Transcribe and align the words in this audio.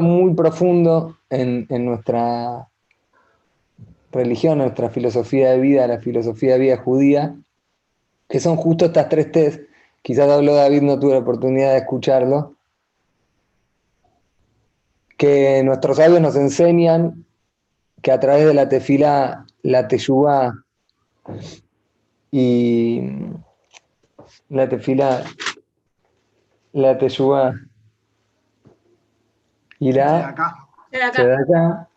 muy 0.00 0.34
profundo 0.34 1.18
en, 1.28 1.66
nuestra 1.84 2.68
religión, 4.12 4.52
en 4.54 4.66
nuestra 4.66 4.90
filosofía 4.90 5.50
de 5.50 5.60
vida, 5.60 5.86
la 5.86 6.00
filosofía 6.00 6.54
de 6.54 6.58
vida 6.58 6.76
judía, 6.78 7.36
que 8.28 8.40
son 8.40 8.56
justo 8.56 8.86
estas 8.86 9.08
tres 9.08 9.30
test. 9.32 9.62
Quizás 10.02 10.28
habló 10.30 10.54
David, 10.54 10.82
no 10.82 10.98
tuve 10.98 11.12
la 11.12 11.18
oportunidad 11.18 11.72
de 11.72 11.78
escucharlo. 11.78 12.56
Que 15.16 15.62
nuestros 15.62 15.98
sabios 15.98 16.20
nos 16.20 16.36
enseñan 16.36 17.26
que 18.02 18.10
a 18.10 18.20
través 18.20 18.46
de 18.46 18.54
la 18.54 18.68
tefila, 18.68 19.46
la 19.62 19.86
teyubá 19.88 20.64
y 22.30 23.02
la 24.48 24.68
tefila, 24.68 25.24
la 26.72 26.96
teyubá 26.96 27.54
y 29.80 29.92
la 29.92 30.28
acá. 30.28 31.88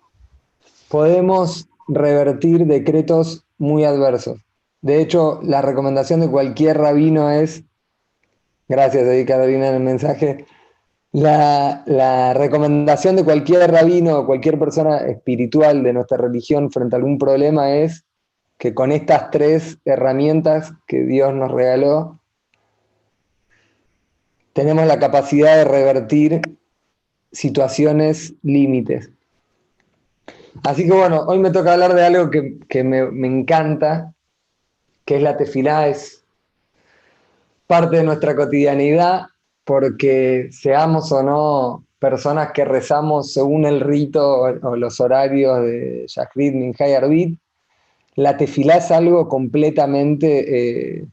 podemos 0.87 1.67
revertir 1.87 2.65
decretos 2.65 3.45
muy 3.57 3.83
adversos. 3.83 4.39
De 4.81 5.01
hecho, 5.01 5.39
la 5.43 5.61
recomendación 5.61 6.21
de 6.21 6.29
cualquier 6.29 6.77
rabino 6.77 7.29
es, 7.29 7.63
gracias 8.67 9.05
David 9.05 9.27
Carolina 9.27 9.67
en 9.67 9.75
el 9.75 9.81
mensaje, 9.81 10.45
la, 11.11 11.83
la, 11.85 12.33
recomendación 12.33 13.15
de 13.15 13.23
cualquier 13.23 13.69
rabino 13.69 14.19
o 14.19 14.25
cualquier 14.25 14.57
persona 14.57 14.97
espiritual 14.97 15.83
de 15.83 15.93
nuestra 15.93 16.17
religión 16.17 16.71
frente 16.71 16.95
a 16.95 16.97
algún 16.97 17.19
problema 17.19 17.71
es 17.75 18.05
que 18.57 18.73
con 18.73 18.91
estas 18.91 19.29
tres 19.29 19.77
herramientas 19.85 20.71
que 20.87 21.03
Dios 21.03 21.33
nos 21.33 21.51
regaló, 21.51 22.19
tenemos 24.53 24.87
la 24.87 24.99
capacidad 24.99 25.57
de 25.57 25.65
revertir 25.65 26.41
situaciones 27.33 28.33
límites. 28.43 29.11
Así 30.63 30.85
que 30.85 30.93
bueno, 30.93 31.23
hoy 31.27 31.39
me 31.39 31.51
toca 31.51 31.73
hablar 31.73 31.93
de 31.93 32.05
algo 32.05 32.29
que, 32.29 32.83
me, 32.83 33.11
me, 33.11 33.27
encanta, 33.27 34.13
que 35.03 35.17
es 35.17 35.21
la 35.21 35.35
tefilá, 35.35 35.87
es 35.87 36.23
parte 37.67 37.97
de 37.97 38.03
nuestra 38.03 38.35
cotidianidad, 38.35 39.23
porque 39.65 40.49
seamos 40.51 41.11
o 41.11 41.23
no 41.23 41.85
personas 41.99 42.51
que 42.51 42.65
rezamos 42.65 43.33
según 43.33 43.65
el 43.65 43.79
rito 43.79 44.41
o, 44.41 44.75
los 44.75 44.99
horarios 44.99 45.61
de 45.61 46.05
Shachrit, 46.07 46.53
Minjay 46.53 46.93
Arbit, 46.93 47.39
la 48.15 48.37
tefilá 48.37 48.77
es 48.77 48.91
algo 48.91 49.27
completamente 49.27 50.97
eh, 50.99 51.05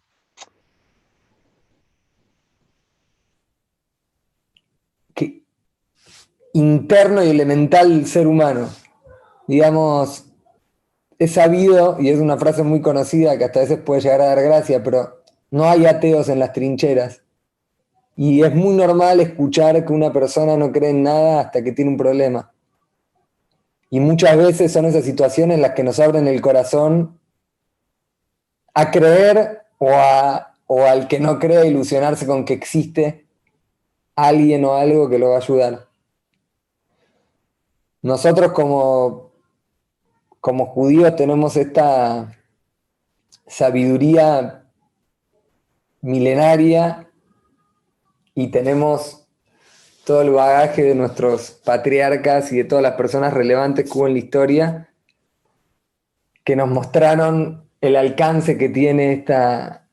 interno 6.53 7.23
y 7.23 7.31
elemental 7.31 8.07
ser 8.07 8.27
humano. 8.27 8.69
Digamos, 9.47 10.25
he 11.19 11.29
sabido, 11.29 11.97
y 12.01 12.09
es 12.09 12.19
una 12.19 12.39
frase 12.39 12.63
muy 12.63 12.81
conocida 12.81 13.37
que 13.37 13.45
hasta 13.45 13.61
a 13.61 13.63
veces 13.63 13.79
puede 13.79 14.01
llegar 14.01 14.21
a 14.21 14.27
dar 14.27 14.43
gracia, 14.43 14.83
pero 14.83 15.23
no 15.51 15.65
hay 15.65 15.87
ateos 15.87 16.29
en 16.29 16.39
las 16.39 16.53
trincheras. 16.53 17.23
Y 18.17 18.43
es 18.43 18.55
muy 18.55 18.75
normal 18.75 19.21
escuchar 19.21 19.85
que 19.85 19.93
una 19.93 20.13
persona 20.13 20.57
no 20.57 20.73
cree 20.73 20.91
en 20.91 21.03
nada 21.03 21.41
hasta 21.41 21.63
que 21.63 21.73
tiene 21.73 21.91
un 21.91 21.97
problema. 21.97 22.53
Y 23.89 23.99
muchas 23.99 24.37
veces 24.37 24.73
son 24.73 24.85
esas 24.85 25.05
situaciones 25.05 25.59
las 25.59 25.73
que 25.73 25.83
nos 25.83 25.99
abren 25.99 26.29
el 26.29 26.41
corazón 26.41 27.19
a 28.73 28.91
creer 28.91 29.63
o, 29.79 29.91
o 30.67 30.85
al 30.85 31.09
que 31.09 31.19
no 31.19 31.39
cree 31.39 31.67
ilusionarse 31.67 32.27
con 32.27 32.45
que 32.45 32.55
existe 32.55 33.27
alguien 34.15 34.65
o 34.65 34.75
algo 34.75 35.09
que 35.09 35.19
lo 35.19 35.31
va 35.31 35.37
a 35.37 35.39
ayudar. 35.39 35.90
Nosotros 38.03 38.53
como, 38.53 39.33
como 40.41 40.67
judíos 40.67 41.17
tenemos 41.17 41.57
esta 41.57 42.37
sabiduría 43.47 44.65
milenaria 46.01 47.11
y 48.35 48.49
tenemos 48.49 49.27
todo 50.05 50.23
el 50.23 50.31
bagaje 50.31 50.83
de 50.83 50.95
nuestros 50.95 51.51
patriarcas 51.51 52.53
y 52.53 52.57
de 52.59 52.65
todas 52.65 52.83
las 52.83 52.95
personas 52.95 53.35
relevantes 53.35 53.85
que 53.85 53.99
hubo 53.99 54.07
en 54.07 54.15
la 54.15 54.19
historia 54.19 54.91
que 56.45 56.57
nos 56.57 56.69
mostraron 56.69 57.69
el 57.81 57.97
alcance 57.97 58.59
que 58.59 58.69
tiene 58.69 59.13
esta... 59.13 59.89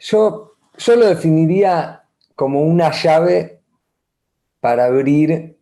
Yo, 0.00 0.56
yo 0.76 0.96
lo 0.96 1.06
definiría 1.06 2.04
como 2.34 2.62
una 2.62 2.90
llave 2.90 3.62
para 4.60 4.86
abrir 4.86 5.58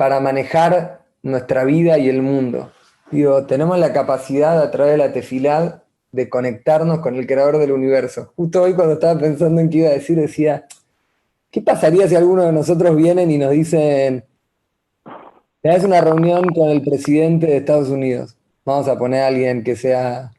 para 0.00 0.18
manejar 0.18 1.02
nuestra 1.22 1.64
vida 1.64 1.98
y 1.98 2.08
el 2.08 2.22
mundo. 2.22 2.72
Digo, 3.10 3.44
tenemos 3.44 3.78
la 3.78 3.92
capacidad 3.92 4.58
a 4.62 4.70
través 4.70 4.92
de 4.92 4.96
la 4.96 5.12
tefilad 5.12 5.82
de 6.10 6.30
conectarnos 6.30 7.00
con 7.00 7.16
el 7.16 7.26
creador 7.26 7.58
del 7.58 7.72
universo. 7.72 8.32
Justo 8.34 8.62
hoy 8.62 8.72
cuando 8.72 8.94
estaba 8.94 9.20
pensando 9.20 9.60
en 9.60 9.68
qué 9.68 9.76
iba 9.76 9.88
a 9.90 9.92
decir, 9.92 10.18
decía, 10.18 10.64
¿qué 11.50 11.60
pasaría 11.60 12.08
si 12.08 12.16
alguno 12.16 12.44
de 12.44 12.52
nosotros 12.52 12.96
vienen 12.96 13.30
y 13.30 13.36
nos 13.36 13.50
dicen, 13.50 14.24
tenés 15.60 15.84
una 15.84 16.00
reunión 16.00 16.48
con 16.48 16.70
el 16.70 16.80
presidente 16.80 17.48
de 17.48 17.58
Estados 17.58 17.90
Unidos? 17.90 18.38
Vamos 18.64 18.88
a 18.88 18.96
poner 18.96 19.20
a 19.20 19.26
alguien 19.26 19.62
que 19.62 19.76
sea... 19.76 20.32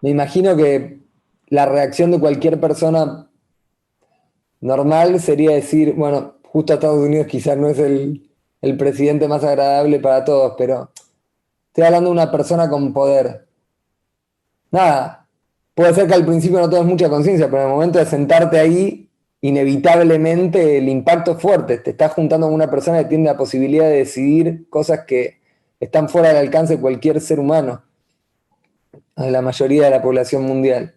Me 0.00 0.10
imagino 0.10 0.54
que 0.54 1.00
la 1.48 1.66
reacción 1.66 2.12
de 2.12 2.20
cualquier 2.20 2.60
persona 2.60 3.28
normal 4.60 5.18
sería 5.18 5.50
decir, 5.50 5.94
bueno, 5.94 6.38
justo 6.52 6.74
Estados 6.74 6.98
Unidos 6.98 7.26
quizás 7.28 7.56
no 7.56 7.68
es 7.68 7.78
el, 7.78 8.28
presidente 8.76 9.28
más 9.28 9.44
agradable 9.44 10.00
para 10.00 10.24
todos, 10.24 10.54
pero 10.58 10.90
estoy 11.68 11.84
hablando 11.84 12.10
de 12.10 12.14
una 12.14 12.30
persona 12.30 12.68
con 12.68 12.92
poder. 12.92 13.46
Nada, 14.70 15.26
puede 15.74 15.94
ser 15.94 16.08
que 16.08 16.14
al 16.14 16.26
principio 16.26 16.58
no 16.58 16.68
tengas 16.68 16.86
mucha 16.86 17.08
conciencia, 17.08 17.46
pero 17.48 17.62
en 17.62 17.68
el 17.68 17.74
momento 17.74 17.98
de 17.98 18.06
sentarte 18.06 18.58
ahí, 18.58 19.08
inevitablemente 19.40 20.78
el 20.78 20.88
impacto 20.88 21.32
es 21.32 21.42
fuerte. 21.42 21.78
Te 21.78 21.90
estás 21.90 22.12
juntando 22.12 22.48
con 22.48 22.54
una 22.54 22.70
persona 22.70 22.98
que 22.98 23.04
tiene 23.06 23.24
la 23.24 23.36
posibilidad 23.36 23.84
de 23.84 23.98
decidir 23.98 24.68
cosas 24.68 25.04
que 25.06 25.40
están 25.78 26.08
fuera 26.08 26.28
del 26.28 26.38
alcance 26.38 26.76
de 26.76 26.82
cualquier 26.82 27.20
ser 27.20 27.38
humano, 27.38 27.82
de 29.16 29.30
la 29.30 29.40
mayoría 29.40 29.84
de 29.84 29.90
la 29.90 30.02
población 30.02 30.42
mundial. 30.42 30.94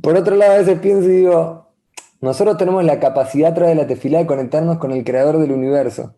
Por 0.00 0.16
otro 0.16 0.36
lado, 0.36 0.52
a 0.52 0.58
veces 0.58 0.78
pienso 0.80 1.08
y 1.08 1.16
digo, 1.16 1.63
nosotros 2.24 2.56
tenemos 2.56 2.82
la 2.84 2.98
capacidad 2.98 3.50
a 3.50 3.54
través 3.54 3.76
de 3.76 3.82
la 3.82 3.86
tefilá 3.86 4.18
de 4.18 4.26
conectarnos 4.26 4.78
con 4.78 4.92
el 4.92 5.04
creador 5.04 5.38
del 5.38 5.52
universo, 5.52 6.14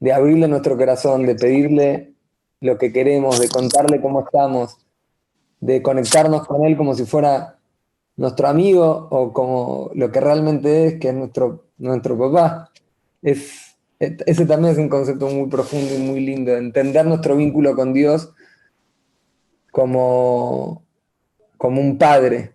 de 0.00 0.12
abrirle 0.12 0.48
nuestro 0.48 0.76
corazón, 0.76 1.24
de 1.24 1.36
pedirle 1.36 2.14
lo 2.60 2.76
que 2.78 2.92
queremos, 2.92 3.38
de 3.38 3.48
contarle 3.48 4.00
cómo 4.00 4.24
estamos, 4.24 4.76
de 5.60 5.82
conectarnos 5.82 6.46
con 6.48 6.64
él 6.64 6.76
como 6.76 6.94
si 6.94 7.04
fuera 7.04 7.60
nuestro 8.16 8.48
amigo 8.48 9.06
o 9.10 9.32
como 9.32 9.90
lo 9.94 10.10
que 10.10 10.20
realmente 10.20 10.86
es, 10.86 10.94
que 10.98 11.10
es 11.10 11.14
nuestro, 11.14 11.68
nuestro 11.78 12.18
papá. 12.18 12.72
Es, 13.22 13.76
ese 14.00 14.46
también 14.46 14.72
es 14.72 14.78
un 14.78 14.88
concepto 14.88 15.28
muy 15.28 15.48
profundo 15.48 15.94
y 15.94 15.98
muy 15.98 16.20
lindo, 16.20 16.50
de 16.50 16.58
entender 16.58 17.06
nuestro 17.06 17.36
vínculo 17.36 17.76
con 17.76 17.92
Dios 17.92 18.32
como, 19.70 20.82
como 21.56 21.80
un 21.80 21.98
padre, 21.98 22.53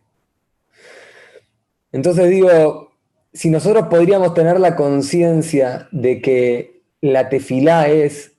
entonces 1.91 2.29
digo, 2.29 2.91
si 3.33 3.49
nosotros 3.49 3.87
podríamos 3.87 4.33
tener 4.33 4.59
la 4.59 4.75
conciencia 4.75 5.87
de 5.91 6.21
que 6.21 6.81
la 7.01 7.29
tefilá 7.29 7.87
es 7.87 8.33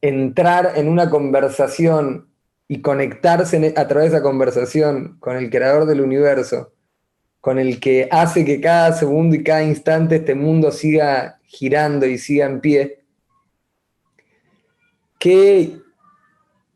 entrar 0.00 0.72
en 0.76 0.88
una 0.88 1.10
conversación 1.10 2.28
y 2.68 2.80
conectarse 2.80 3.74
a 3.76 3.88
través 3.88 4.10
de 4.10 4.16
esa 4.16 4.22
conversación 4.22 5.16
con 5.20 5.36
el 5.36 5.50
creador 5.50 5.86
del 5.86 6.00
universo, 6.00 6.72
con 7.40 7.58
el 7.58 7.80
que 7.80 8.08
hace 8.10 8.44
que 8.44 8.60
cada 8.60 8.92
segundo 8.92 9.36
y 9.36 9.44
cada 9.44 9.62
instante 9.62 10.16
este 10.16 10.34
mundo 10.34 10.72
siga 10.72 11.38
girando 11.44 12.06
y 12.06 12.18
siga 12.18 12.46
en 12.46 12.60
pie, 12.60 13.04
qué 15.18 15.78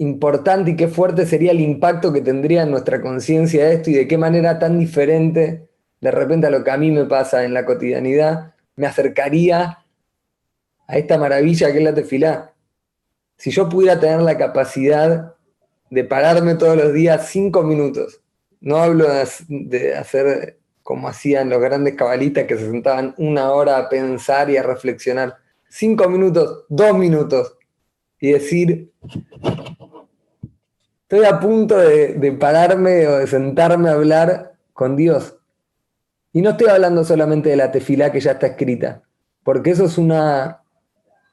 importante 0.00 0.70
y 0.70 0.76
qué 0.76 0.88
fuerte 0.88 1.26
sería 1.26 1.52
el 1.52 1.61
impacto 1.61 2.11
que 2.11 2.23
tendría 2.23 2.62
en 2.62 2.70
nuestra 2.70 3.02
conciencia 3.02 3.70
esto 3.70 3.91
y 3.91 3.94
de 3.94 4.08
qué 4.08 4.17
manera 4.17 4.58
tan 4.58 4.79
diferente 4.79 5.69
de 6.00 6.11
repente 6.11 6.47
a 6.47 6.50
lo 6.50 6.64
que 6.64 6.70
a 6.70 6.79
mí 6.79 6.91
me 6.91 7.05
pasa 7.05 7.44
en 7.44 7.52
la 7.52 7.67
cotidianidad 7.67 8.55
me 8.76 8.87
acercaría 8.87 9.85
a 10.87 10.97
esta 10.97 11.19
maravilla 11.19 11.70
que 11.70 11.79
es 11.79 11.85
la 11.85 11.94
tefilá. 11.94 12.55
Si 13.37 13.50
yo 13.50 13.69
pudiera 13.69 14.00
tener 14.00 14.23
la 14.23 14.38
capacidad 14.38 15.35
de 15.91 16.05
pararme 16.05 16.55
todos 16.55 16.79
los 16.79 16.94
días 16.94 17.29
cinco 17.29 17.62
minutos, 17.62 18.23
no 18.61 18.79
hablo 18.79 19.06
de 19.49 19.94
hacer 19.94 20.58
como 20.82 21.08
hacían 21.08 21.50
los 21.50 21.61
grandes 21.61 21.94
cabalistas 21.94 22.44
que 22.44 22.56
se 22.56 22.70
sentaban 22.70 23.14
una 23.19 23.53
hora 23.53 23.76
a 23.76 23.88
pensar 23.91 24.49
y 24.49 24.56
a 24.56 24.62
reflexionar, 24.62 25.37
cinco 25.69 26.08
minutos, 26.08 26.64
dos 26.69 26.96
minutos, 26.96 27.58
y 28.20 28.32
decir, 28.32 28.93
Estoy 31.11 31.27
a 31.27 31.41
punto 31.41 31.77
de, 31.77 32.37
pararme 32.39 33.09
o 33.09 33.19
de 33.19 33.27
sentarme 33.27 33.89
a 33.89 33.95
hablar 33.95 34.53
con 34.73 34.95
Dios. 34.95 35.35
Y 36.33 36.41
no 36.41 36.51
estoy 36.51 36.69
hablando 36.69 37.03
solamente 37.03 37.49
de 37.49 37.57
la 37.57 37.73
tefilá 37.73 38.12
que 38.12 38.21
ya 38.21 38.31
está 38.31 38.47
escrita, 38.47 39.03
porque 39.43 39.71
eso 39.71 39.87
es 39.87 39.99
una, 39.99 40.62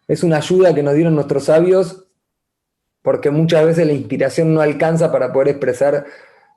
es 0.07 0.23
una 0.23 0.37
ayuda 0.37 0.73
que 0.73 0.81
nos 0.81 0.95
dieron 0.95 1.13
nuestros 1.13 1.43
sabios, 1.43 2.07
porque 3.03 3.29
muchas 3.29 3.67
veces 3.67 3.85
la 3.85 3.93
inspiración 3.93 4.51
no 4.51 4.61
alcanza 4.61 5.11
para 5.11 5.31
poder 5.31 5.49
expresar 5.49 6.07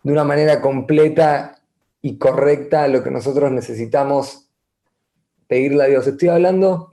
de 0.02 0.12
una 0.12 0.25
manera 0.25 0.62
completa 0.62 1.58
y 2.00 2.16
correcta 2.16 2.88
lo 2.88 3.05
que 3.05 3.11
nosotros 3.11 3.52
necesitamos 3.52 4.49
pedirle 5.46 5.84
a 5.84 5.88
Dios. 5.88 6.06
Estoy 6.06 6.31
hablando 6.31 6.88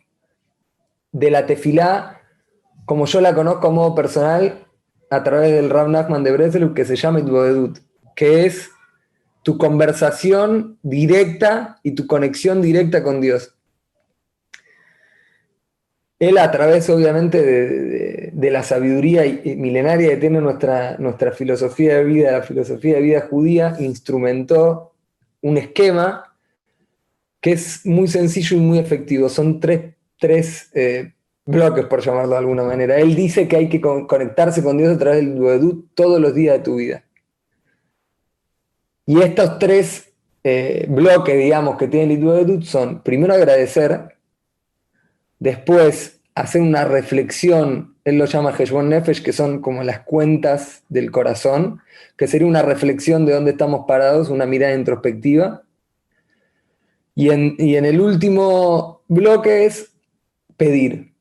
de 1.14 1.32
la 1.32 1.46
tefilá 1.46 2.20
como 2.84 3.06
yo 3.06 3.22
la 3.22 3.34
conozco 3.34 3.70
a 3.70 3.72
modo 3.72 3.96
personal 3.96 4.67
a 5.10 5.24
través 5.24 5.52
del 5.52 5.70
Rav 5.70 5.90
Nachman 5.90 6.24
de 6.24 6.32
Breslev 6.32 6.74
que 6.74 6.86
se 6.86 6.96
llama 6.96 7.20
Itbodedut, 7.20 7.80
que 8.16 8.46
es 8.46 8.70
tu 9.44 9.58
conversación 9.58 10.78
directa 10.84 11.80
y 11.84 11.92
tu 11.92 12.08
conexión 12.08 12.62
directa 12.62 13.04
con 13.04 13.22
Dios. 13.22 13.56
Él 16.20 16.38
a 16.38 16.52
través 16.52 16.90
obviamente 16.90 17.42
de, 18.34 18.52
la 18.52 18.64
sabiduría 18.64 19.24
milenaria 19.56 20.10
que 20.10 20.18
tiene 20.18 20.42
nuestra, 20.42 20.98
nuestra 20.98 21.32
filosofía 21.32 21.98
de 21.98 22.04
vida, 22.04 22.32
la 22.32 22.42
filosofía 22.42 22.96
de 22.96 23.02
vida 23.02 23.28
judía, 23.30 23.76
instrumentó 23.80 24.94
un 25.42 25.58
esquema 25.58 26.36
que 27.40 27.52
es 27.52 27.86
muy 27.86 28.08
sencillo 28.08 28.58
y 28.58 28.60
muy 28.60 28.80
efectivo. 28.80 29.30
Son 29.30 29.60
tres, 29.60 29.94
tres 30.20 30.72
eh, 30.74 31.14
bloques, 31.48 31.86
por 31.86 32.02
llamarlo 32.02 32.32
de 32.34 32.38
alguna 32.38 32.64
manera. 32.64 32.98
Él 32.98 33.16
dice 33.16 33.48
que 33.48 33.56
hay 33.56 33.70
que 33.70 33.82
conectarse 33.82 34.62
con 34.62 34.78
Dios 34.78 34.96
a 34.96 35.00
través 35.00 35.20
del 35.20 35.36
Duedut 35.36 35.88
todos 35.96 36.22
los 36.22 36.36
días 36.36 36.58
de 36.58 36.64
tu 36.64 36.76
vida. 36.76 37.04
Y 39.06 39.22
estos 39.22 39.58
tres 39.58 40.14
eh, 40.44 40.86
bloques, 40.90 41.36
digamos, 41.38 41.78
que 41.78 41.88
tiene 41.88 42.14
el 42.14 42.22
Duedut 42.22 42.64
son, 42.64 43.02
primero 43.02 43.34
agradecer, 43.34 44.18
después 45.40 46.20
hacer 46.36 46.62
una 46.62 46.84
reflexión, 46.84 47.96
él 48.04 48.18
lo 48.18 48.26
llama 48.26 48.54
Heshbon 48.58 48.90
Nefesh, 48.90 49.24
que 49.24 49.34
son 49.34 49.62
como 49.62 49.84
las 49.84 50.02
cuentas 50.02 50.84
del 50.90 51.10
corazón, 51.10 51.80
que 52.18 52.28
sería 52.28 52.48
una 52.48 52.62
reflexión 52.62 53.26
de 53.26 53.34
dónde 53.34 53.52
estamos 53.52 53.86
parados, 53.88 54.30
una 54.30 54.46
mirada 54.46 54.76
introspectiva. 54.76 55.64
Y 57.16 57.30
en, 57.32 57.56
y 57.58 57.78
en 57.78 57.86
el 57.86 58.00
último 58.00 59.02
bloque 59.08 59.66
es 59.66 59.94
pedir. 60.58 61.17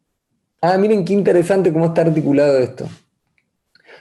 Ah, 0.68 0.78
miren 0.78 1.04
qué 1.04 1.12
interesante 1.12 1.72
cómo 1.72 1.86
está 1.86 2.00
articulado 2.00 2.58
esto. 2.58 2.88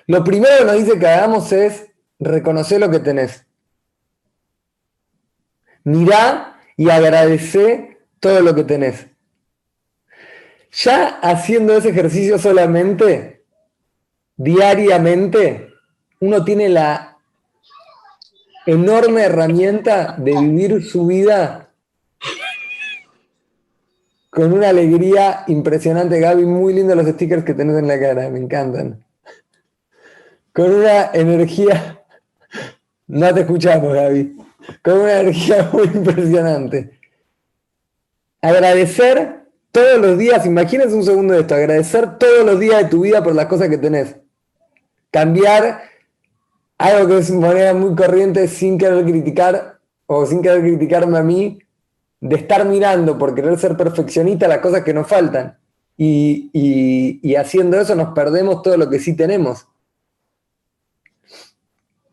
Lo 0.08 0.24
primero 0.24 0.58
que 0.58 0.66
nos 0.66 0.78
dice 0.78 0.98
que 0.98 1.08
hagamos 1.08 1.52
es 1.52 1.86
reconocer 2.18 2.80
lo 2.80 2.90
que 2.90 3.00
tenés. 3.00 3.46
Mirá 5.84 6.60
y 6.76 6.90
agradece 6.90 8.00
todo 8.20 8.42
lo 8.42 8.56
que 8.56 8.64
tenés. 8.64 9.06
Ya 10.72 11.20
haciendo 11.22 11.78
ese 11.78 11.90
ejercicio 11.90 12.40
solamente, 12.40 13.44
diariamente, 14.36 15.70
uno 16.20 16.44
tiene 16.44 16.68
la 16.68 17.20
enorme 18.66 19.22
herramienta 19.22 20.16
de 20.18 20.32
vivir 20.32 20.84
su 20.84 21.06
vida 21.06 21.65
con 24.36 24.52
una 24.52 24.68
alegría 24.68 25.46
impresionante. 25.48 26.20
Gaby, 26.20 26.46
muy 26.46 26.74
lindos 26.74 26.98
los 26.98 27.08
stickers 27.08 27.46
que 27.46 27.54
tenés 27.54 27.78
en 27.78 27.88
la 27.88 27.98
cara, 27.98 28.30
me 28.30 28.38
encantan. 28.38 29.02
Con 30.52 30.74
una 30.74 31.12
energía, 31.14 32.04
no 33.08 33.34
te 33.34 33.42
escuchamos, 33.42 33.94
Gaby, 33.94 34.36
con 34.84 35.00
una 35.00 35.22
energía 35.22 35.70
muy 35.74 35.86
impresionante. 35.86 37.00
Agradecer 38.42 39.46
todos 39.72 40.00
los 40.00 40.18
días, 40.18 40.46
imagínense 40.46 40.96
un 40.96 41.06
segundo 41.06 41.34
de 41.34 41.40
esto, 41.40 41.56
agradecer 41.56 42.18
todos 42.18 42.46
los 42.46 42.60
días 42.60 42.84
de 42.84 42.90
tu 42.90 43.04
vida 43.04 43.24
por 43.24 43.34
las 43.36 43.46
cosas 43.46 43.70
que 43.70 43.78
tenés. 43.78 44.18
Cambiar 45.12 45.82
algo 46.78 47.08
que 47.08 47.18
es 47.20 47.32
manera 47.32 47.74
muy 47.74 47.96
corriente 47.96 48.50
sin 48.50 48.78
querer 48.78 49.06
criticar 49.06 49.80
o 50.08 50.26
sin 50.26 50.42
querer 50.42 50.60
criticarme 50.60 51.18
a 51.18 51.24
mí, 51.24 51.60
de 52.22 52.36
estar 52.36 52.66
mirando 52.66 53.18
por 53.18 53.36
querer 53.36 53.58
ser 53.58 53.78
perfeccionista 53.78 54.48
las 54.48 54.60
cosas 54.60 54.84
que 54.84 54.94
nos 54.94 55.08
faltan. 55.08 55.58
Y, 55.98 57.36
haciendo 57.36 57.80
eso 57.80 57.96
nos 57.96 58.14
perdemos 58.14 58.62
todo 58.62 58.78
lo 58.78 58.90
que 58.90 59.00
sí 59.00 59.16
tenemos. 59.16 59.68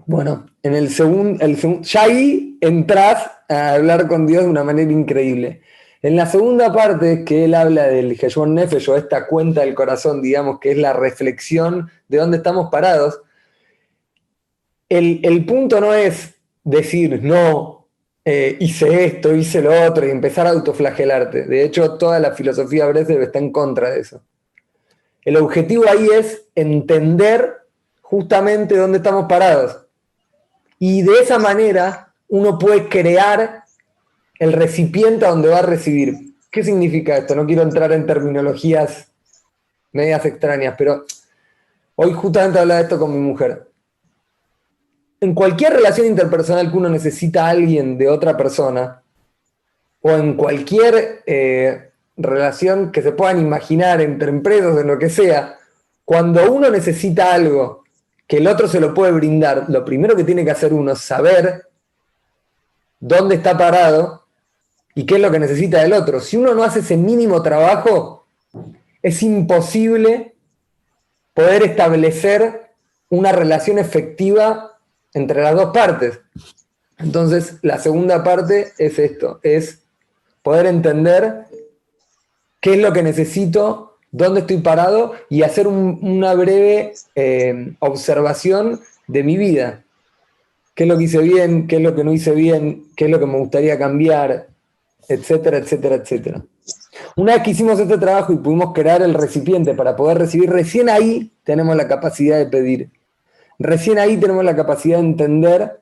Bueno, 0.04 0.46
en 0.62 0.74
el 0.74 0.90
segundo, 0.90 1.44
el 1.44 1.56
ya 1.82 2.02
ahí 2.02 2.58
entras 2.60 3.30
a 3.48 3.74
hablar 3.74 4.08
con 4.08 4.26
Dios 4.26 4.44
de 4.44 4.50
una 4.50 4.64
manera 4.64 4.90
increíble. 4.90 5.62
En 6.02 6.16
la 6.16 6.26
segunda 6.26 6.72
parte, 6.72 7.24
que 7.24 7.44
él 7.44 7.54
habla 7.54 7.84
del 7.84 8.18
Heshbon 8.20 8.54
Nefesh 8.54 8.90
o 8.90 8.96
esta 8.96 9.28
cuenta 9.28 9.60
del 9.60 9.74
corazón, 9.74 10.20
digamos, 10.20 10.58
que 10.58 10.72
es 10.72 10.76
la 10.76 10.92
reflexión 10.92 11.88
de 12.08 12.18
dónde 12.18 12.38
estamos 12.38 12.70
parados, 12.70 13.20
el, 14.88 15.20
el 15.22 15.46
punto 15.46 15.80
no 15.80 15.94
es 15.94 16.34
decir, 16.64 17.22
no, 17.22 17.81
eh, 18.24 18.56
hice 18.60 19.04
esto, 19.04 19.34
hice 19.34 19.60
lo 19.60 19.86
otro, 19.86 20.06
y 20.06 20.10
empezar 20.10 20.46
a 20.46 20.50
autoflagelarte. 20.50 21.44
De 21.44 21.64
hecho, 21.64 21.98
toda 21.98 22.20
la 22.20 22.32
filosofía 22.32 22.86
Breslev 22.86 23.22
está 23.22 23.38
en 23.38 23.50
contra 23.50 23.90
de 23.90 24.00
eso. 24.00 24.22
El 25.24 25.36
objetivo 25.36 25.84
ahí 25.88 26.08
es 26.12 26.44
entender 26.54 27.62
justamente 28.00 28.76
dónde 28.76 28.98
estamos 28.98 29.26
parados. 29.28 29.86
Y 30.78 31.02
de 31.02 31.20
esa 31.20 31.38
manera 31.38 32.12
uno 32.28 32.58
puede 32.58 32.88
crear 32.88 33.64
el 34.38 34.52
recipiente 34.52 35.26
a 35.26 35.30
donde 35.30 35.48
va 35.48 35.58
a 35.58 35.62
recibir. 35.62 36.34
¿Qué 36.50 36.64
significa 36.64 37.16
esto? 37.16 37.34
No 37.34 37.46
quiero 37.46 37.62
entrar 37.62 37.92
en 37.92 38.06
terminologías 38.06 39.12
medias 39.92 40.24
extrañas, 40.24 40.74
pero 40.76 41.04
hoy 41.96 42.12
justamente 42.12 42.58
hablaba 42.58 42.78
de 42.78 42.84
esto 42.84 42.98
con 42.98 43.12
mi 43.12 43.18
mujer 43.18 43.71
en 45.22 45.34
cualquier 45.34 45.74
relación 45.74 46.08
interpersonal 46.08 46.68
que 46.68 46.76
uno 46.76 46.88
necesita 46.88 47.46
a 47.46 47.50
alguien 47.50 47.96
de 47.96 48.08
otra 48.08 48.36
persona, 48.36 49.02
o 50.00 50.10
en 50.10 50.34
cualquier 50.34 51.22
eh, 51.26 51.92
relación 52.16 52.90
que 52.90 53.02
se 53.02 53.12
puedan 53.12 53.38
imaginar 53.40 54.00
entre 54.00 54.30
empresas, 54.30 54.76
en 54.80 54.88
lo 54.88 54.98
que 54.98 55.08
sea, 55.08 55.60
cuando 56.04 56.52
uno 56.52 56.68
necesita 56.70 57.32
algo 57.32 57.84
que 58.26 58.38
el 58.38 58.48
otro 58.48 58.66
se 58.66 58.80
lo 58.80 58.92
puede 58.92 59.12
brindar, 59.12 59.66
lo 59.68 59.84
primero 59.84 60.16
que 60.16 60.24
tiene 60.24 60.44
que 60.44 60.50
hacer 60.50 60.74
uno 60.74 60.90
es 60.90 60.98
saber 60.98 61.68
dónde 62.98 63.36
está 63.36 63.56
parado 63.56 64.24
y 64.92 65.06
qué 65.06 65.14
es 65.14 65.20
lo 65.20 65.30
que 65.30 65.38
necesita 65.38 65.82
del 65.82 65.92
otro. 65.92 66.18
Si 66.18 66.36
uno 66.36 66.52
no 66.52 66.64
hace 66.64 66.80
ese 66.80 66.96
mínimo 66.96 67.40
trabajo, 67.42 68.26
es 69.00 69.22
imposible 69.22 70.34
poder 71.32 71.62
establecer 71.62 72.72
una 73.08 73.30
relación 73.30 73.78
efectiva 73.78 74.71
entre 75.14 75.42
las 75.42 75.54
dos 75.54 75.72
partes. 75.72 76.20
Entonces, 76.98 77.56
la 77.62 77.78
segunda 77.78 78.22
parte 78.22 78.72
es 78.78 78.98
esto, 78.98 79.40
es 79.42 79.80
poder 80.42 80.66
entender 80.66 81.46
qué 82.60 82.74
es 82.74 82.78
lo 82.78 82.92
que 82.92 83.02
necesito, 83.02 83.98
dónde 84.10 84.40
estoy 84.40 84.58
parado 84.58 85.12
y 85.28 85.42
hacer 85.42 85.66
una 85.66 86.34
breve 86.34 86.92
eh, 87.14 87.74
observación 87.80 88.80
de 89.08 89.22
mi 89.24 89.36
vida. 89.36 89.84
¿Qué 90.74 90.84
es 90.84 90.88
lo 90.88 90.96
que 90.96 91.04
hice 91.04 91.18
bien? 91.18 91.66
¿Qué 91.66 91.76
es 91.76 91.82
lo 91.82 91.94
que 91.94 92.04
no 92.04 92.12
hice 92.12 92.32
bien? 92.32 92.84
¿Qué 92.96 93.06
es 93.06 93.10
lo 93.10 93.18
que 93.18 93.26
me 93.26 93.38
gustaría 93.38 93.78
cambiar? 93.78 94.48
Etcétera, 95.08 95.58
etcétera, 95.58 95.96
etcétera. 95.96 96.42
Una 97.16 97.34
vez 97.34 97.42
que 97.42 97.50
hicimos 97.50 97.78
este 97.78 97.98
trabajo 97.98 98.32
y 98.32 98.36
pudimos 98.36 98.72
crear 98.72 99.02
el 99.02 99.14
recipiente 99.14 99.74
para 99.74 99.96
poder 99.96 100.18
recibir, 100.18 100.50
recién 100.50 100.88
ahí 100.88 101.32
tenemos 101.44 101.76
la 101.76 101.88
capacidad 101.88 102.38
de 102.38 102.46
pedir. 102.46 102.90
Recién 103.58 103.98
ahí 103.98 104.16
tenemos 104.16 104.44
la 104.44 104.56
capacidad 104.56 104.98
de 104.98 105.04
entender 105.04 105.80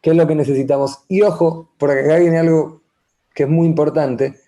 qué 0.00 0.10
es 0.10 0.16
lo 0.16 0.26
que 0.26 0.34
necesitamos. 0.34 1.04
Y 1.08 1.22
ojo, 1.22 1.70
porque 1.78 2.00
acá 2.00 2.16
viene 2.16 2.38
algo 2.38 2.82
que 3.34 3.44
es 3.44 3.48
muy 3.48 3.66
importante. 3.66 4.40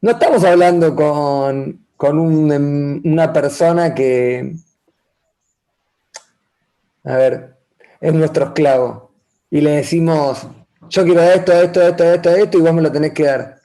No 0.00 0.12
estamos 0.12 0.44
hablando 0.44 0.94
con, 0.94 1.84
em, 2.52 3.02
una 3.04 3.32
persona 3.32 3.94
que, 3.94 4.54
a 7.04 7.16
ver, 7.16 7.56
es 8.00 8.14
nuestro 8.14 8.46
esclavo. 8.46 9.10
Y 9.50 9.60
le 9.60 9.72
decimos, 9.72 10.46
yo 10.88 11.04
quiero 11.04 11.22
esto, 11.22 11.52
esto, 11.52 11.82
esto, 11.82 12.04
esto, 12.04 12.30
esto, 12.30 12.58
y 12.58 12.60
vos 12.60 12.72
me 12.72 12.82
lo 12.82 12.92
tenés 12.92 13.12
que 13.12 13.24
dar. 13.24 13.60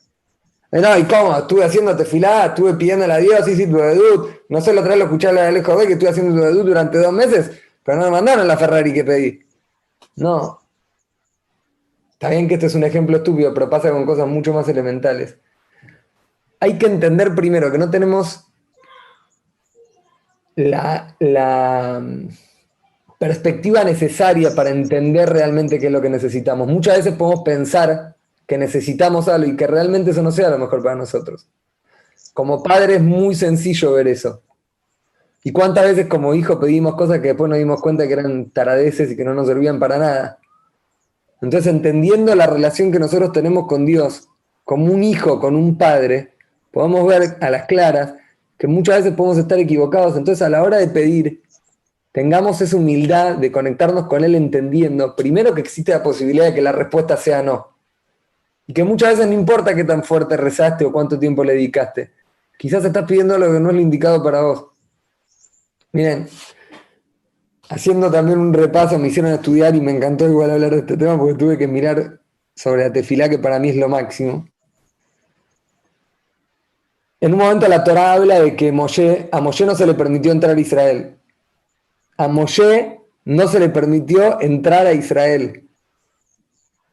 Eh, 0.72 0.82
no, 0.82 0.98
¿y 0.98 1.04
cómo? 1.04 1.38
Estuve 1.38 1.64
haciéndote 1.64 2.06
filada, 2.06 2.48
estuve 2.48 2.74
pidiéndole 2.74 3.14
a 3.14 3.18
Dios, 3.18 3.48
hice 3.48 3.68
tu 3.68 3.78
debut. 3.78 4.30
No 4.50 4.60
sé, 4.62 4.74
lo 4.74 4.84
trae 4.84 4.98
lo 4.98 5.06
escuché 5.06 5.28
a 5.28 5.32
la 5.32 5.52
lejos 5.52 5.80
de 5.80 5.88
que 5.88 5.94
estuve 5.94 6.10
haciendo 6.10 6.36
tu 6.36 6.42
debut 6.42 6.66
durante 6.66 6.98
dos 6.98 7.14
meses. 7.14 7.52
Pero 7.86 8.00
no 8.00 8.06
me 8.06 8.12
mandaron 8.12 8.48
la 8.48 8.58
Ferrari 8.58 8.92
que 8.92 9.04
pedí. 9.04 9.46
No. 10.16 10.60
Está 12.14 12.30
bien 12.30 12.48
que 12.48 12.56
este 12.56 12.66
es 12.66 12.74
un 12.74 12.84
ejemplo 12.84 13.18
estúpido, 13.18 13.54
pero 13.54 13.70
pasa 13.70 13.92
con 13.92 14.08
cosas 14.08 14.28
mucho 14.28 14.54
más 14.54 14.68
elementales. 14.68 15.38
Hay 16.60 16.80
que 16.80 16.88
entender 16.88 17.36
primero 17.36 17.72
que 17.72 17.78
no 17.78 17.92
tenemos 17.92 18.48
la, 20.56 21.16
la 21.20 22.02
mm, 22.02 22.30
perspectiva 23.20 23.84
necesaria 23.84 24.56
para 24.56 24.72
entender 24.72 25.30
realmente 25.30 25.78
qué 25.78 25.86
es 25.86 25.92
lo 25.92 26.02
que 26.02 26.10
necesitamos. 26.10 26.68
Muchas 26.68 26.98
veces 26.98 27.14
podemos 27.14 27.44
pensar 27.44 28.16
que 28.48 28.58
necesitamos 28.58 29.28
algo 29.28 29.52
y 29.52 29.56
que 29.56 29.68
realmente 29.68 30.10
eso 30.10 30.24
no 30.24 30.32
sea 30.32 30.50
lo 30.50 30.58
mejor 30.58 30.82
para 30.82 30.96
nosotros. 30.96 31.48
Como 32.34 32.64
padre 32.64 32.96
es 32.96 33.04
muy 33.04 33.36
sencillo 33.36 33.94
ver 33.94 34.08
eso. 34.08 34.42
¿Y 35.48 35.52
cuántas 35.52 35.84
veces 35.84 36.08
como 36.08 36.34
hijo 36.34 36.60
pedimos 36.60 36.96
cosas 36.96 37.20
que 37.20 37.28
después 37.28 37.48
nos 37.48 37.60
dimos 37.60 37.80
cuenta 37.80 38.08
que 38.08 38.14
eran 38.14 38.50
taradeces 38.50 39.12
y 39.12 39.16
que 39.16 39.24
no 39.24 39.36
nos 39.36 39.46
servían 39.46 39.78
para 39.78 40.00
nada? 40.00 40.40
Entonces, 41.40 41.72
entendiendo 41.72 42.34
la 42.34 42.48
relación 42.48 42.92
que 42.92 42.98
nosotros 42.98 43.32
tenemos 43.32 43.68
con 43.68 43.86
Dios, 43.86 44.28
como 44.64 44.92
un 44.92 45.04
hijo 45.04 45.40
con 45.40 45.56
un 45.56 45.78
padre, 45.78 46.34
podemos 46.72 47.06
ver 47.06 47.38
a 47.42 47.52
las 47.52 47.68
claras 47.68 48.16
que 48.58 48.66
muchas 48.66 48.98
veces 48.98 49.14
podemos 49.14 49.38
estar 49.38 49.60
equivocados. 49.60 50.18
Entonces, 50.18 50.42
a 50.42 50.50
la 50.50 50.64
hora 50.64 50.78
de 50.78 50.88
pedir, 50.88 51.44
tengamos 52.12 52.60
esa 52.62 52.78
humildad 52.78 53.36
de 53.36 53.52
conectarnos 53.52 54.08
con 54.08 54.24
Él 54.24 54.34
entendiendo, 54.34 55.16
primero 55.16 55.54
que 55.54 55.62
existe 55.62 55.92
la 55.92 56.02
posibilidad 56.02 56.46
de 56.46 56.56
que 56.56 56.64
la 56.64 56.72
respuesta 56.72 57.18
sea 57.18 57.44
no. 57.44 57.68
Y 58.66 58.74
que 58.74 58.84
muchas 58.84 59.10
veces 59.10 59.28
no 59.28 59.34
importa 59.34 59.76
qué 59.76 59.84
tan 59.84 60.04
fuerte 60.04 60.38
rezaste 60.38 60.86
o 60.86 60.92
cuánto 60.92 61.20
tiempo 61.20 61.44
le 61.44 61.54
dedicaste. 61.54 62.14
Quizás 62.58 62.84
estás 62.84 63.06
pidiendo 63.06 63.38
lo 63.38 63.54
que 63.54 63.60
no 63.60 63.70
es 63.70 63.76
lo 63.76 63.82
indicado 63.82 64.24
para 64.24 64.42
vos. 64.42 64.66
Miren, 65.96 66.28
haciendo 67.70 68.12
también 68.12 68.38
un 68.38 68.54
repaso, 68.54 69.00
me 69.00 69.08
hicieron 69.08 69.32
estudiar 69.32 69.76
y 69.76 69.82
me 69.82 69.92
encantó 69.92 70.28
igual 70.28 70.52
hablar 70.52 70.72
de 70.72 70.80
este 70.80 70.98
tema 70.98 71.18
porque 71.18 71.36
tuve 71.36 71.58
que 71.58 71.68
mirar 71.68 72.20
sobre 72.54 72.84
la 72.84 72.92
tefilá, 72.92 73.30
que 73.30 73.40
para 73.40 73.60
mí 73.60 73.70
es 73.70 73.78
lo 73.78 73.88
máximo. 73.88 74.46
En 77.22 77.34
un 77.34 77.40
momento 77.40 77.68
la 77.68 77.84
Torah 77.84 78.14
habla 78.14 78.42
de 78.42 78.56
que 78.56 78.70
a 78.70 79.42
Moshe 79.42 79.66
no 79.66 79.76
se 79.76 79.88
le 79.88 79.94
permitió 79.94 80.32
entrar 80.32 80.56
a 80.56 80.60
Israel 80.60 81.16
a 82.18 82.28
Moshe 82.28 83.00
no 83.26 83.48
se 83.48 83.60
le 83.60 83.70
permitió 83.70 84.40
entrar 84.42 84.88
a 84.88 84.94
Israel. 84.94 85.68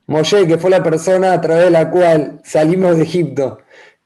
Moshe, 0.07 0.47
que 0.47 0.59
fue 0.59 0.71
la 0.71 0.83
persona 0.83 1.33
a 1.33 1.41
través 1.41 1.65
de 1.65 1.71
la 1.71 1.91
cual 1.91 2.41
salimos 2.45 2.97
de 2.97 3.05
Egipto, 3.05 3.59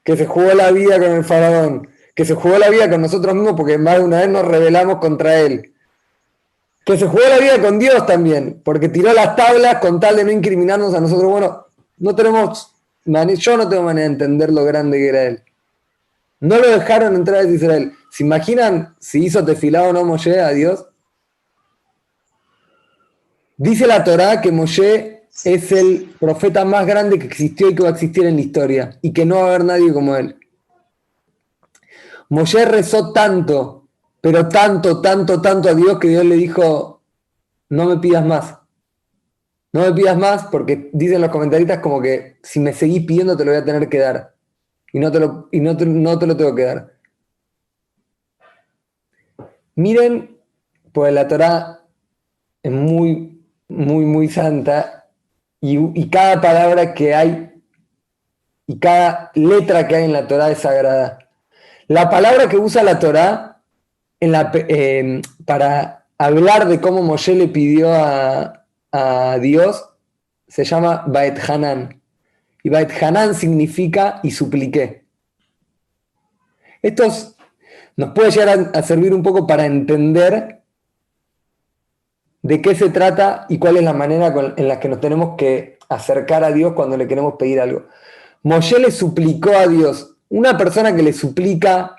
que 0.04 0.16
se 0.16 0.26
jugó 0.26 0.52
la 0.54 0.70
vida 0.70 0.98
con 0.98 1.10
el 1.10 1.24
faraón, 1.24 1.88
que 2.16 2.25
se 2.25 2.35
jugó 2.35 2.56
la 2.58 2.70
vida 2.70 2.88
con 2.88 3.02
nosotros 3.02 3.35
mismos 3.35 3.52
porque 3.56 3.76
más 3.76 3.99
de 3.99 4.04
una 4.04 4.20
vez 4.20 4.28
nos 4.30 4.44
rebelamos 4.44 4.96
contra 4.96 5.38
él, 5.38 5.75
que 6.85 6.96
se 6.96 7.06
jugó 7.06 7.23
la 7.28 7.38
vida 7.38 7.61
con 7.61 7.78
Dios 7.78 8.06
también, 8.06 8.62
porque 8.64 8.88
tiró 8.88 9.12
las 9.12 9.37
tablas 9.37 9.76
con 9.80 10.00
tal 10.00 10.16
de 10.16 10.25
no 10.25 10.30
incriminarnos 10.32 10.94
a 10.94 11.00
nosotros. 11.00 11.30
Bueno, 11.30 11.66
no 11.99 12.16
tenemos, 12.16 12.73
yo 13.04 13.56
no 13.58 13.68
tengo 13.68 13.82
manera 13.82 14.08
de 14.08 14.14
entender 14.14 14.50
lo 14.50 14.64
grande 14.64 14.96
que 14.96 15.08
era 15.08 15.25
él. 15.25 15.42
No 16.40 16.58
lo 16.58 16.70
dejaron 16.70 17.14
entrar 17.16 17.44
a 17.44 17.49
Israel. 17.49 17.92
¿Se 18.11 18.25
imaginan 18.25 18.96
si 18.99 19.26
hizo 19.26 19.44
tefilado 19.44 19.90
o 19.90 19.92
no 19.92 20.04
Moshe 20.04 20.40
a 20.40 20.50
Dios? 20.50 20.87
Dice 23.58 23.87
la 23.87 24.02
Torá 24.04 24.40
que 24.40 24.52
Moshe 24.52 25.28
es 25.44 25.70
el 25.70 26.14
profeta 26.18 26.64
más 26.64 26.87
grande 26.87 27.18
que 27.18 27.26
existió 27.26 27.68
y 27.68 27.75
que 27.75 27.82
va 27.82 27.90
a 27.90 27.92
existir 27.92 28.25
en 28.25 28.37
la 28.37 28.40
historia, 28.40 28.99
y 29.02 29.12
que 29.12 29.26
no 29.26 29.37
va 29.37 29.42
a 29.42 29.46
haber 29.49 29.64
nadie 29.64 29.92
como 29.92 30.16
él. 30.16 30.37
Moshe 32.30 32.64
rezó 32.64 33.12
tanto, 33.12 33.88
pero 34.21 34.49
tanto, 34.49 35.00
tanto, 35.00 35.40
tanto 35.40 35.68
a 35.68 35.75
Dios 35.75 35.99
que 35.99 36.09
Dios 36.09 36.25
le 36.25 36.37
dijo, 36.37 37.02
no 37.68 37.87
me 37.87 37.99
pidas 37.99 38.25
más. 38.25 38.59
No 39.73 39.83
me 39.83 39.92
pidas 39.92 40.16
más 40.16 40.47
porque 40.47 40.90
dicen 40.92 41.21
los 41.21 41.30
comentaristas 41.30 41.80
como 41.80 42.00
que 42.00 42.38
si 42.42 42.61
me 42.61 42.73
seguís 42.73 43.04
pidiendo 43.04 43.37
te 43.37 43.45
lo 43.45 43.50
voy 43.50 43.61
a 43.61 43.64
tener 43.64 43.88
que 43.88 43.99
dar. 43.99 44.35
Y 44.92 44.99
no 44.99 45.12
te 45.12 45.21
lo, 45.21 45.49
y 45.52 45.61
no 45.61 45.76
te, 45.76 45.85
no 45.85 46.18
te 46.18 46.26
lo 46.26 46.37
tengo 46.37 46.54
que 46.54 46.64
dar. 46.64 46.92
Miren, 49.75 50.38
pues 50.92 51.12
la 51.12 51.28
Torah 51.28 51.83
es 52.62 52.73
muy 52.73 53.37
muy, 53.68 54.04
muy 54.04 54.28
santa 54.28 55.09
y, 55.61 56.09
cada 56.11 56.40
palabra 56.40 56.95
que 56.95 57.14
hay 57.14 57.50
y 58.66 58.78
cada 58.78 59.30
letra 59.35 59.87
que 59.87 59.97
hay 59.97 60.04
en 60.04 60.12
la 60.12 60.26
Torah 60.26 60.50
es 60.50 60.59
sagrada. 60.59 61.25
La 61.88 62.11
palabra 62.11 62.49
que 62.49 62.59
usa 62.59 62.83
la 62.83 62.99
la, 64.21 64.50
em, 64.55 65.23
para 65.45 66.07
hablar 66.19 66.66
de 66.66 66.81
cómo 66.81 67.02
Moshe 67.02 67.35
le 67.35 67.49
pidió 67.49 67.93
a, 67.93 68.62
Dios 69.40 69.90
se 70.49 70.64
llama 70.64 71.05
Baet 71.07 71.38
Hanan. 71.47 72.00
Y 72.62 72.71
Baet 72.71 72.90
Hanan 73.02 73.35
significa 73.35 74.21
y 74.23 74.31
supliqué. 74.31 75.05
Esto 76.81 77.05
nos 77.97 78.11
puede 78.14 78.31
llegar 78.31 78.71
a 78.73 78.83
servir 78.83 79.12
un 79.12 79.23
poco 79.23 79.47
para 79.47 79.66
entender 79.66 80.62
de 82.40 82.62
qué 82.62 82.75
se 82.75 82.88
trata 82.88 83.45
y 83.50 83.59
cuál 83.59 83.76
es 83.76 83.83
la 83.83 83.93
manera 83.93 84.35
en 84.57 84.66
la 84.66 84.81
que 84.81 84.88
nos 84.88 85.00
tenemos 85.00 85.37
que 85.37 85.78
acercar 85.90 86.43
a 86.43 86.52
Dios 86.52 86.73
cuando 86.73 86.97
le 86.97 87.07
queremos 87.07 87.35
pedir 87.35 87.61
algo. 87.61 87.87
Moshe 88.43 88.78
le 88.78 88.90
suplicó 88.90 89.50
a 89.50 89.66
Dios, 89.66 90.15
una 90.28 90.56
persona 90.56 90.95
que 90.95 91.02
le 91.02 91.12
suplica 91.12 91.97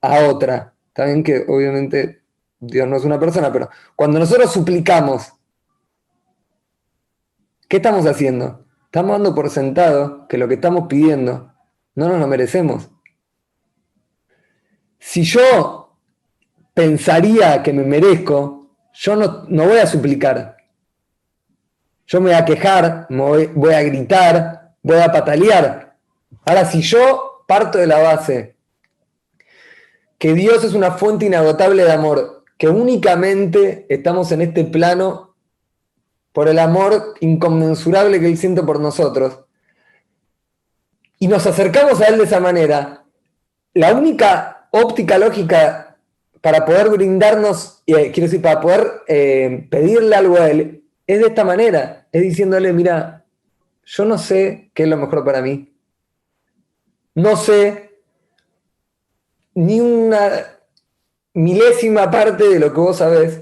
a 0.00 0.24
otra. 0.26 0.74
Bien 0.96 1.22
que 1.22 1.44
obviamente 1.46 2.22
Dios 2.58 2.88
no 2.88 2.96
es 2.96 3.04
una 3.04 3.20
persona, 3.20 3.52
pero 3.52 3.68
cuando 3.94 4.18
nosotros 4.18 4.52
suplicamos, 4.52 5.32
¿qué 7.68 7.76
estamos 7.76 8.06
haciendo? 8.06 8.64
Estamos 8.86 9.12
dando 9.12 9.34
por 9.34 9.50
sentado 9.50 10.26
que 10.26 10.38
lo 10.38 10.48
que 10.48 10.54
estamos 10.54 10.86
pidiendo 10.88 11.52
no 11.94 12.08
nos 12.08 12.18
lo 12.18 12.26
merecemos. 12.26 12.90
Si 14.98 15.22
yo 15.22 15.98
pensaría 16.72 17.62
que 17.62 17.72
me 17.72 17.84
merezco, 17.84 18.70
yo 18.94 19.16
no, 19.16 19.46
voy 19.48 19.78
a 19.78 19.86
suplicar. 19.86 20.56
Yo 22.06 22.20
me 22.20 22.30
voy 22.30 22.38
a 22.38 22.44
quejar, 22.44 23.06
voy, 23.10 23.46
voy 23.54 23.74
a 23.74 23.82
gritar, 23.82 24.74
voy 24.82 24.98
a 24.98 25.12
patalear. 25.12 25.96
Ahora, 26.44 26.64
si 26.64 26.80
yo 26.80 27.35
parto 27.46 27.78
de 27.78 27.86
la 27.86 27.98
base 27.98 28.56
que 30.18 30.34
Dios 30.34 30.64
es 30.64 30.74
una 30.74 30.92
fuente 30.92 31.26
inagotable 31.26 31.84
de 31.84 31.92
amor, 31.92 32.44
que 32.58 32.68
únicamente 32.68 33.86
estamos 33.88 34.32
en 34.32 34.42
este 34.42 34.64
plano 34.64 35.36
por 36.32 36.48
el 36.48 36.58
amor 36.58 37.14
inconmensurable 37.20 38.20
que 38.20 38.26
Él 38.26 38.38
siente 38.38 38.62
por 38.62 38.80
nosotros, 38.80 39.40
y 41.18 41.28
nos 41.28 41.46
acercamos 41.46 42.00
a 42.00 42.06
Él 42.06 42.18
de 42.18 42.24
esa 42.24 42.40
manera, 42.40 43.04
la 43.74 43.94
única 43.94 44.68
óptica 44.70 45.18
lógica 45.18 45.96
para 46.40 46.64
poder 46.64 46.90
brindarnos, 46.90 47.82
eh, 47.86 48.10
quiero 48.12 48.28
decir, 48.28 48.42
para 48.42 48.60
poder 48.60 49.02
eh, 49.08 49.66
pedirle 49.70 50.14
algo 50.14 50.36
a 50.36 50.50
Él, 50.50 50.84
es 51.06 51.20
de 51.20 51.26
esta 51.26 51.44
manera, 51.44 52.06
es 52.12 52.22
diciéndole, 52.22 52.72
mira, 52.72 53.24
yo 53.84 54.04
no 54.04 54.18
sé 54.18 54.70
qué 54.74 54.84
es 54.84 54.88
lo 54.88 54.96
mejor 54.96 55.24
para 55.24 55.40
mí. 55.40 55.75
No 57.16 57.34
sé 57.34 57.98
ni 59.54 59.80
una 59.80 60.58
milésima 61.32 62.10
parte 62.10 62.46
de 62.46 62.60
lo 62.60 62.74
que 62.74 62.80
vos 62.80 62.98
sabés. 62.98 63.40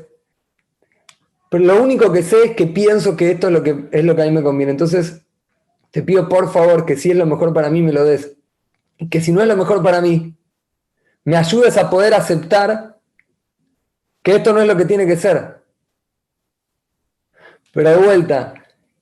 Pero 1.50 1.64
lo 1.64 1.82
único 1.82 2.12
que 2.12 2.22
sé 2.22 2.44
es 2.44 2.56
que 2.56 2.68
pienso 2.68 3.16
que 3.16 3.32
esto 3.32 3.48
es 3.48 3.52
lo 3.52 3.64
que, 3.64 3.88
es 3.90 4.04
lo 4.04 4.14
que 4.14 4.22
a 4.22 4.26
mí 4.26 4.30
me 4.30 4.44
conviene. 4.44 4.70
Entonces, 4.70 5.22
te 5.90 6.02
pido 6.02 6.28
por 6.28 6.52
favor 6.52 6.86
que 6.86 6.96
si 6.96 7.10
es 7.10 7.16
lo 7.16 7.26
mejor 7.26 7.52
para 7.52 7.68
mí, 7.68 7.82
me 7.82 7.92
lo 7.92 8.04
des. 8.04 8.36
Y 8.96 9.08
que 9.08 9.20
si 9.20 9.32
no 9.32 9.42
es 9.42 9.48
lo 9.48 9.56
mejor 9.56 9.82
para 9.82 10.00
mí, 10.00 10.36
me 11.24 11.36
ayudes 11.36 11.76
a 11.76 11.90
poder 11.90 12.14
aceptar 12.14 13.00
que 14.22 14.36
esto 14.36 14.52
no 14.52 14.60
es 14.60 14.68
lo 14.68 14.76
que 14.76 14.84
tiene 14.84 15.04
que 15.04 15.16
ser. 15.16 15.64
Pero 17.72 17.90
de 17.90 17.96
vuelta, 17.96 18.54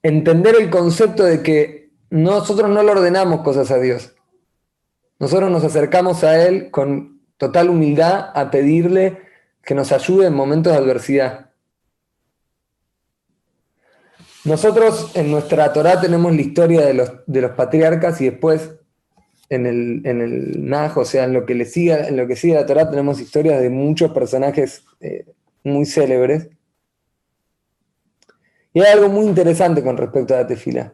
entender 0.03 0.57
el 0.59 0.71
concepto 0.71 1.25
de 1.25 1.43
que 1.43 1.91
nosotros 2.09 2.71
no 2.71 2.83
le 2.83 2.91
ordenamos 2.91 3.43
cosas 3.43 3.71
a 3.71 3.79
Dios. 3.79 4.15
Nosotros 5.23 5.53
nos 5.53 5.63
acercamos 5.63 6.25
a 6.25 6.45
Él 6.45 6.73
con 6.73 7.21
total 7.37 7.71
humildad 7.71 8.33
a 8.35 8.51
pedirle 8.51 9.19
que 9.63 9.73
nos 9.73 9.93
ayude 9.93 10.27
en 10.27 10.35
momentos 10.35 10.73
de 10.73 10.81
adversidad. 10.81 11.53
Nosotros 14.45 15.13
en 15.15 15.31
nuestra 15.31 15.73
Torah 15.73 16.01
tenemos 16.01 16.35
la 16.35 16.43
historia 16.43 16.85
de 16.85 16.95
los, 16.95 17.13
de 17.29 17.41
los 17.41 17.53
patriarcas 17.53 18.21
y 18.21 18.31
después 18.31 18.73
en 19.49 19.67
el, 19.67 20.03
en 20.05 20.23
el 20.23 20.75
o 20.97 21.05
sea, 21.05 21.23
en 21.23 21.35
lo 21.35 21.47
que 21.47 21.55
le 21.55 21.67
siga, 21.67 22.09
en 22.09 22.17
lo 22.17 22.27
que 22.27 22.35
sigue 22.35 22.55
la 22.55 22.67
Torah, 22.67 22.91
tenemos 22.91 23.21
historias 23.21 23.63
de 23.63 23.71
muchos 23.71 24.11
personajes 24.11 24.85
eh, 24.99 25.25
muy 25.63 25.87
célebres. 25.87 26.49
Y 28.75 28.81
hay 28.81 28.93
algo 28.93 29.09
muy 29.09 29.27
interesante 29.27 29.85
con 29.85 29.97
respecto 29.97 30.35
a 30.35 30.39
la 30.39 30.47
tefila. 30.49 30.91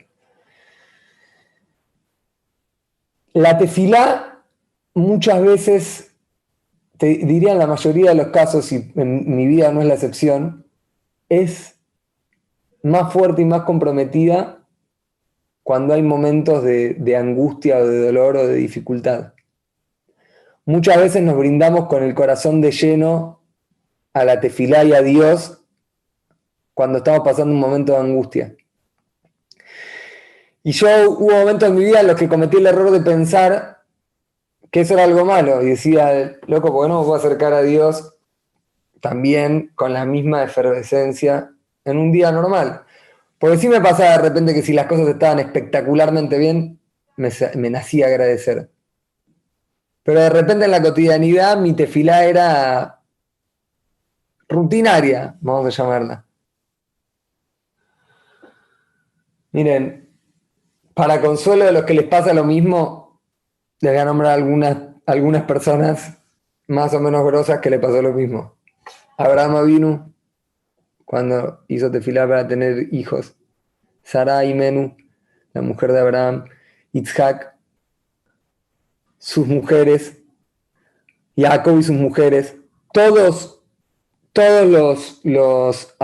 La 3.33 3.59
tefila 3.59 4.45
muchas 4.95 5.41
veces, 5.43 6.17
te 6.97 7.07
diría 7.07 7.53
en 7.53 7.59
la 7.59 7.67
mayoría 7.67 8.11
de 8.11 8.17
los 8.17 8.29
casos, 8.29 8.73
y 8.73 8.93
en 8.97 9.37
mi 9.37 9.47
vida 9.47 9.71
no 9.73 9.81
es 9.81 9.87
la 9.87 9.95
excepción, 9.95 10.67
es 11.29 11.79
más 12.83 13.13
fuerte 13.13 13.43
y 13.43 13.45
más 13.45 13.63
comprometida 13.63 14.59
cuando 15.63 15.93
hay 15.93 16.03
momentos 16.03 16.65
de, 16.65 17.17
angustia 17.17 17.79
o 17.79 17.87
de 17.87 18.07
dolor 18.07 18.37
o 18.39 18.47
de 18.47 18.55
dificultad. 18.55 19.35
Muchas 20.65 20.97
veces 20.97 21.23
nos 21.23 21.37
brindamos 21.37 21.87
con 21.87 22.03
el 22.03 22.15
corazón 22.15 22.61
de 22.61 22.73
lleno 22.73 23.43
a 24.15 24.25
la 24.25 24.41
tefilá 24.41 24.85
y 24.85 24.95
a 24.95 25.03
Dios 25.03 25.63
cuando 26.75 26.99
estamos 26.99 27.21
pasando 27.21 27.53
un 27.53 27.61
momento 27.61 27.93
de 27.93 27.99
angustia. 27.99 28.57
Y 30.63 30.73
yo 30.73 31.11
hubo 31.11 31.31
momentos 31.31 31.69
en 31.69 31.75
mi 31.77 31.85
vida 31.85 32.01
en 32.01 32.09
los 32.09 32.17
que 32.17 32.29
cometí 32.29 32.57
el 32.57 32.67
error 32.67 32.91
de 32.91 33.01
pensar 33.01 33.83
que 34.71 34.81
eso 34.81 34.95
era 34.95 35.05
algo 35.05 35.25
malo. 35.25 35.63
Y 35.63 35.71
decía, 35.71 36.37
loco, 36.47 36.73
¿por 36.73 36.85
qué 36.85 36.89
no 36.89 37.01
me 37.01 37.07
puedo 37.07 37.19
acercar 37.19 37.53
a 37.53 37.63
Dios 37.63 38.15
también 39.01 39.71
con 39.75 39.93
la 39.93 40.05
misma 40.05 40.43
efervescencia 40.43 41.51
en 41.85 41.99
un 41.99 42.13
día 42.13 42.33
normal? 42.33 42.83
Porque 43.39 43.59
sí 43.59 43.69
me 43.69 43.81
pasaba 43.81 44.13
de 44.13 44.29
repente 44.29 44.55
que 44.55 44.63
si 44.63 44.73
las 44.73 44.87
cosas 44.87 45.09
estaban 45.09 45.39
espectacularmente 45.39 46.39
bien, 46.39 46.81
me, 47.17 47.31
me 47.55 47.71
nacía 47.71 48.07
agradecer. 48.07 48.71
Pero 50.03 50.21
de 50.21 50.31
repente 50.31 50.65
en 50.65 50.71
la 50.71 50.83
cotidianidad 50.83 51.57
mi 51.59 51.75
tefilá 51.75 52.25
era 52.25 53.01
rutinaria, 54.49 55.37
vamos 55.41 55.67
a 55.67 55.83
llamarla. 55.83 56.25
Miren, 59.53 60.08
para 60.99 61.21
consuelo 61.21 61.65
de 61.65 61.71
los 61.71 61.85
que 61.85 61.95
les 61.95 62.09
pasa 62.09 62.35
lo 62.35 62.43
mismo, 62.43 63.21
les 63.79 63.93
voy 63.93 64.01
a 64.01 64.05
nombrar 64.05 64.33
algunas, 64.33 64.79
algunas 65.07 65.45
personas 65.45 66.19
más 66.67 66.93
o 66.93 66.99
menos 66.99 67.25
grosas 67.25 67.61
que 67.61 67.71
le 67.71 67.79
pasó 67.79 68.03
lo 68.03 68.13
mismo. 68.13 68.57
Abraham 69.17 69.65
vino 69.65 70.13
cuando 71.05 71.63
hizo 71.69 71.89
tefilá 71.89 72.27
para 72.27 72.49
tener 72.49 72.93
hijos. 72.93 73.37
Sara 74.03 74.45
y 74.45 74.55
Menú, 74.55 74.97
la 75.53 75.63
mujer 75.63 75.93
de 75.93 76.01
Abraham. 76.01 76.47
Itzhak, 76.93 77.55
sus 79.19 79.47
mujeres. 79.47 80.21
Jacob 81.37 81.79
y 81.79 81.85
sus 81.85 81.95
mujeres. 81.95 82.57
Todos, 82.93 83.63
todos 84.33 84.67
los, 84.67 85.21
los 85.23 85.95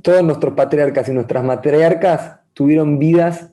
todos 0.00 0.22
nuestros 0.22 0.54
patriarcas 0.54 1.10
y 1.10 1.12
nuestras 1.12 1.44
matriarcas 1.44 2.40
tuvieron 2.54 2.98
vidas 2.98 3.50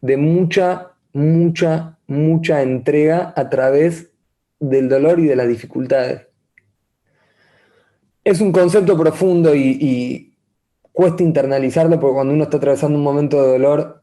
de 0.00 0.16
mucha, 0.16 0.92
mucha, 1.12 1.98
mucha 2.06 2.62
entrega 2.62 3.32
a 3.36 3.48
través 3.48 4.10
del 4.58 4.88
dolor 4.88 5.18
y 5.20 5.26
de 5.26 5.36
las 5.36 5.48
dificultades. 5.48 6.26
Es 8.22 8.40
un 8.40 8.52
concepto 8.52 8.96
profundo 8.96 9.54
y, 9.54 10.26
cuesta 10.92 11.22
internalizarlo 11.22 11.98
porque 11.98 12.14
cuando 12.14 12.34
uno 12.34 12.44
está 12.44 12.58
atravesando 12.58 12.98
un 12.98 13.04
momento 13.04 13.40
de 13.40 13.52
dolor, 13.52 14.02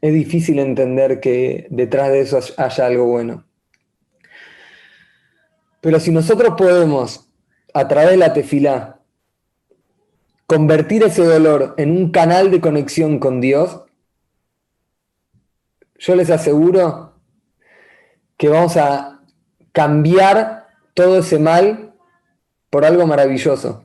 es 0.00 0.14
difícil 0.14 0.58
entender 0.58 1.20
que 1.20 1.66
detrás 1.70 2.10
de 2.10 2.20
eso 2.20 2.38
haya 2.56 2.86
algo 2.86 3.06
bueno. 3.06 3.44
Pero 5.80 6.00
si 6.00 6.10
nosotros 6.10 6.54
podemos, 6.56 7.28
a 7.74 7.86
través 7.86 8.12
de 8.12 8.16
la 8.16 8.32
tefilá, 8.32 9.00
convertir 10.46 11.02
ese 11.02 11.24
dolor 11.24 11.74
en 11.76 11.90
un 11.90 12.10
canal 12.10 12.50
de 12.50 12.60
conexión 12.60 13.18
con 13.18 13.40
Dios, 13.40 13.85
yo 15.98 16.14
les 16.14 16.30
aseguro 16.30 17.14
que 18.36 18.48
vamos 18.48 18.76
a 18.76 19.20
cambiar 19.72 20.66
todo 20.94 21.18
ese 21.18 21.38
mal 21.38 21.94
por 22.70 22.84
algo 22.84 23.06
maravilloso. 23.06 23.84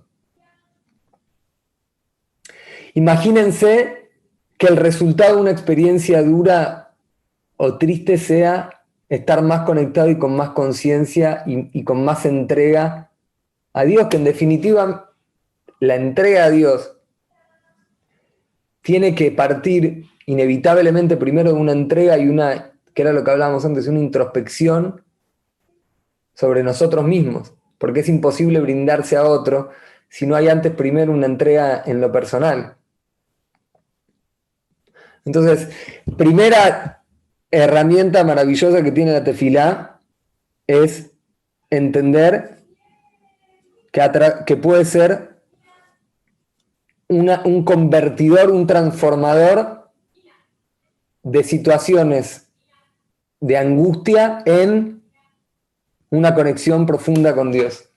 Imagínense 2.94 4.10
que 4.58 4.68
el 4.68 4.78
resultado 4.78 5.36
de 5.36 5.42
una 5.42 5.52
experiencia 5.52 6.22
dura 6.22 6.94
o 7.58 7.78
triste 7.78 8.18
sea 8.18 8.84
estar 9.08 9.42
más 9.42 9.62
conectado 9.62 10.10
y 10.10 10.18
con 10.18 10.36
más 10.36 10.52
conciencia 10.52 11.44
y, 11.46 11.70
y, 11.78 11.84
con 11.84 12.04
más 12.04 12.26
entrega 12.26 13.12
a 13.74 13.84
Dios, 13.84 14.08
que 14.08 14.18
en 14.18 14.24
definitiva 14.24 15.14
la 15.80 15.96
entrega 15.96 16.46
a 16.46 16.50
Dios 16.50 16.98
tiene 18.82 19.16
que 19.16 19.32
partir 19.32 20.11
inevitablemente 20.26 21.18
primero 21.18 21.54
de 21.54 21.60
una 21.60 21.72
entrega 21.72 22.18
y 22.18 22.28
una, 22.28 22.72
que 22.94 23.02
era 23.02 23.14
lo 23.14 23.24
que 23.24 23.32
hablábamos 23.32 23.66
antes, 23.66 23.88
una 23.88 24.00
introspección 24.00 25.04
sobre 26.34 26.64
nosotros 26.64 27.06
mismos, 27.06 27.54
porque 27.78 28.02
es 28.02 28.10
imposible 28.10 28.60
brindarse 28.60 29.18
a 29.18 29.26
otro 29.26 29.70
si 30.10 30.26
no 30.26 30.36
hay 30.36 30.50
antes 30.50 30.74
primero 30.74 31.12
una 31.12 31.26
entrega 31.26 31.84
en 31.86 32.02
lo 32.02 32.12
personal. 32.12 32.76
Entonces, 35.24 35.70
primera 36.18 37.04
herramienta 37.50 38.24
maravillosa 38.24 38.84
que 38.84 38.92
tiene 38.92 39.12
la 39.12 39.24
tefilá 39.24 40.00
es 40.68 41.12
entender 41.70 42.64
que, 43.92 44.02
que 44.46 44.58
puede 44.58 44.86
ser 44.86 45.42
un 47.08 47.64
convertidor, 47.66 48.52
un 48.52 48.66
transformador 48.66 49.81
de 51.24 51.44
situaciones 51.44 52.48
de 53.40 53.58
angustia 53.58 54.44
en 54.46 55.04
una 56.10 56.36
conexión 56.36 56.86
profunda 56.86 57.34
con 57.36 57.52
Dios. 57.52 57.90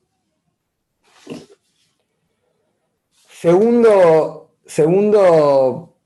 Segundo, 3.40 4.56
segundo, 4.64 5.96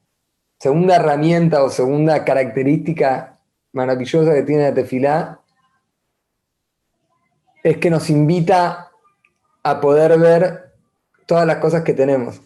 segunda 0.59 0.97
herramienta 0.97 1.63
o 1.63 1.71
segunda 1.71 2.25
característica 2.25 3.39
maravillosa 3.73 4.35
que 4.35 4.43
tiene 4.43 4.65
la 4.65 4.75
tefilá 4.75 5.41
es 7.63 7.77
que 7.77 7.91
nos 7.91 8.11
invita 8.11 8.91
a 9.63 9.81
poder 9.81 10.19
ver 10.19 10.75
todas 11.27 11.47
las 11.47 11.59
cosas 11.59 11.83
que 11.83 11.95
tenemos 11.95 12.41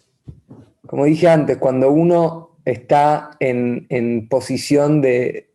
como 0.93 1.07
dije 1.07 1.27
antes, 1.27 1.57
cuando 1.57 1.91
uno 1.91 2.52
está 2.65 3.31
en, 3.41 4.29
posición 4.29 5.01
de, 5.01 5.51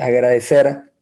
agradecer, 0.00 0.92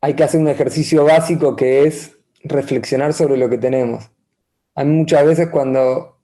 hay 0.00 0.14
que 0.14 0.24
hacer 0.24 0.40
un 0.40 0.48
ejercicio 0.48 1.04
básico 1.04 1.56
que 1.56 1.84
es 1.84 2.16
reflexionar 2.42 3.14
sobre 3.14 3.36
lo 3.36 3.48
que 3.48 3.58
tenemos. 3.58 4.10
A 4.74 4.84
mí 4.84 4.94
muchas 4.94 5.24
veces 5.24 5.48
cuando 5.48 6.18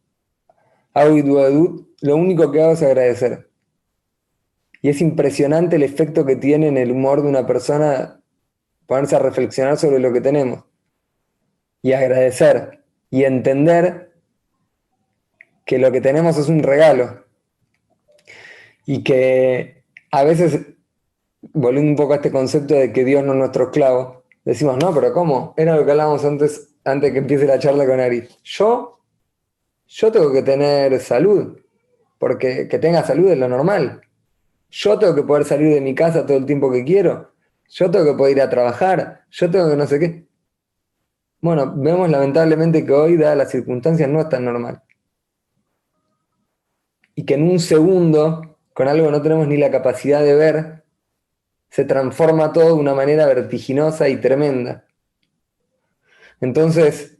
hago 0.92 1.16
Iduadut, 1.16 1.88
lo 2.02 2.16
único 2.16 2.50
que 2.52 2.62
hago 2.62 2.72
es 2.72 2.82
agradecer. 2.82 3.48
Y 4.82 4.88
es 4.88 5.00
impresionante 5.00 5.76
el 5.76 5.82
efecto 5.82 6.24
que 6.26 6.36
tiene 6.36 6.68
en 6.68 6.76
el 6.76 6.90
humor 6.90 7.22
de 7.22 7.28
una 7.28 7.46
persona 7.46 8.20
ponerse 8.86 9.16
a 9.16 9.20
reflexionar 9.20 9.78
sobre 9.78 9.98
lo 9.98 10.12
que 10.12 10.20
tenemos. 10.20 10.64
Y 11.82 11.92
agradecer. 11.92 12.82
Y 13.10 13.24
entender 13.24 14.12
que 15.64 15.78
lo 15.78 15.92
que 15.92 16.00
tenemos 16.00 16.36
es 16.36 16.48
un 16.48 16.62
regalo 16.62 17.24
y 18.86 19.02
que 19.02 19.84
a 20.10 20.24
veces, 20.24 20.66
volviendo 21.52 21.90
un 21.90 21.96
poco 21.96 22.12
a 22.12 22.16
este 22.16 22.30
concepto 22.30 22.74
de 22.74 22.92
que 22.92 23.04
Dios 23.04 23.24
no 23.24 23.32
es 23.32 23.38
nuestro 23.38 23.64
esclavo, 23.64 24.24
decimos, 24.44 24.76
no, 24.78 24.92
pero 24.94 25.12
¿cómo? 25.12 25.54
Era 25.56 25.76
lo 25.76 25.84
que 25.84 25.90
hablábamos 25.92 26.24
antes, 26.24 26.74
antes 26.84 27.12
que 27.12 27.18
empiece 27.18 27.46
la 27.46 27.58
charla 27.58 27.86
con 27.86 28.00
Ari. 28.00 28.28
Yo, 28.42 29.00
yo 29.86 30.12
tengo 30.12 30.32
que 30.32 30.42
tener 30.42 30.98
salud, 31.00 31.58
porque 32.18 32.68
que 32.68 32.78
tenga 32.78 33.02
salud 33.04 33.30
es 33.30 33.38
lo 33.38 33.48
normal. 33.48 34.02
Yo 34.70 34.98
tengo 34.98 35.14
que 35.14 35.22
poder 35.22 35.44
salir 35.44 35.74
de 35.74 35.80
mi 35.80 35.94
casa 35.94 36.26
todo 36.26 36.36
el 36.36 36.46
tiempo 36.46 36.70
que 36.70 36.84
quiero. 36.84 37.32
Yo 37.68 37.90
tengo 37.90 38.04
que 38.04 38.14
poder 38.14 38.36
ir 38.36 38.42
a 38.42 38.50
trabajar. 38.50 39.24
Yo 39.30 39.50
tengo 39.50 39.70
que 39.70 39.76
no 39.76 39.86
sé 39.86 39.98
qué. 39.98 40.26
Bueno, 41.40 41.72
vemos 41.76 42.08
lamentablemente 42.08 42.84
que 42.84 42.92
hoy, 42.92 43.16
dadas 43.16 43.36
las 43.36 43.50
circunstancias, 43.50 44.08
no 44.08 44.20
es 44.20 44.28
tan 44.28 44.44
normal 44.44 44.82
y 47.20 47.24
que 47.24 47.34
en 47.34 47.42
un 47.42 47.58
segundo, 47.58 48.49
con 48.80 48.88
algo 48.88 49.04
que 49.04 49.12
no 49.12 49.20
tenemos 49.20 49.46
ni 49.46 49.58
la 49.58 49.70
capacidad 49.70 50.24
de 50.24 50.34
ver, 50.34 50.84
se 51.68 51.84
transforma 51.84 52.50
todo 52.50 52.68
de 52.68 52.80
una 52.80 52.94
manera 52.94 53.26
vertiginosa 53.26 54.08
y 54.08 54.16
tremenda. 54.16 54.86
Entonces, 56.40 57.18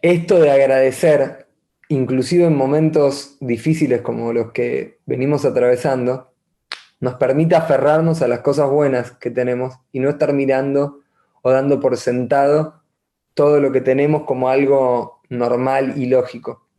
esto 0.00 0.38
de 0.38 0.52
agradecer, 0.52 1.48
inclusive 1.88 2.44
en 2.44 2.54
momentos 2.54 3.36
difíciles 3.40 4.00
como 4.00 4.32
los 4.32 4.52
que 4.52 5.00
venimos 5.06 5.44
atravesando, 5.44 6.34
nos 7.00 7.16
permite 7.16 7.56
aferrarnos 7.56 8.22
a 8.22 8.28
las 8.28 8.42
cosas 8.42 8.70
buenas 8.70 9.10
que 9.10 9.32
tenemos 9.32 9.74
y 9.90 9.98
no 9.98 10.08
estar 10.10 10.32
mirando 10.32 11.00
o 11.42 11.50
dando 11.50 11.80
por 11.80 11.96
sentado 11.96 12.84
todo 13.34 13.58
lo 13.58 13.72
que 13.72 13.80
tenemos 13.80 14.22
como 14.22 14.50
algo 14.50 15.20
normal 15.30 15.94
y 15.96 16.06
lógico. 16.06 16.69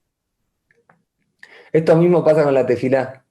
Esto 1.72 1.96
mismo 1.96 2.24
pasa 2.24 2.44
con 2.44 2.54
la 2.54 2.66
tefilá. 2.66 3.24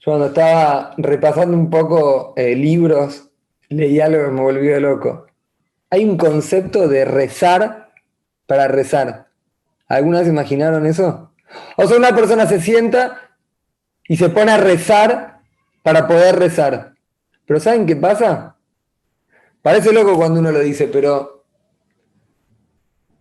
Yo 0.00 0.12
cuando 0.12 0.26
estaba 0.26 0.94
repasando 0.96 1.56
un 1.56 1.70
poco 1.70 2.32
eh, 2.36 2.54
libros, 2.54 3.30
leí 3.68 4.00
algo 4.00 4.24
que 4.24 4.30
me 4.30 4.40
volvió 4.40 4.80
loco. 4.80 5.26
Hay 5.90 6.04
un 6.04 6.16
concepto 6.16 6.88
de 6.88 7.04
rezar 7.04 7.92
para 8.46 8.68
rezar. 8.68 9.28
¿Alguna 9.86 10.20
vez 10.20 10.28
imaginaron 10.28 10.86
eso? 10.86 11.32
O 11.76 11.86
sea, 11.86 11.96
una 11.96 12.14
persona 12.14 12.46
se 12.46 12.60
sienta 12.60 13.32
y 14.06 14.16
se 14.16 14.28
pone 14.28 14.52
a 14.52 14.56
rezar 14.58 15.40
para 15.82 16.06
poder 16.06 16.38
rezar. 16.38 16.94
Pero 17.46 17.60
¿saben 17.60 17.86
qué 17.86 17.96
pasa? 17.96 18.56
Parece 19.62 19.92
loco 19.92 20.16
cuando 20.16 20.40
uno 20.40 20.52
lo 20.52 20.60
dice, 20.60 20.88
pero 20.88 21.44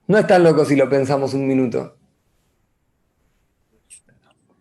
no 0.08 0.18
es 0.18 0.28
tan 0.28 0.44
loco 0.44 0.64
si 0.66 0.76
lo 0.76 0.90
pensamos 0.90 1.34
un 1.34 1.48
minuto. 1.48 1.97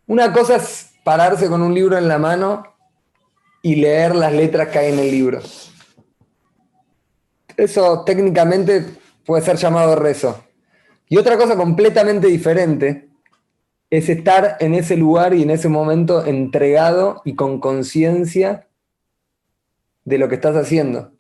Una 0.07 0.33
cosa 0.33 0.57
es 0.57 0.93
pararse 1.05 1.49
con 1.49 1.63
un 1.63 1.75
libro 1.75 1.99
en 1.99 2.07
la 2.07 2.19
mano 2.19 2.65
y 3.63 3.77
leer 3.77 4.15
las 4.15 4.33
letras 4.33 4.69
que 4.69 4.79
hay 4.79 4.93
en 4.93 4.99
el 5.01 5.11
libro. 5.11 5.41
Eso 7.57 8.05
técnicamente 8.05 8.87
puede 9.25 9.43
ser 9.43 9.57
llamado 9.57 9.97
rezo. 9.97 10.45
Y 11.09 11.17
otra 11.17 11.37
cosa 11.37 11.57
completamente 11.57 12.29
diferente 12.29 13.09
es 13.91 14.09
estar 14.09 14.57
en 14.61 14.75
ese 14.75 14.97
lugar 14.97 15.35
y 15.35 15.43
en 15.43 15.51
ese 15.51 15.69
momento 15.69 16.25
entregado 16.25 17.23
y 17.25 17.35
con 17.35 17.61
conciencia 17.61 18.69
de 20.05 20.19
lo 20.19 20.29
que 20.29 20.37
estás 20.37 20.55
haciendo. 20.55 21.13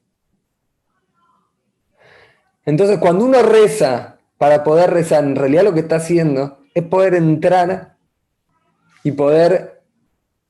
Entonces, 2.64 2.99
cuando 2.99 3.25
uno 3.25 3.42
reza 3.42 4.18
para 4.38 4.62
poder 4.62 4.90
rezar, 4.90 5.25
en 5.25 5.37
realidad 5.37 5.64
lo 5.64 5.75
que 5.75 5.81
está 5.81 5.96
haciendo 5.96 6.59
es 6.75 6.85
poder 6.85 7.14
entrar 7.14 7.95
y 9.07 9.12
poder 9.12 9.85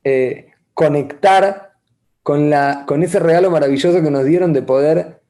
eh, 0.03 0.53
conectar 0.73 1.75
con, 2.23 2.49
la, 2.49 2.85
con 2.87 3.03
ese 3.03 3.19
regalo 3.19 3.51
maravilloso 3.51 4.01
que 4.01 4.11
nos 4.11 4.25
dieron 4.25 4.55
de 4.55 4.63
poder 4.63 5.21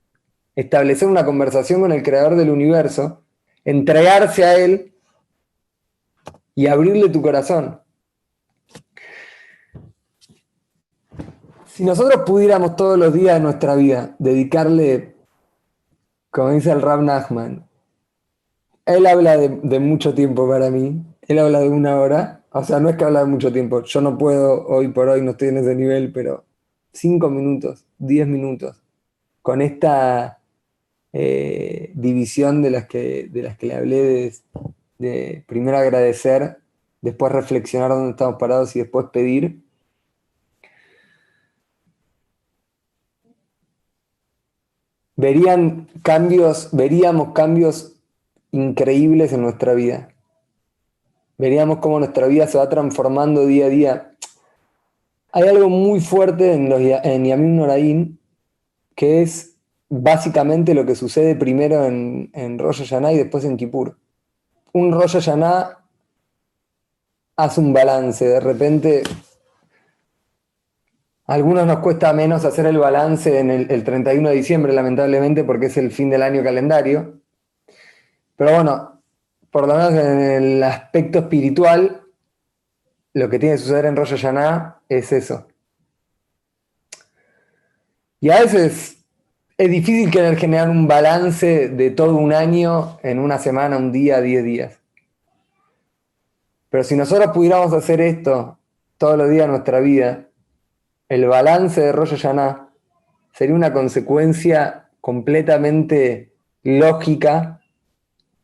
establecer 0.55 1.09
una 1.09 1.25
conversación 1.25 1.81
con 1.81 1.91
el 1.91 2.05
creador 2.05 2.37
del 2.37 2.51
universo, 2.51 3.25
entregarse 3.65 4.45
a 4.45 4.55
él 4.55 4.95
y 6.55 6.69
abrirle 6.69 7.09
tu 7.09 7.21
corazón. 7.21 7.81
Si 11.67 11.85
nosotros 11.85 12.23
pudiéramos 12.25 12.77
todos 12.77 12.97
los 12.97 13.12
días 13.12 13.35
de 13.35 13.41
nuestra 13.41 13.75
vida 13.75 14.15
dedicarle, 14.21 15.17
como 16.31 16.53
dice 16.53 16.71
el 16.71 16.81
Rab 16.81 17.03
Nachman, 17.03 17.69
él 18.85 19.05
habla 19.05 19.37
de, 19.37 19.49
de, 19.49 19.81
mucho 19.81 20.15
tiempo 20.15 20.49
para 20.49 20.71
mí, 20.71 21.05
él 21.23 21.41
habla 21.41 21.59
de 21.59 21.71
una 21.71 21.99
hora, 21.99 22.45
o 22.59 22.64
sea, 22.64 22.81
no 22.81 22.88
es 22.88 22.97
que 22.97 23.05
habla 23.05 23.21
de 23.21 23.27
mucho 23.27 23.53
tiempo, 23.53 23.83
yo 23.83 24.01
no 24.01 24.16
puedo, 24.16 24.66
hoy 24.66 24.88
por 24.88 25.09
hoy 25.09 25.21
no 25.21 25.33
estoy 25.33 25.49
en 25.49 25.59
ese 25.59 25.75
nivel, 25.75 26.11
pero 26.12 26.47
cinco 26.92 27.29
minutos, 27.29 27.85
diez 27.99 28.27
minutos, 28.27 28.83
con 29.42 29.61
esta 29.61 30.40
eh, 31.12 31.92
división 31.95 32.62
de 32.62 32.71
las, 32.71 32.87
que, 32.87 33.29
de 33.31 33.42
las 33.42 33.59
que 33.59 33.66
le 33.66 33.75
hablé 33.75 34.03
de, 34.03 34.35
de 34.99 35.45
primero 35.47 35.77
agradecer, 35.77 36.59
después 37.03 37.31
reflexionar 37.31 37.90
dónde 37.90 38.12
estamos 38.12 38.37
parados 38.38 38.75
y 38.75 38.81
después 38.81 39.07
pedir. 39.12 39.62
Verían 45.16 45.88
cambios, 46.03 46.71
veríamos 46.73 47.33
cambios 47.35 47.97
increíbles 48.51 49.33
en 49.35 49.42
nuestra 49.42 49.75
vida. 49.75 50.15
Veríamos 51.38 51.79
cómo 51.79 51.99
nuestra 51.99 52.27
vida 52.27 52.46
se 52.46 52.59
va 52.59 52.68
transformando 52.68 53.46
día 53.46 53.66
a 53.66 53.68
día. 53.68 54.16
Hay 55.33 55.49
algo 55.49 55.68
muy 55.68 56.01
fuerte 56.01 56.55
en, 56.55 56.68
los, 56.68 56.81
en 56.81 57.25
Yamim 57.25 57.57
Noraín, 57.57 58.18
que 58.94 59.22
es 59.22 59.57
básicamente 59.88 60.75
lo 60.75 60.87
que 60.87 60.94
sucede 60.94 61.37
primero 61.37 61.85
en, 61.85 62.31
en 62.33 62.59
Rosh 62.59 62.92
y 62.92 63.16
después 63.16 63.44
en 63.44 63.57
Kippur 63.57 63.96
un 64.77 64.92
Rosh 64.92 65.14
Hashanah 65.14 65.79
hace 67.37 67.61
un 67.61 67.72
balance. 67.72 68.27
De 68.27 68.40
repente, 68.40 69.03
algunos 71.27 71.66
nos 71.66 71.79
cuesta 71.79 72.12
menos 72.12 72.44
hacer 72.44 72.66
el 72.66 72.77
balance 72.77 73.38
en 73.38 73.51
el, 73.51 73.85
31 73.85 74.29
de 74.29 74.35
diciembre, 74.35 74.75
lamentablemente, 74.75 75.44
porque 75.44 75.66
es 75.66 75.79
el 75.79 75.90
fin 75.90 76.11
del 76.11 76.22
año 76.22 76.42
calendario. 76.42 77.20
Pero 78.37 78.53
bueno, 78.53 78.95
por 79.57 79.66
lo 79.66 79.75
menos 79.75 79.95
en 79.95 80.21
el 80.21 80.62
aspecto 80.62 81.21
espiritual, 81.21 82.03
lo 83.14 83.31
que 83.31 83.38
tiene 83.38 83.55
que 83.55 83.62
suceder 83.62 83.87
en 83.87 83.97
Rosh 83.97 84.11
Hashanah 84.11 84.83
es 84.87 85.12
eso. 85.12 85.47
Y 88.21 88.29
a 88.29 88.40
veces 88.40 89.03
es 89.57 89.71
difícil 89.71 90.11
querer 90.11 90.37
generar 90.37 90.69
un 90.69 90.87
balance 90.87 91.71
de 91.71 91.90
todo 91.90 92.16
un 92.16 92.35
año 92.35 92.99
en 93.03 93.19
una 93.19 93.38
semana, 93.38 93.79
un 93.79 93.92
día, 93.92 94.21
diez 94.21 94.45
días. 94.45 94.79
Pero 96.69 96.85
si 96.85 96.95
nosotros 96.95 97.31
pudiéramos 97.33 97.73
hacer 97.73 98.03
esto 98.03 98.59
todos 98.99 99.16
los 99.16 99.31
días 99.31 99.47
de 99.47 99.53
nuestra 99.53 99.81
vida, 99.81 100.27
el 101.09 101.25
balance 101.25 101.81
de 101.81 101.92
Rosh 101.92 102.11
Hashanah 102.11 102.69
sería 103.33 103.55
una 103.55 103.73
consecuencia 103.73 104.90
completamente 105.01 106.35
lógica 106.62 107.62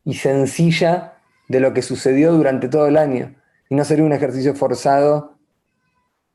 y 0.05 0.15
sencilla 0.15 1.17
de 1.47 1.59
lo 1.59 1.73
que 1.73 1.81
sucedió 1.81 2.33
durante 2.33 2.69
todo 2.69 2.87
el 2.87 2.97
año. 2.97 3.35
Y 3.69 3.75
no 3.75 3.85
sería 3.85 4.05
un 4.05 4.13
ejercicio 4.13 4.55
forzado 4.55 5.37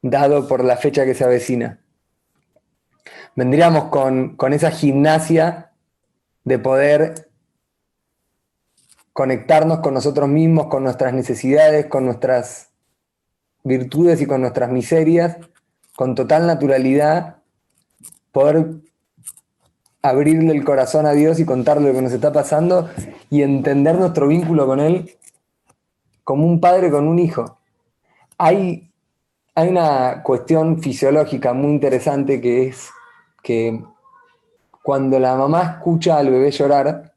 dado 0.03 0.49
por 0.49 0.65
la 0.65 0.77
fecha 0.77 1.05
que 1.05 1.15
se 1.15 1.25
avecina 1.25 1.81
vendríamos 3.39 3.85
con, 3.85 4.53
esa 4.53 4.73
gimnasia 4.73 5.71
de 6.43 6.59
poder 6.59 7.31
conectarnos 9.13 9.79
con 9.79 9.95
nosotros 9.95 10.29
mismos, 10.29 10.67
con 10.67 10.83
nuestras 10.83 11.13
necesidades, 11.13 11.87
con 11.87 12.05
nuestras 12.05 12.71
virtudes 13.63 14.21
y 14.21 14.27
con 14.27 14.41
nuestras 14.41 14.73
miserias, 14.73 15.37
con 15.95 16.17
total 16.17 16.49
naturalidad, 16.49 17.37
poder 18.33 18.71
abrirle 20.09 20.53
el 20.53 20.65
corazón 20.65 21.07
a 21.07 21.13
Dios 21.13 21.41
y 21.41 21.45
contarle 21.45 21.89
lo 21.89 21.95
que 21.95 22.03
nos 22.03 22.13
está 22.13 22.33
pasando 22.33 22.89
y 23.31 23.43
entender 23.43 23.97
nuestro 23.97 24.29
vínculo 24.29 24.67
con 24.67 24.81
Él 24.81 25.17
como 26.25 26.47
un 26.47 26.61
padre 26.61 26.91
con 26.91 27.09
un 27.09 27.19
hijo. 27.19 27.59
Hay, 28.37 28.91
hay 29.55 29.69
una 29.69 30.23
cuestión 30.23 30.83
fisiológica 30.83 31.55
muy 31.55 31.71
interesante 31.71 32.41
que 32.41 32.69
es 32.69 32.91
que 33.43 33.83
cuando 34.83 35.19
la 35.19 35.37
mamá 35.37 35.63
escucha 35.63 36.19
al 36.19 36.31
bebé 36.31 36.51
llorar, 36.51 37.15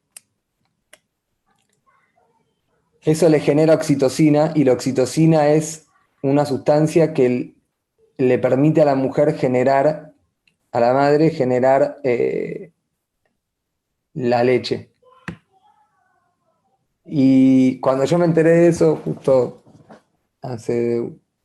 eso 3.01 3.29
le 3.29 3.39
genera 3.39 3.73
oxitocina 3.73 4.51
y 4.55 4.63
la 4.63 4.73
oxitocina 4.73 5.49
es 5.49 5.87
una 6.21 6.45
sustancia 6.45 7.13
que 7.13 7.55
le 8.17 8.37
permite 8.39 8.81
a 8.81 8.85
la 8.85 8.95
mujer 8.95 9.35
generar, 9.35 10.13
a 10.71 10.79
la 10.79 10.93
madre 10.93 11.31
generar 11.31 11.97
eh, 12.03 12.71
la 14.13 14.43
leche. 14.43 14.91
Y 17.05 17.79
cuando 17.79 18.05
yo 18.05 18.17
me 18.17 18.25
enteré 18.25 18.51
de 18.51 18.67
eso, 18.67 18.97
justo 19.03 19.63
hace 20.41 20.99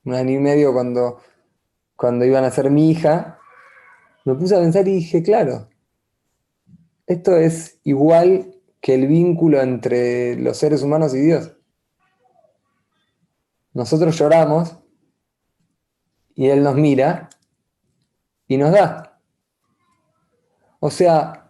un 0.04 0.14
año 0.14 0.32
y 0.32 0.38
medio, 0.38 0.72
cuando, 0.72 1.20
cuando 1.96 2.24
iban 2.24 2.44
a 2.44 2.50
ser 2.50 2.70
mi 2.70 2.90
hija, 2.90 3.38
me 4.24 4.34
puse 4.34 4.56
a 4.56 4.60
pensar 4.60 4.86
y 4.88 4.94
dije, 4.94 5.22
claro, 5.22 5.68
esto 7.06 7.36
es 7.36 7.78
igual 7.84 8.54
que 8.80 8.94
el 8.94 9.06
vínculo 9.06 9.60
entre 9.60 10.36
los 10.36 10.56
seres 10.56 10.82
humanos 10.82 11.14
y 11.14 11.20
Dios. 11.20 11.52
Nosotros 13.72 14.16
lloramos 14.18 14.76
y 16.34 16.48
Él 16.48 16.62
nos 16.62 16.76
mira 16.76 17.28
y 18.48 18.56
nos 18.56 18.72
da. 18.72 19.20
O 20.80 20.90
sea, 20.90 21.45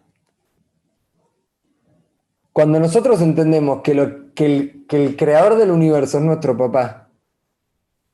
cuando 2.57 2.81
nosotros 2.81 3.21
entendemos 3.21 3.83
que, 3.83 3.93
lo, 3.93 4.33
que, 4.33 4.87
el, 4.89 5.15
creador 5.15 5.57
del 5.57 5.71
universo 5.71 6.17
es 6.17 6.25
nuestro 6.25 6.57
papá, 6.57 7.11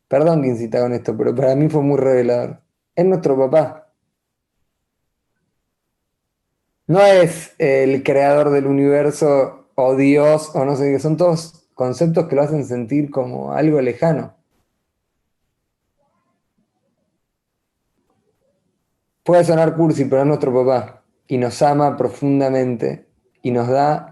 perdón 0.08 0.42
que 0.42 0.48
incita 0.48 0.80
con 0.80 0.92
esto, 0.92 1.16
pero 1.16 1.32
para 1.32 1.54
mí 1.54 1.68
fue 1.68 1.80
muy 1.80 1.96
revelador, 1.96 2.60
es 2.96 3.04
nuestro 3.04 3.38
papá. 3.38 3.92
no 6.88 7.00
es 7.00 7.54
el 7.58 8.02
creador 8.02 8.50
del 8.50 8.66
universo 8.66 9.68
o 9.76 9.94
Dios 9.94 10.50
o 10.56 10.64
no 10.64 10.74
sé 10.74 10.90
qué, 10.90 10.98
son 10.98 11.16
todos 11.16 11.68
conceptos 11.74 12.26
que 12.26 12.34
lo 12.34 12.42
hacen 12.42 12.64
sentir 12.66 13.12
como 13.12 13.52
algo 13.52 13.80
lejano. 13.80 14.34
Puede 19.22 19.44
sonar 19.44 19.76
cursi, 19.76 20.04
pero 20.06 20.22
es 20.22 20.26
nuestro 20.26 20.52
papá 20.52 21.04
y 21.28 21.38
nos 21.38 21.62
ama 21.62 21.96
profundamente 21.96 23.06
y 23.40 23.52
nos 23.52 23.68
da 23.68 24.11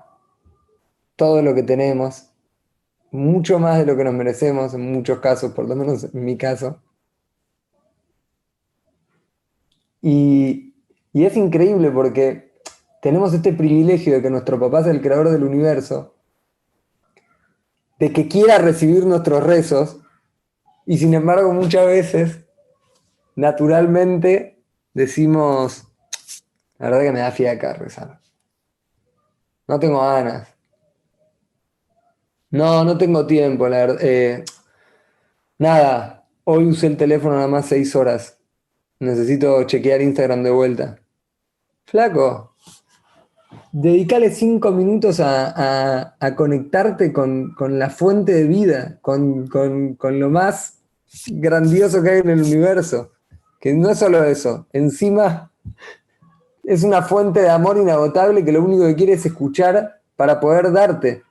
todo 1.20 1.42
lo 1.42 1.54
que 1.54 1.62
tenemos, 1.62 2.30
mucho 3.11 3.59
más 3.59 3.76
de 3.76 3.85
lo 3.85 3.94
que 3.94 4.04
nos 4.04 4.14
merecemos 4.14 4.72
en 4.72 4.90
muchos 4.90 5.18
casos, 5.18 5.52
por 5.52 5.68
lo 5.68 5.76
menos 5.76 6.04
en 6.04 6.24
mi 6.24 6.38
caso. 6.38 6.80
Y, 10.00 10.74
y 11.12 11.26
es 11.26 11.37
increíble 11.37 11.90
porque 11.90 12.54
tenemos 13.02 13.35
este 13.35 13.52
privilegio 13.52 14.14
de 14.14 14.22
que 14.22 14.30
nuestro 14.30 14.59
papá 14.59 14.80
es 14.80 14.87
el 14.87 15.02
creador 15.02 15.28
del 15.28 15.44
universo, 15.44 16.14
de 17.98 18.14
que 18.14 18.26
quiera 18.26 18.56
recibir 18.56 19.04
nuestros 19.04 19.42
rezos, 19.42 20.00
y 20.87 20.96
sin 20.96 21.12
embargo 21.12 21.52
muchas 21.52 21.85
veces, 21.85 22.46
naturalmente, 23.37 24.64
decimos, 24.94 25.87
la 26.78 26.87
verdad 26.87 27.02
que 27.02 27.12
me 27.12 27.20
da 27.20 27.30
fiaca 27.30 27.74
rezar. 27.74 28.22
No 29.68 29.78
tengo 29.78 30.00
ganas. 30.00 30.60
No, 32.50 32.84
no 32.84 32.98
tengo 32.98 33.26
tiempo, 33.26 33.68
la 33.68 33.76
verdad. 33.78 33.98
Eh, 34.00 34.44
Nada, 35.60 36.24
hoy 36.44 36.68
usé 36.68 36.86
el 36.86 36.96
teléfono 36.96 37.34
nada 37.34 37.46
más 37.46 37.66
seis 37.66 37.94
horas. 37.94 38.38
Necesito 38.98 39.62
chequear 39.64 40.00
Instagram 40.00 40.42
de 40.42 40.50
vuelta. 40.50 40.98
Flaco, 41.84 42.54
dedícale 43.70 44.30
cinco 44.30 44.72
minutos 44.72 45.20
a, 45.20 46.16
conectarte 46.34 47.12
con, 47.12 47.54
la 47.78 47.90
fuente 47.90 48.32
de 48.32 48.44
vida, 48.44 48.98
con, 49.02 49.48
con, 49.48 50.18
lo 50.18 50.30
más 50.30 50.78
grandioso 51.26 52.02
que 52.02 52.08
hay 52.08 52.20
en 52.20 52.30
el 52.30 52.42
universo. 52.42 53.10
Que 53.60 53.74
no 53.74 53.90
es 53.90 53.98
solo 53.98 54.24
eso, 54.24 54.66
encima 54.72 55.52
es 56.64 56.84
una 56.84 57.02
fuente 57.02 57.42
de 57.42 57.50
amor 57.50 57.76
inagotable 57.76 58.42
que 58.46 58.52
lo 58.52 58.64
único 58.64 58.86
que 58.86 58.94
quiere 58.94 59.12
es 59.12 59.26
escuchar 59.26 60.00
para 60.16 60.40
poder 60.40 60.72
darte. 60.72 61.22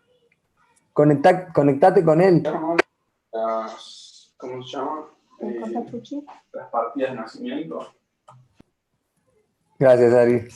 Conectate 0.93 2.03
con 2.03 2.21
él. 2.21 2.43
¿Cómo 4.37 4.63
se 4.63 4.71
llama? 4.71 5.05
Eh, 5.41 5.61
las 6.53 6.69
partidas 6.69 7.11
de 7.11 7.15
nacimiento. 7.15 7.93
Gracias, 9.77 10.13
Ari. 10.13 10.47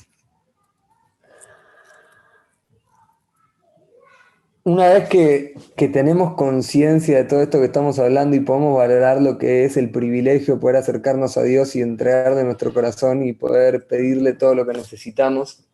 Una 4.66 4.88
vez 4.88 5.10
que, 5.10 5.56
tenemos 5.90 6.36
conciencia 6.36 7.18
de 7.18 7.26
todo 7.26 7.42
esto 7.42 7.60
que 7.60 7.66
estamos 7.66 8.00
hablando 8.00 8.38
y 8.38 8.40
podemos 8.40 8.78
valorar 8.78 9.22
lo 9.22 9.38
que 9.38 9.66
es 9.66 9.76
el 9.76 9.92
privilegio 9.92 10.56
de 10.56 10.62
poder 10.62 10.78
acercarnos 10.78 11.36
a 11.38 11.44
Dios 11.44 11.76
y 11.76 11.82
entregar 11.82 12.36
de 12.36 12.46
nuestro 12.46 12.74
corazón 12.74 13.24
y 13.24 13.34
poder 13.34 13.88
pedirle 13.88 14.32
todo 14.32 14.56
lo 14.56 14.66
que 14.66 14.72
necesitamos, 14.72 15.66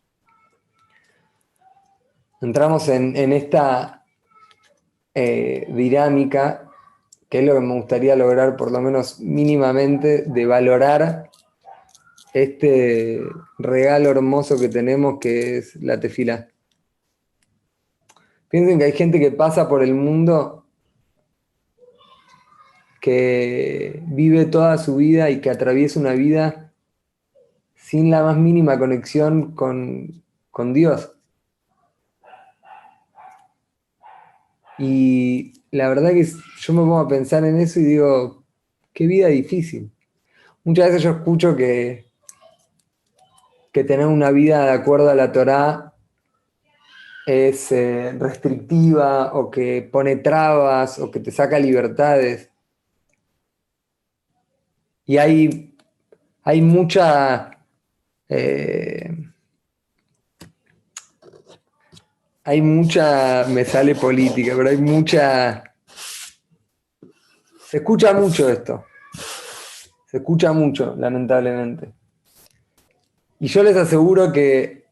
entramos 2.40 2.88
en, 2.88 3.32
esta 3.32 3.99
eh, 5.14 5.66
dinámica, 5.70 6.68
que 7.28 7.40
es 7.40 7.44
lo 7.44 7.54
que 7.54 7.60
me 7.60 7.74
gustaría 7.74 8.16
lograr 8.16 8.56
por 8.56 8.70
lo 8.72 8.80
menos 8.80 9.20
mínimamente, 9.20 10.24
de 10.26 10.46
valorar 10.46 11.30
este 12.32 13.20
regalo 13.58 14.10
hermoso 14.10 14.58
que 14.58 14.68
tenemos 14.68 15.18
que 15.20 15.58
es 15.58 15.76
la 15.76 15.98
tefila. 15.98 16.48
Piensen 18.48 18.78
que 18.78 18.84
hay 18.84 18.92
gente 18.92 19.20
que 19.20 19.30
pasa 19.30 19.68
por 19.68 19.82
el 19.82 19.94
mundo 19.94 20.60
que 23.00 24.02
vive 24.06 24.44
toda 24.44 24.76
su 24.78 24.96
vida 24.96 25.30
y 25.30 25.40
que 25.40 25.50
atraviesa 25.50 26.00
una 26.00 26.12
vida 26.12 26.72
sin 27.74 28.10
la 28.10 28.22
más 28.22 28.36
mínima 28.36 28.78
conexión 28.78 29.52
con, 29.54 30.22
Dios. 30.74 31.12
Y 34.80 35.52
la 35.72 35.90
verdad 35.90 36.12
que 36.12 36.24
yo 36.24 36.72
me 36.72 36.80
pongo 36.80 37.00
a 37.00 37.08
pensar 37.08 37.44
en 37.44 37.60
eso 37.60 37.80
y 37.80 37.84
digo, 37.84 38.44
qué 38.94 39.06
vida 39.06 39.28
difícil. 39.28 39.92
Muchas 40.64 40.86
veces 40.86 41.02
yo 41.02 41.10
escucho 41.10 41.54
que, 41.54 42.10
que 43.72 43.84
tener 43.84 44.06
una 44.06 44.30
vida 44.30 44.64
de 44.64 44.70
acuerdo 44.70 45.10
a 45.10 45.14
la 45.14 45.32
Torá 45.32 45.94
es 47.26 47.70
eh, 47.72 48.12
restrictiva 48.18 49.34
o 49.34 49.50
que 49.50 49.86
pone 49.92 50.16
trabas 50.16 50.98
o 50.98 51.10
que 51.10 51.20
te 51.20 51.30
saca 51.30 51.58
libertades. 51.58 52.50
Y 55.04 55.18
hay, 55.18 55.76
hay 56.42 56.62
mucha... 56.62 57.50
Eh, 58.30 59.29
hay 62.50 62.62
mucha, 62.62 63.44
me 63.48 63.64
sale 63.64 63.94
política, 63.94 64.54
pero 64.56 64.70
hay 64.70 64.76
mucha... 64.76 65.62
Se 67.64 67.76
escucha 67.76 68.12
mucho 68.12 68.48
esto. 68.48 68.86
Se 70.10 70.16
escucha 70.16 70.52
mucho, 70.52 70.96
lamentablemente. 70.98 71.92
Y 73.38 73.46
yo 73.46 73.62
les 73.62 73.76
aseguro 73.76 74.32
que 74.32 74.86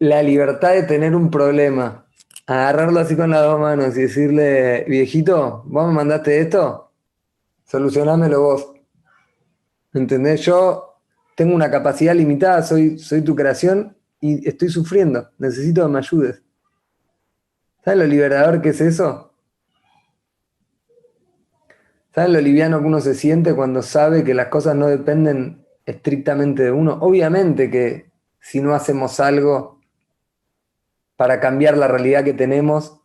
la 0.00 0.24
libertad 0.24 0.72
de 0.72 0.82
tener 0.82 1.14
un 1.14 1.30
problema, 1.30 2.04
agarrarlo 2.48 2.98
así 2.98 3.14
con 3.14 3.30
las 3.30 3.42
dos 3.42 3.60
manos 3.60 3.96
y 3.96 4.02
decirle, 4.02 4.84
viejito, 4.88 5.62
vos 5.66 5.86
me 5.86 5.94
mandaste 5.94 6.40
esto, 6.40 6.90
solucionámelo 7.64 8.42
vos. 8.42 8.72
¿Entendés? 9.92 10.40
Yo 10.40 10.96
tengo 11.36 11.54
una 11.54 11.70
capacidad 11.70 12.12
limitada, 12.12 12.60
soy, 12.64 12.98
soy 12.98 13.22
tu 13.22 13.36
creación 13.36 13.96
y 14.20 14.48
estoy 14.48 14.68
sufriendo, 14.68 15.30
necesito 15.38 15.86
que 15.86 15.92
me 15.92 15.98
ayudes. 16.00 16.43
¿Sabes 17.84 17.98
lo 17.98 18.06
liberador 18.06 18.62
que 18.62 18.70
es 18.70 18.80
eso? 18.80 19.32
¿Sabes 22.14 22.30
lo 22.30 22.40
liviano 22.40 22.80
que 22.80 22.86
uno 22.86 23.00
se 23.00 23.14
siente 23.14 23.54
cuando 23.54 23.82
sabe 23.82 24.24
que 24.24 24.32
las 24.32 24.46
cosas 24.46 24.74
no 24.74 24.86
dependen 24.86 25.66
estrictamente 25.84 26.62
de 26.62 26.70
uno? 26.70 26.98
Obviamente 27.02 27.70
que 27.70 28.10
si 28.40 28.60
no 28.60 28.74
hacemos 28.74 29.20
algo 29.20 29.80
para 31.16 31.40
cambiar 31.40 31.76
la 31.76 31.88
realidad 31.88 32.24
que 32.24 32.32
tenemos, 32.32 33.00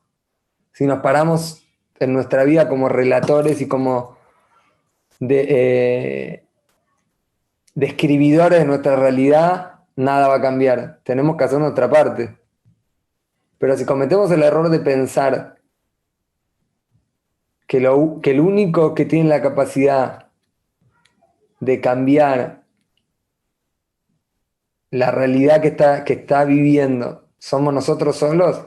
si 0.72 0.86
nos 0.86 1.00
paramos 1.00 1.68
en 2.00 2.14
nuestra 2.14 2.46
vida 2.46 2.70
como 2.70 2.88
relatores 2.88 3.60
y 3.60 3.68
como 3.68 4.18
de, 5.20 6.46
describidores 7.76 8.60
eh, 8.60 8.62
de 8.62 8.68
nuestra 8.68 8.96
realidad, 8.96 9.82
nada 9.98 10.28
va 10.28 10.36
a 10.36 10.42
cambiar. 10.42 11.02
Tenemos 11.04 11.36
que 11.36 11.44
hacer 11.44 11.60
nuestra 11.60 11.90
parte. 11.90 12.38
Pero 13.60 13.78
si 13.78 13.86
cometemos 13.86 14.32
el 14.32 14.42
error 14.42 14.70
de 14.70 14.80
pensar 14.80 15.60
que, 17.68 17.78
el 17.78 18.40
único 18.40 18.96
que 18.96 19.06
tiene 19.06 19.30
la 19.30 19.42
capacidad 19.42 20.30
de 21.60 21.82
cambiar 21.82 22.64
la 24.90 25.12
realidad 25.12 25.62
que 25.62 25.68
está, 25.68 26.04
que 26.04 26.14
está 26.14 26.46
viviendo 26.46 27.28
somos 27.38 27.74
nosotros 27.74 28.16
solos, 28.16 28.64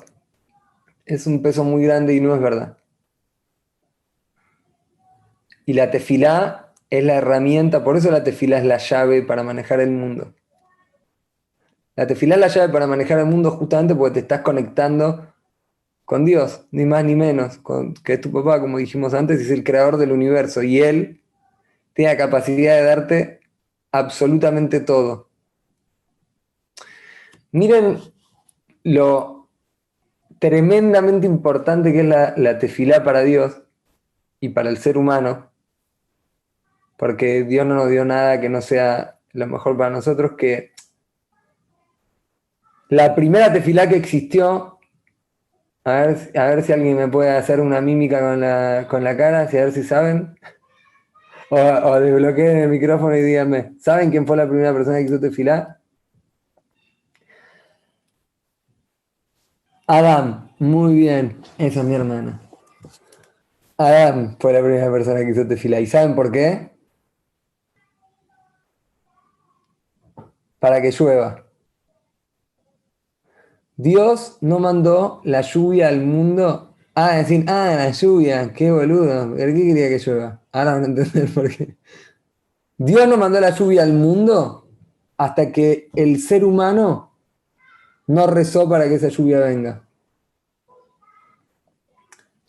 es 1.04 1.26
un 1.26 1.42
peso 1.42 1.64
muy 1.64 1.84
grande 1.84 2.14
y 2.14 2.20
no 2.20 2.34
es 2.34 2.40
verdad. 2.40 2.78
Y 5.66 5.72
la 5.72 5.90
tefilá 5.90 6.72
es 6.90 7.04
la 7.04 7.14
herramienta, 7.14 7.82
por 7.82 7.96
eso 7.96 8.10
la 8.10 8.24
tefilá 8.24 8.58
es 8.58 8.64
la 8.64 8.78
llave 8.78 9.22
para 9.22 9.42
manejar 9.42 9.80
el 9.80 9.90
mundo. 9.90 10.34
La 11.94 12.06
tefilá 12.06 12.36
es 12.36 12.40
la 12.40 12.48
llave 12.48 12.72
para 12.72 12.86
manejar 12.86 13.18
el 13.18 13.26
mundo 13.26 13.50
justamente 13.50 13.94
porque 13.94 14.14
te 14.14 14.20
estás 14.20 14.40
conectando 14.40 15.32
con 16.04 16.24
Dios, 16.24 16.66
ni 16.70 16.84
más 16.84 17.04
ni 17.04 17.14
menos, 17.14 17.60
que 18.02 18.14
es 18.14 18.20
tu 18.20 18.32
papá, 18.32 18.60
como 18.60 18.78
dijimos 18.78 19.14
antes, 19.14 19.40
es 19.40 19.50
el 19.50 19.64
creador 19.64 19.96
del 19.96 20.12
universo 20.12 20.62
y 20.62 20.80
Él 20.80 21.22
tiene 21.94 22.12
la 22.12 22.18
capacidad 22.18 22.76
de 22.76 22.82
darte 22.82 23.40
absolutamente 23.92 24.80
todo. 24.80 25.28
Miren 27.52 27.98
lo 28.82 29.48
tremendamente 30.38 31.26
importante 31.26 31.92
que 31.92 32.00
es 32.00 32.06
la, 32.06 32.34
la 32.36 32.58
tefilá 32.58 33.04
para 33.04 33.20
Dios 33.22 33.62
y 34.40 34.48
para 34.48 34.70
el 34.70 34.78
ser 34.78 34.98
humano, 34.98 35.50
porque 36.96 37.44
Dios 37.44 37.66
no 37.66 37.74
nos 37.74 37.90
dio 37.90 38.04
nada 38.04 38.40
que 38.40 38.48
no 38.48 38.60
sea 38.60 39.20
lo 39.32 39.46
mejor 39.46 39.76
para 39.76 39.90
nosotros, 39.90 40.32
que 40.36 40.71
la 42.92 43.14
primera 43.14 43.50
tefilá 43.50 43.88
que 43.88 43.96
existió, 43.96 44.78
a 45.82 45.92
ver, 45.92 46.30
a 46.36 46.44
ver 46.44 46.62
si 46.62 46.74
alguien 46.74 46.94
me 46.98 47.08
puede 47.08 47.30
hacer 47.30 47.58
una 47.58 47.80
mímica 47.80 48.20
con 48.20 48.40
la, 48.40 48.86
con 48.86 49.02
la 49.02 49.16
cara, 49.16 49.40
a 49.40 49.46
ver 49.46 49.72
si 49.72 49.82
saben, 49.82 50.38
o, 51.48 52.00
desbloqueen 52.00 52.58
el 52.58 52.68
micrófono 52.68 53.16
y 53.16 53.22
díganme, 53.22 53.72
¿saben 53.80 54.10
quién 54.10 54.26
fue 54.26 54.36
la 54.36 54.46
primera 54.46 54.74
persona 54.74 54.98
que 54.98 55.04
hizo 55.04 55.18
tefilá? 55.18 55.80
Adam, 59.86 60.50
muy 60.58 60.94
bien. 60.94 61.40
Esa 61.56 61.80
es 61.80 61.86
mi 61.86 61.94
hermana. 61.94 62.42
Adam 63.78 64.36
fue 64.38 64.52
la 64.52 64.60
primera 64.60 64.92
persona 64.92 65.20
que 65.20 65.30
hizo 65.30 65.46
tefila. 65.46 65.80
¿Y 65.80 65.86
saben 65.86 66.14
por 66.14 66.30
qué? 66.30 66.70
Para 70.58 70.82
que 70.82 70.90
llueva. 70.90 71.51
Dios 73.76 74.38
no 74.40 74.58
mandó 74.58 75.20
la 75.24 75.40
lluvia 75.40 75.88
al 75.88 76.00
mundo. 76.00 76.74
Ah, 76.94 77.16
decir, 77.16 77.44
ah, 77.48 77.74
la 77.76 77.90
lluvia, 77.90 78.52
qué 78.52 78.70
boludo. 78.70 79.30
¿Por 79.30 79.38
qué 79.38 79.54
quería 79.54 79.88
que 79.88 79.98
llueva? 79.98 80.42
Ahora 80.52 80.74
van 80.74 80.82
a 80.82 80.86
entender 80.86 81.28
por 81.34 81.48
qué. 81.48 81.76
Dios 82.76 83.08
no 83.08 83.16
mandó 83.16 83.40
la 83.40 83.50
lluvia 83.50 83.82
al 83.82 83.92
mundo 83.92 84.68
hasta 85.16 85.52
que 85.52 85.90
el 85.94 86.20
ser 86.20 86.44
humano 86.44 87.12
no 88.06 88.26
rezó 88.26 88.68
para 88.68 88.88
que 88.88 88.96
esa 88.96 89.08
lluvia 89.08 89.40
venga. 89.40 89.86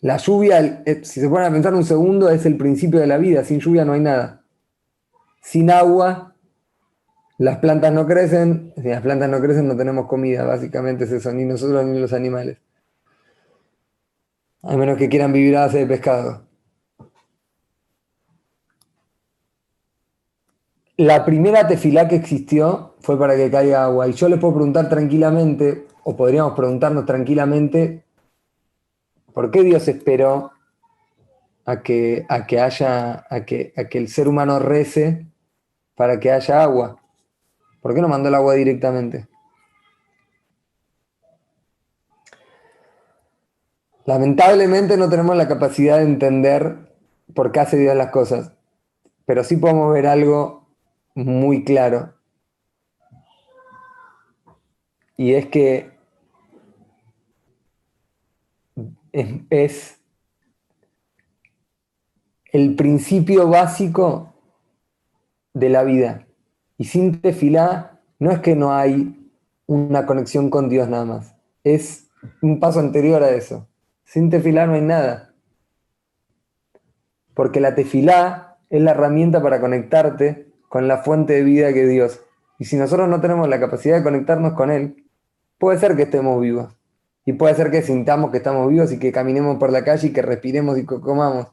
La 0.00 0.18
lluvia, 0.18 0.82
eh, 0.84 1.00
si 1.02 1.20
se 1.20 1.28
ponen 1.28 1.46
a 1.46 1.50
pensar 1.50 1.72
un 1.72 1.84
segundo, 1.84 2.28
es 2.28 2.44
el 2.44 2.58
principio 2.58 3.00
de 3.00 3.06
la 3.06 3.16
vida. 3.16 3.42
Sin 3.44 3.60
lluvia 3.60 3.86
no 3.86 3.94
hay 3.94 4.00
nada. 4.00 4.44
Sin 5.40 5.70
agua, 5.70 6.33
las 7.38 7.58
plantas 7.58 7.92
no 7.92 8.06
crecen. 8.06 8.72
Si 8.76 8.88
las 8.88 9.02
plantas 9.02 9.28
no 9.28 9.40
crecen, 9.40 9.68
no 9.68 9.76
tenemos 9.76 10.06
comida. 10.06 10.44
Básicamente 10.44 11.04
es 11.04 11.12
eso, 11.12 11.32
ni 11.32 11.44
nosotros 11.44 11.84
ni 11.84 11.98
los 11.98 12.12
animales. 12.12 12.58
A 14.62 14.76
menos 14.76 14.96
que 14.96 15.08
quieran 15.08 15.32
vivir 15.32 15.56
a 15.56 15.66
base 15.66 15.78
de 15.78 15.86
pescado. 15.86 16.44
la 20.96 21.24
primera 21.24 21.66
tefilá 21.66 22.06
que 22.06 22.16
existió 22.16 22.94
fue 23.00 23.18
para 23.18 23.36
que 23.36 23.50
caiga 23.50 23.84
agua. 23.84 24.08
Y 24.08 24.12
yo 24.12 24.28
les 24.28 24.38
puedo 24.38 24.54
preguntar 24.54 24.88
tranquilamente, 24.88 25.86
o 26.04 26.16
podríamos 26.16 26.54
preguntarnos 26.54 27.04
tranquilamente, 27.04 28.04
¿por 29.32 29.50
qué 29.50 29.62
Dios 29.62 29.88
esperó 29.88 30.52
a 31.64 31.82
que, 31.82 32.24
a 32.28 32.46
que 32.46 32.60
haya, 32.60 33.26
a 33.28 33.44
que, 33.44 33.72
a 33.76 33.84
que 33.84 33.98
el 33.98 34.08
ser 34.08 34.28
humano 34.28 34.58
rece 34.58 35.26
para 35.96 36.20
que 36.20 36.30
haya 36.30 36.62
agua? 36.62 37.00
¿Por 37.84 37.94
qué 37.94 38.00
no 38.00 38.08
mandó 38.08 38.30
el 38.30 38.34
agua 38.34 38.54
directamente? 38.54 39.28
Lamentablemente 44.06 44.96
no 44.96 45.10
tenemos 45.10 45.36
la 45.36 45.46
capacidad 45.46 45.98
de 45.98 46.04
entender 46.04 46.94
por 47.34 47.52
qué 47.52 47.60
hace 47.60 47.76
Dios 47.76 47.94
las 47.94 48.10
cosas, 48.10 48.52
pero 49.26 49.44
sí 49.44 49.58
podemos 49.58 49.92
ver 49.92 50.06
algo 50.06 50.66
muy 51.14 51.62
claro. 51.62 52.14
Y 55.18 55.34
es 55.34 55.48
que 55.48 55.92
es, 59.50 60.00
el 62.50 62.76
principio 62.76 63.46
básico 63.46 64.32
de 65.52 65.68
la 65.68 65.84
vida. 65.84 66.26
Y 66.78 66.84
sin 66.84 67.20
tefilá 67.20 68.00
no 68.18 68.30
es 68.30 68.40
que 68.40 68.56
no 68.56 68.74
hay 68.74 69.30
una 69.66 70.06
conexión 70.06 70.50
con 70.50 70.68
Dios 70.68 70.88
nada 70.88 71.04
más, 71.04 71.34
es 71.62 72.08
un 72.42 72.60
paso 72.60 72.80
anterior 72.80 73.22
a 73.22 73.30
eso. 73.30 73.66
Sin 74.04 74.30
tefilá 74.30 74.66
no 74.66 74.74
hay 74.74 74.82
nada. 74.82 75.34
Porque 77.34 77.60
la 77.60 77.74
tefilá 77.74 78.58
es 78.70 78.82
la 78.82 78.92
herramienta 78.92 79.42
para 79.42 79.60
conectarte 79.60 80.52
con 80.68 80.88
la 80.88 80.98
fuente 80.98 81.34
de 81.34 81.42
vida 81.42 81.72
que 81.72 81.84
es 81.84 81.90
Dios. 81.90 82.20
Y 82.58 82.66
si 82.66 82.76
nosotros 82.76 83.08
no 83.08 83.20
tenemos 83.20 83.48
la 83.48 83.60
capacidad 83.60 83.96
de 83.96 84.02
conectarnos 84.02 84.52
con 84.52 84.70
Él, 84.70 85.04
puede 85.58 85.78
ser 85.78 85.96
que 85.96 86.02
estemos 86.02 86.40
vivos. 86.40 86.76
Y 87.24 87.32
puede 87.32 87.54
ser 87.54 87.70
que 87.70 87.82
sintamos 87.82 88.30
que 88.30 88.36
estamos 88.36 88.68
vivos 88.68 88.92
y 88.92 88.98
que 88.98 89.10
caminemos 89.10 89.56
por 89.58 89.72
la 89.72 89.82
calle 89.82 90.08
y 90.08 90.12
que 90.12 90.22
respiremos 90.22 90.78
y 90.78 90.86
que 90.86 91.00
comamos. 91.00 91.48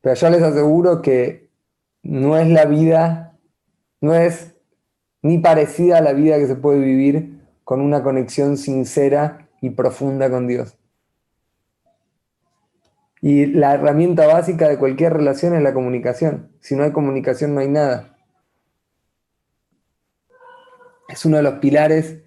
Pero 0.00 0.14
yo 0.14 0.30
les 0.30 0.42
aseguro 0.42 1.02
que 1.02 1.50
no 2.02 2.36
es 2.36 2.48
la 2.48 2.64
vida, 2.64 3.38
no 4.00 4.14
es 4.14 4.54
ni 5.22 5.38
parecida 5.38 5.98
a 5.98 6.02
la 6.02 6.12
vida 6.12 6.38
que 6.38 6.46
se 6.46 6.56
puede 6.56 6.80
vivir 6.80 7.40
con 7.64 7.80
una 7.80 8.02
conexión 8.02 8.56
sincera 8.56 9.48
y 9.60 9.70
profunda 9.70 10.28
con 10.28 10.48
Dios. 10.48 10.76
Y 13.20 13.46
la 13.46 13.74
herramienta 13.74 14.26
básica 14.26 14.68
de 14.68 14.78
cualquier 14.78 15.12
relación 15.12 15.54
es 15.54 15.62
la 15.62 15.72
comunicación. 15.72 16.50
Si 16.60 16.74
no 16.74 16.82
hay 16.82 16.90
comunicación 16.90 17.54
no 17.54 17.60
hay 17.60 17.68
nada. 17.68 18.16
Es 21.08 21.24
uno 21.24 21.36
de 21.36 21.44
los 21.44 21.54
pilares. 21.54 22.18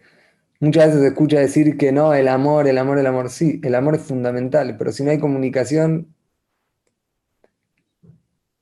Muchas 0.61 0.87
veces 0.87 1.01
se 1.01 1.07
escucha 1.07 1.39
decir 1.39 1.77
que 1.77 1.91
no, 1.91 2.13
el 2.13 2.29
amor, 2.29 2.67
el 2.69 2.77
amor, 2.77 2.97
el 2.97 3.07
amor. 3.07 3.29
Sí, 3.29 3.59
el 3.61 3.75
amor 3.75 3.95
es 3.95 4.03
fundamental, 4.03 4.77
pero 4.77 4.93
si 4.93 5.03
no 5.03 5.11
hay 5.11 5.19
comunicación, 5.19 6.15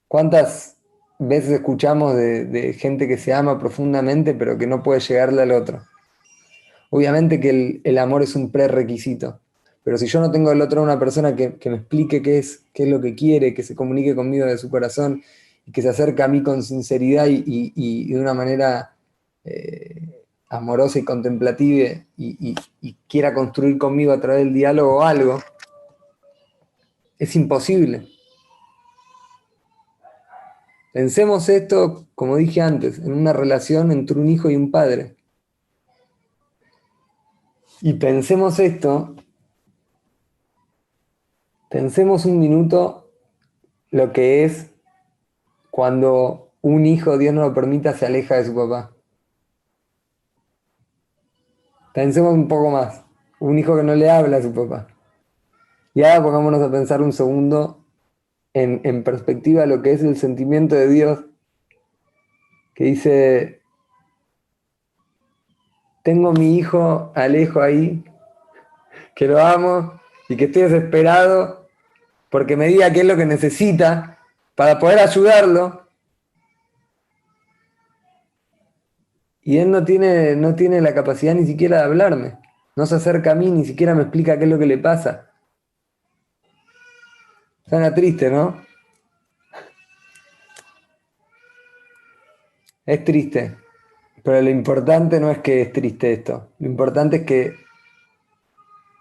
¿cuántas 0.08 0.73
veces 1.28 1.52
escuchamos 1.52 2.16
de, 2.16 2.76
gente 2.78 3.08
que 3.08 3.18
se 3.18 3.34
ama 3.34 3.60
profundamente 3.60 4.34
pero 4.34 4.58
que 4.58 4.68
no 4.68 4.84
puede 4.84 5.00
llegarle 5.00 5.42
al 5.42 5.52
otro? 5.52 5.84
Obviamente 6.90 7.40
que 7.40 7.82
el, 7.84 7.98
amor 7.98 8.22
es 8.22 8.36
un 8.36 8.52
prerequisito, 8.52 9.40
pero 9.84 9.98
si 9.98 10.08
yo 10.08 10.20
no 10.20 10.32
tengo 10.32 10.50
del 10.50 10.62
otro 10.62 10.84
una 10.84 11.00
persona 11.00 11.36
que, 11.36 11.58
me 11.66 11.78
explique 11.78 12.22
qué 12.22 12.38
es, 12.38 12.66
qué 12.74 12.84
es 12.84 12.90
lo 12.90 13.02
que 13.02 13.16
quiere, 13.16 13.54
que 13.54 13.64
se 13.64 13.76
comunique 13.76 14.16
conmigo 14.16 14.46
de 14.46 14.58
su 14.58 14.70
corazón 14.70 15.24
y 15.66 15.72
que 15.72 15.82
se 15.82 15.90
acerque 15.90 16.22
a 16.22 16.28
mí 16.28 16.44
con 16.44 16.62
sinceridad 16.62 17.26
y, 17.28 18.14
de 18.14 18.20
una 18.20 18.34
manera 18.34 18.96
eh, 19.44 20.24
amorosa 20.50 21.00
y 21.00 21.04
contemplativa 21.04 21.90
y, 22.18 22.56
quiera 23.08 23.34
construir 23.34 23.78
conmigo 23.78 24.12
a 24.12 24.22
través 24.22 24.44
del 24.44 24.54
diálogo 24.54 25.04
algo, 25.04 25.40
es 27.18 27.36
imposible. 27.36 28.13
Pensemos 30.94 31.50
esto, 31.50 32.08
como 32.14 32.38
dije 32.38 32.62
antes, 32.62 33.00
en 33.00 33.14
una 33.14 33.34
relación 33.34 33.92
entre 33.92 34.20
un 34.20 34.30
hijo 34.30 34.52
y 34.52 34.56
un 34.56 34.70
padre. 34.70 35.18
Y 37.82 37.94
pensemos 37.94 38.60
esto, 38.60 39.16
pensemos 41.72 42.26
un 42.26 42.40
minuto 42.40 43.10
lo 43.90 44.14
que 44.14 44.46
es 44.46 44.70
cuando 45.72 46.52
un 46.62 46.86
hijo, 46.86 47.18
Dios 47.18 47.34
no 47.34 47.42
lo 47.42 47.56
permita, 47.56 47.94
se 47.94 48.06
aleja 48.06 48.36
de 48.36 48.46
su 48.46 48.54
papá. 48.54 48.96
Pensemos 51.96 52.36
un 52.36 52.48
poco 52.48 52.70
más, 52.70 53.04
un 53.40 53.58
hijo 53.58 53.76
que 53.76 53.84
no 53.84 53.96
le 53.96 54.12
habla 54.12 54.38
a 54.38 54.42
su 54.44 54.54
papá. 54.54 54.88
Y 55.96 56.04
ahora 56.04 56.24
pongámonos 56.24 56.62
a 56.62 56.72
pensar 56.72 57.02
un 57.02 57.14
segundo 57.14 57.83
en, 58.54 59.04
perspectiva 59.04 59.66
lo 59.66 59.82
que 59.82 59.94
es 59.94 60.04
el 60.04 60.16
sentimiento 60.18 60.76
de 60.76 60.88
Dios 60.88 61.26
que 62.76 62.86
dice, 62.86 63.62
tengo 66.04 66.34
mi 66.34 66.58
hijo 66.58 67.12
Alejo 67.16 67.62
ahí, 67.62 68.04
que 69.16 69.28
lo 69.28 69.40
amo 69.40 70.00
y 70.28 70.36
que 70.36 70.46
estoy 70.46 70.64
desesperado 70.64 71.68
porque 72.30 72.58
me 72.58 72.68
diga 72.68 72.92
qué 72.92 73.02
es 73.02 73.06
lo 73.06 73.16
que 73.16 73.28
necesita 73.28 74.18
para 74.56 74.80
poder 74.80 75.00
ayudarlo. 75.00 75.88
Y 79.42 79.58
él 79.58 79.70
no 79.70 79.84
tiene, 79.84 80.36
no 80.36 80.56
tiene 80.56 80.82
la 80.82 80.96
capacidad 80.96 81.36
ni 81.36 81.46
siquiera 81.46 81.78
de 81.78 81.84
hablarme. 81.84 82.40
No 82.76 82.86
se 82.88 82.96
acerca 82.96 83.34
a 83.34 83.36
mí, 83.36 83.52
ni 83.52 83.66
siquiera 83.66 83.94
me 83.94 84.04
explica 84.04 84.38
qué 84.38 84.46
es 84.46 84.50
lo 84.50 84.58
que 84.58 84.66
le 84.66 84.78
pasa. 84.80 85.33
Suena 87.74 87.92
triste, 87.92 88.30
¿no? 88.30 88.62
Es 92.86 93.04
triste. 93.04 93.58
Pero 94.22 94.40
lo 94.44 94.52
importante 94.52 95.20
no 95.20 95.32
es 95.32 95.40
que 95.40 95.64
es 95.64 95.74
triste 95.74 96.14
esto, 96.14 96.52
lo 96.60 96.68
importante 96.68 97.16
es 97.16 97.24
que 97.24 97.56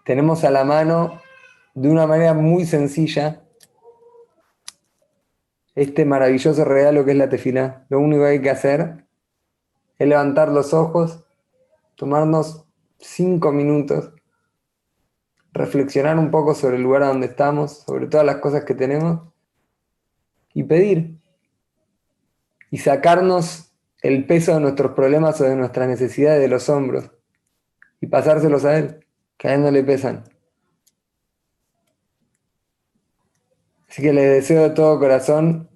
tenemos 0.07 0.43
a 0.45 0.51
la 0.51 0.65
mano 0.65 1.21
de 1.75 1.91
una 1.91 2.07
manera 2.07 2.33
muy 2.33 2.65
sencilla 2.65 3.43
este 5.75 6.07
maravilloso 6.07 6.65
regalo 6.65 7.05
que 7.05 7.11
es 7.11 7.19
la 7.19 7.29
tefila. 7.29 7.85
Lo 7.91 8.01
único 8.01 8.23
que 8.23 8.29
hay 8.31 8.41
que 8.41 8.49
hacer 8.49 9.05
es 9.99 10.09
levantar 10.09 10.49
los 10.49 10.73
ojos, 10.73 11.27
tomarnos 11.95 12.65
cinco 12.99 13.53
minutos, 13.53 14.15
reflexionar 15.53 16.19
un 16.19 16.31
poco 16.31 16.55
sobre 16.55 16.77
el 16.77 16.83
lugar 16.83 17.03
donde 17.03 17.27
estamos, 17.27 17.79
sobre 17.81 18.07
todas 18.07 18.25
las 18.25 18.37
cosas 18.37 18.65
que 18.65 18.75
tenemos 18.75 19.21
y 20.55 20.65
pedir. 20.65 21.19
Y 22.71 22.79
sacarnos 22.79 23.73
el 24.01 24.27
peso 24.27 24.55
de 24.55 24.61
nuestros 24.61 24.93
problemas 24.93 25.41
o 25.41 25.45
de 25.45 25.55
nuestras 25.57 25.89
necesidades 25.89 26.41
de 26.41 26.49
los 26.49 26.69
hombros 26.69 27.11
y 28.01 28.07
pasárselos 28.07 28.65
a 28.65 28.79
Él, 28.79 29.07
que 29.37 29.49
a 29.49 29.55
Él 29.55 29.63
no 29.63 29.71
le 29.71 29.85
pesan. 29.85 30.25
Así 33.89 34.01
que 34.01 34.13
le 34.13 34.23
deseo 34.23 34.63
de 34.63 34.71
todo 34.71 34.99
corazón, 34.99 35.69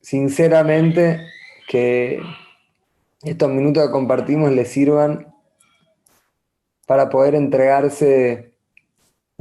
sinceramente, 0.00 1.26
que 1.68 2.22
estos 3.22 3.50
minutos 3.50 3.84
que 3.84 3.92
compartimos 3.92 4.52
les 4.52 4.68
sirvan 4.68 5.34
para 6.86 7.08
poder 7.08 7.34
entregarse 7.34 8.51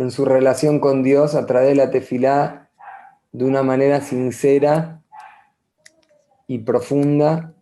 en 0.01 0.11
su 0.11 0.25
relación 0.25 0.79
con 0.79 1.03
Dios 1.03 1.35
a 1.35 1.45
través 1.45 1.69
de 1.69 1.75
la 1.75 1.91
tefilá 1.91 2.69
de 3.31 3.45
una 3.45 3.63
manera 3.63 4.01
sincera 4.01 5.01
y 6.47 6.59
profunda 6.59 7.53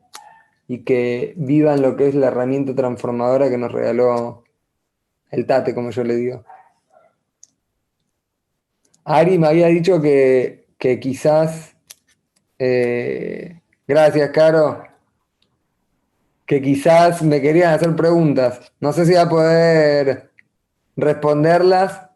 y 0.68 0.80
que 0.84 1.34
vivan 1.38 1.82
lo 1.82 1.96
que 1.96 2.08
es 2.08 2.16
la 2.16 2.28
herramienta 2.28 2.74
transformadora 2.76 3.50
que 3.50 3.58
nos 3.58 3.72
regaló 3.72 4.44
el 5.32 5.46
Tate, 5.46 5.76
como 5.76 5.92
yo 5.92 6.04
le 6.04 6.16
digo. 6.16 6.46
Ari 9.04 9.38
me 9.38 9.48
había 9.48 9.68
dicho 9.68 10.02
que, 10.02 10.68
quizás, 11.02 11.76
eh, 12.60 13.62
gracias 13.88 14.30
Caro, 14.30 14.84
que 16.46 16.62
quizás 16.62 17.22
me 17.22 17.42
querían 17.42 17.74
hacer 17.74 17.96
preguntas. 17.96 18.72
No 18.80 18.94
sé 18.94 19.06
si 19.06 19.14
va 19.14 19.24
a 19.24 19.30
poder 19.30 20.32
responderlas, 20.96 22.09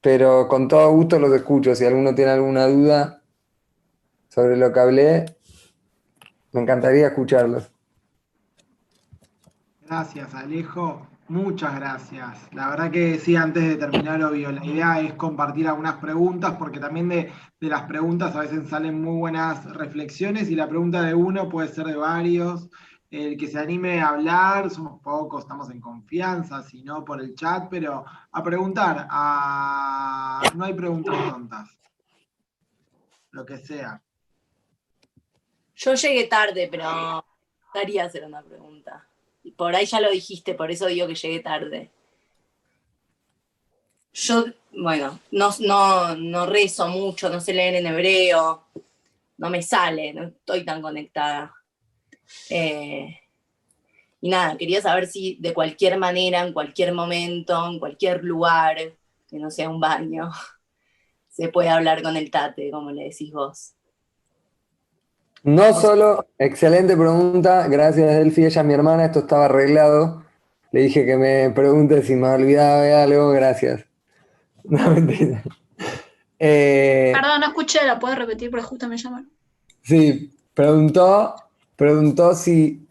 pero 0.00 0.48
con 0.48 0.68
todo 0.68 0.90
gusto 0.92 1.18
los 1.18 1.32
escucho. 1.32 1.74
Si 1.74 1.84
alguno 1.84 2.14
tiene 2.14 2.32
alguna 2.32 2.66
duda 2.66 3.22
sobre 4.28 4.56
lo 4.56 4.72
que 4.72 4.80
hablé, 4.80 5.36
me 6.52 6.62
encantaría 6.62 7.08
escucharlos. 7.08 7.70
Gracias, 9.86 10.34
Alejo. 10.34 11.06
Muchas 11.28 11.74
gracias. 11.74 12.38
La 12.52 12.70
verdad 12.70 12.90
que 12.92 13.18
sí, 13.18 13.34
antes 13.34 13.64
de 13.64 13.76
terminar, 13.76 14.22
obvio, 14.22 14.52
la 14.52 14.64
idea 14.64 15.00
es 15.00 15.14
compartir 15.14 15.66
algunas 15.66 15.96
preguntas, 15.96 16.54
porque 16.56 16.78
también 16.78 17.08
de, 17.08 17.32
las 17.60 17.82
preguntas 17.82 18.36
a 18.36 18.42
veces 18.42 18.68
salen 18.68 19.02
muy 19.02 19.18
buenas 19.18 19.64
reflexiones 19.74 20.48
y 20.50 20.54
la 20.54 20.68
pregunta 20.68 21.02
de 21.02 21.14
uno 21.14 21.48
puede 21.48 21.68
ser 21.68 21.86
de 21.86 21.96
varios. 21.96 22.70
El 23.10 23.36
que 23.36 23.46
se 23.46 23.58
anime 23.58 24.00
a 24.00 24.08
hablar, 24.08 24.70
somos 24.70 25.00
pocos, 25.00 25.42
estamos 25.42 25.70
en 25.70 25.80
confianza, 25.80 26.62
si 26.62 26.82
no 26.82 27.04
por 27.04 27.20
el 27.20 27.34
chat, 27.34 27.68
pero 27.70 28.04
a 28.32 28.42
preguntar, 28.42 29.06
no 30.54 30.64
hay 30.64 30.74
preguntas 30.74 31.14
tontas. 31.30 31.78
Lo 33.30 33.46
que 33.46 33.58
sea. 33.58 34.02
Yo 35.76 35.94
llegué 35.94 36.24
tarde, 36.24 36.68
pero 36.70 37.24
gustaría 37.60 38.04
hacer 38.04 38.24
una 38.24 38.42
pregunta 38.42 39.06
por 39.52 39.74
ahí 39.74 39.86
ya 39.86 40.00
lo 40.00 40.10
dijiste, 40.10 40.54
por 40.54 40.70
eso 40.70 40.86
digo 40.86 41.06
que 41.06 41.14
llegué 41.14 41.40
tarde. 41.40 41.90
Yo, 44.12 44.46
bueno, 44.72 45.20
no, 45.30 45.50
no, 46.16 46.46
rezo 46.46 46.88
mucho, 46.88 47.28
no 47.28 47.40
sé 47.40 47.52
leer 47.52 47.76
en 47.76 47.86
hebreo, 47.86 48.64
no 49.36 49.50
me 49.50 49.62
sale, 49.62 50.14
no 50.14 50.24
estoy 50.24 50.64
tan 50.64 50.80
conectada. 50.80 51.54
Eh, 52.50 53.18
y 54.20 54.28
nada, 54.28 54.56
quería 54.56 54.80
saber 54.80 55.06
si 55.06 55.36
de 55.40 55.54
cualquier 55.54 55.98
manera, 55.98 56.44
en 56.44 56.52
cualquier 56.52 56.92
momento, 56.92 57.68
en 57.68 57.78
cualquier 57.78 58.24
lugar, 58.24 58.76
que 59.28 59.38
no 59.38 59.50
sea 59.50 59.68
un 59.68 59.80
baño, 59.80 60.30
se 61.28 61.48
puede 61.48 61.68
hablar 61.68 62.02
con 62.02 62.16
el 62.16 62.30
tate, 62.30 62.70
como 62.70 62.90
le 62.90 63.04
decís 63.04 63.32
vos. 63.32 63.72
No 65.42 65.72
solo, 65.74 66.26
excelente 66.38 66.96
pregunta, 66.96 67.68
gracias 67.68 68.16
Delphi, 68.16 68.46
ella 68.46 68.62
es 68.62 68.66
mi 68.66 68.74
hermana, 68.74 69.04
esto 69.04 69.20
estaba 69.20 69.44
arreglado. 69.44 70.24
Le 70.72 70.80
dije 70.80 71.06
que 71.06 71.16
me 71.16 71.50
pregunte 71.50 72.02
si 72.02 72.16
me 72.16 72.28
olvidaba 72.28 72.82
de 72.82 72.94
algo, 72.94 73.30
gracias. 73.30 73.84
No, 74.68 74.90
mentira. 74.90 75.44
Eh, 76.40 77.12
Perdón, 77.14 77.40
no 77.40 77.46
escuché, 77.46 77.86
la 77.86 78.00
puedes 78.00 78.18
repetir, 78.18 78.50
pero 78.50 78.64
justo 78.64 78.88
me 78.88 78.96
llamaron. 78.96 79.30
Sí, 79.82 80.36
preguntó, 80.54 81.36
preguntó 81.76 82.34
si 82.34 82.86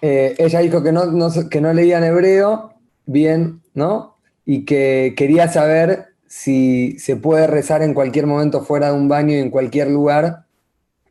eh, 0.00 0.34
ella 0.38 0.60
dijo 0.60 0.82
que 0.82 0.92
no, 0.92 1.02
que 1.48 1.60
no 1.60 1.72
leía 1.72 1.98
en 1.98 2.04
hebreo 2.04 2.74
bien, 3.06 3.62
¿no? 3.74 4.18
Y 4.44 4.64
que 4.64 5.14
quería 5.16 5.48
saber 5.48 6.14
si 6.26 6.98
se 6.98 7.16
puede 7.16 7.46
rezar 7.46 7.82
en 7.82 7.94
cualquier 7.94 8.26
momento 8.26 8.64
fuera 8.64 8.88
de 8.88 8.94
un 8.94 9.08
baño 9.08 9.34
y 9.34 9.38
en 9.38 9.50
cualquier 9.50 9.88
lugar 9.90 10.46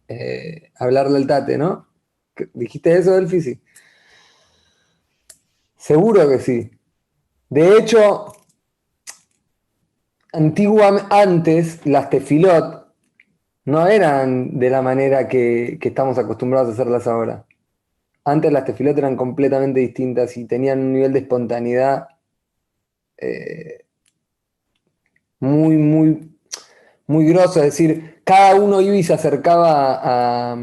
eh, 0.08 0.72
hablar 0.78 1.10
del 1.10 1.28
Tate, 1.28 1.58
¿no? 1.58 1.88
¿Dijiste 2.54 2.98
eso, 2.98 3.14
Delphi? 3.14 3.42
Sí. 3.42 3.62
Seguro 5.78 6.28
que 6.28 6.39
sí. 6.39 6.72
De 7.50 7.78
hecho, 7.78 8.34
antiguamente, 10.34 11.08
antes 11.12 11.86
las 11.86 12.10
tefilot 12.10 12.81
no 13.66 13.88
eran 13.88 14.59
de 14.59 14.70
la 14.70 14.82
manera 14.82 15.28
que, 15.28 15.78
estamos 15.82 16.18
acostumbrados 16.18 16.70
a 16.70 16.74
hacerlas 16.74 17.07
ahora. 17.07 17.45
Antes 18.24 18.51
las 18.51 18.66
tefilot 18.66 18.97
eran 18.97 19.16
completamente 19.16 19.80
distintas 19.80 20.38
y 20.38 20.45
tenían 20.45 20.80
un 20.80 20.93
nivel 20.93 21.14
de 21.14 21.20
espontaneidad 21.20 22.07
eh, 23.18 23.86
muy, 25.39 25.78
muy, 25.78 26.32
muy 27.07 27.26
grosso. 27.26 27.59
Es 27.59 27.66
decir, 27.66 28.22
cada 28.24 28.55
uno 28.55 28.82
iba 28.82 28.95
y 28.95 29.03
se 29.03 29.14
acercaba 29.14 29.99
a... 30.53 30.57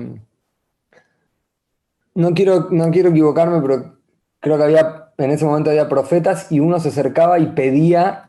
No 2.15 2.35
quiero, 2.35 2.69
no 2.71 2.91
quiero 2.91 3.11
equivocarme, 3.11 3.61
pero 3.61 3.99
creo 4.41 4.57
que 4.57 4.65
había, 4.65 5.13
en 5.19 5.31
ese 5.31 5.45
momento 5.45 5.71
había 5.71 5.89
profetas 5.89 6.51
y 6.51 6.59
uno 6.59 6.81
se 6.81 6.89
acercaba 6.89 7.39
y 7.39 7.47
pedía 7.47 8.28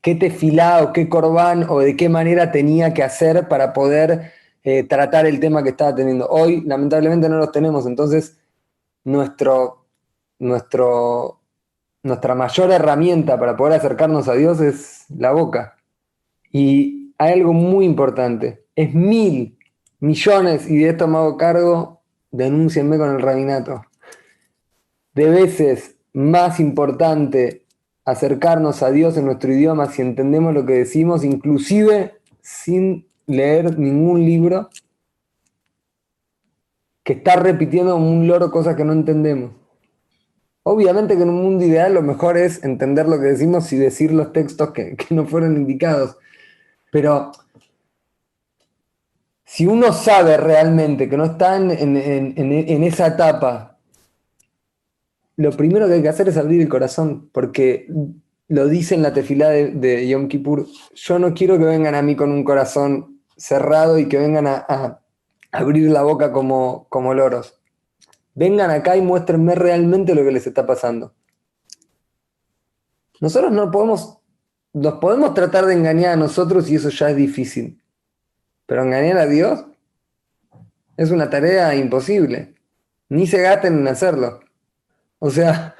qué 0.00 0.14
tefilá 0.14 0.82
o 0.82 0.92
qué 0.92 1.08
corbán 1.08 1.66
o 1.68 1.80
de 1.80 1.96
qué 1.96 2.08
manera 2.08 2.52
tenía 2.52 2.94
que 2.94 3.02
hacer 3.02 3.48
para 3.48 3.72
poder 3.72 4.32
eh, 4.62 4.84
tratar 4.84 5.26
el 5.26 5.40
tema 5.40 5.62
que 5.62 5.70
estaba 5.70 5.94
teniendo. 5.94 6.28
Hoy, 6.28 6.62
lamentablemente, 6.62 7.28
no 7.28 7.38
los 7.38 7.52
tenemos, 7.52 7.86
entonces 7.86 8.38
nuestro, 9.04 9.86
nuestra 10.38 12.34
mayor 12.34 12.70
herramienta 12.70 13.38
para 13.38 13.56
poder 13.56 13.78
acercarnos 13.78 14.28
a 14.28 14.34
Dios 14.34 14.60
es 14.60 15.06
la 15.08 15.32
boca. 15.32 15.76
Y 16.52 17.14
hay 17.18 17.34
algo 17.34 17.52
muy 17.52 17.84
importante 17.84 18.60
es 18.80 18.94
mil 18.94 19.58
millones, 20.00 20.70
y 20.70 20.78
de 20.78 20.88
esto 20.88 21.06
me 21.06 21.18
hago 21.18 21.36
cargo, 21.36 22.00
denúncienme 22.30 22.96
con 22.96 23.10
el 23.10 23.20
rabinato, 23.20 23.84
de 25.12 25.28
veces 25.28 25.96
más 26.14 26.60
importante 26.60 27.66
acercarnos 28.04 28.82
a 28.82 28.90
Dios 28.90 29.16
en 29.16 29.26
nuestro 29.26 29.52
idioma 29.52 29.86
si 29.86 30.02
entendemos 30.02 30.54
lo 30.54 30.66
que 30.66 30.74
decimos, 30.74 31.24
inclusive 31.24 32.14
sin 32.40 33.06
leer 33.26 33.78
ningún 33.78 34.24
libro, 34.24 34.70
que 37.04 37.14
está 37.14 37.36
repitiendo 37.36 37.92
como 37.92 38.10
un 38.10 38.26
loro 38.26 38.50
cosas 38.50 38.76
que 38.76 38.84
no 38.84 38.92
entendemos. 38.92 39.52
Obviamente 40.62 41.16
que 41.16 41.22
en 41.22 41.30
un 41.30 41.42
mundo 41.42 41.64
ideal 41.64 41.94
lo 41.94 42.02
mejor 42.02 42.36
es 42.36 42.62
entender 42.62 43.08
lo 43.08 43.18
que 43.18 43.26
decimos 43.26 43.72
y 43.72 43.76
decir 43.76 44.12
los 44.12 44.32
textos 44.32 44.70
que, 44.72 44.96
que 44.96 45.14
no 45.14 45.26
fueron 45.26 45.56
indicados. 45.56 46.16
Pero 46.92 47.32
si 49.50 49.66
uno 49.66 49.92
sabe 49.92 50.36
realmente 50.36 51.08
que 51.08 51.16
no 51.16 51.24
está 51.24 51.56
en, 51.56 52.84
esa 52.84 53.08
etapa, 53.08 53.69
lo 55.40 55.52
primero 55.52 55.88
que 55.88 55.94
hay 55.94 56.02
que 56.02 56.08
hacer 56.10 56.28
es 56.28 56.36
abrir 56.36 56.60
el 56.60 56.68
corazón, 56.68 57.30
porque 57.32 57.88
lo 58.48 58.68
dice 58.68 58.94
en 58.94 59.00
la 59.00 59.14
tefilá 59.14 59.48
de, 59.48 60.06
Yom 60.06 60.28
Kippur, 60.28 60.66
yo 60.94 61.18
no 61.18 61.32
quiero 61.32 61.58
que 61.58 61.64
vengan 61.64 61.94
a 61.94 62.02
mí 62.02 62.14
con 62.14 62.30
un 62.30 62.44
corazón 62.44 63.22
cerrado 63.38 63.98
y 63.98 64.06
que 64.06 64.18
vengan 64.18 64.46
a, 64.46 65.00
abrir 65.50 65.90
la 65.90 66.02
boca 66.02 66.30
como, 66.30 66.86
como 66.90 67.14
loros. 67.14 67.58
Vengan 68.34 68.70
acá 68.70 68.98
y 68.98 69.00
muéstrenme 69.00 69.54
realmente 69.54 70.14
lo 70.14 70.22
que 70.24 70.30
les 70.30 70.46
está 70.46 70.66
pasando. 70.66 71.14
Nosotros 73.22 73.50
no 73.50 73.70
podemos, 73.70 74.18
nos 74.74 74.94
podemos 74.94 75.32
tratar 75.32 75.64
de 75.64 75.72
engañar 75.72 76.12
a 76.12 76.16
nosotros 76.16 76.70
y 76.70 76.74
eso 76.74 76.90
ya 76.90 77.08
es 77.08 77.16
difícil. 77.16 77.82
Pero 78.66 78.82
engañar 78.82 79.16
a 79.16 79.26
Dios 79.26 79.64
es 80.98 81.10
una 81.10 81.30
tarea 81.30 81.74
imposible. 81.74 82.56
Ni 83.08 83.26
se 83.26 83.40
gaten 83.40 83.78
en 83.78 83.88
hacerlo. 83.88 84.40
O 85.20 85.30
sea, 85.30 85.76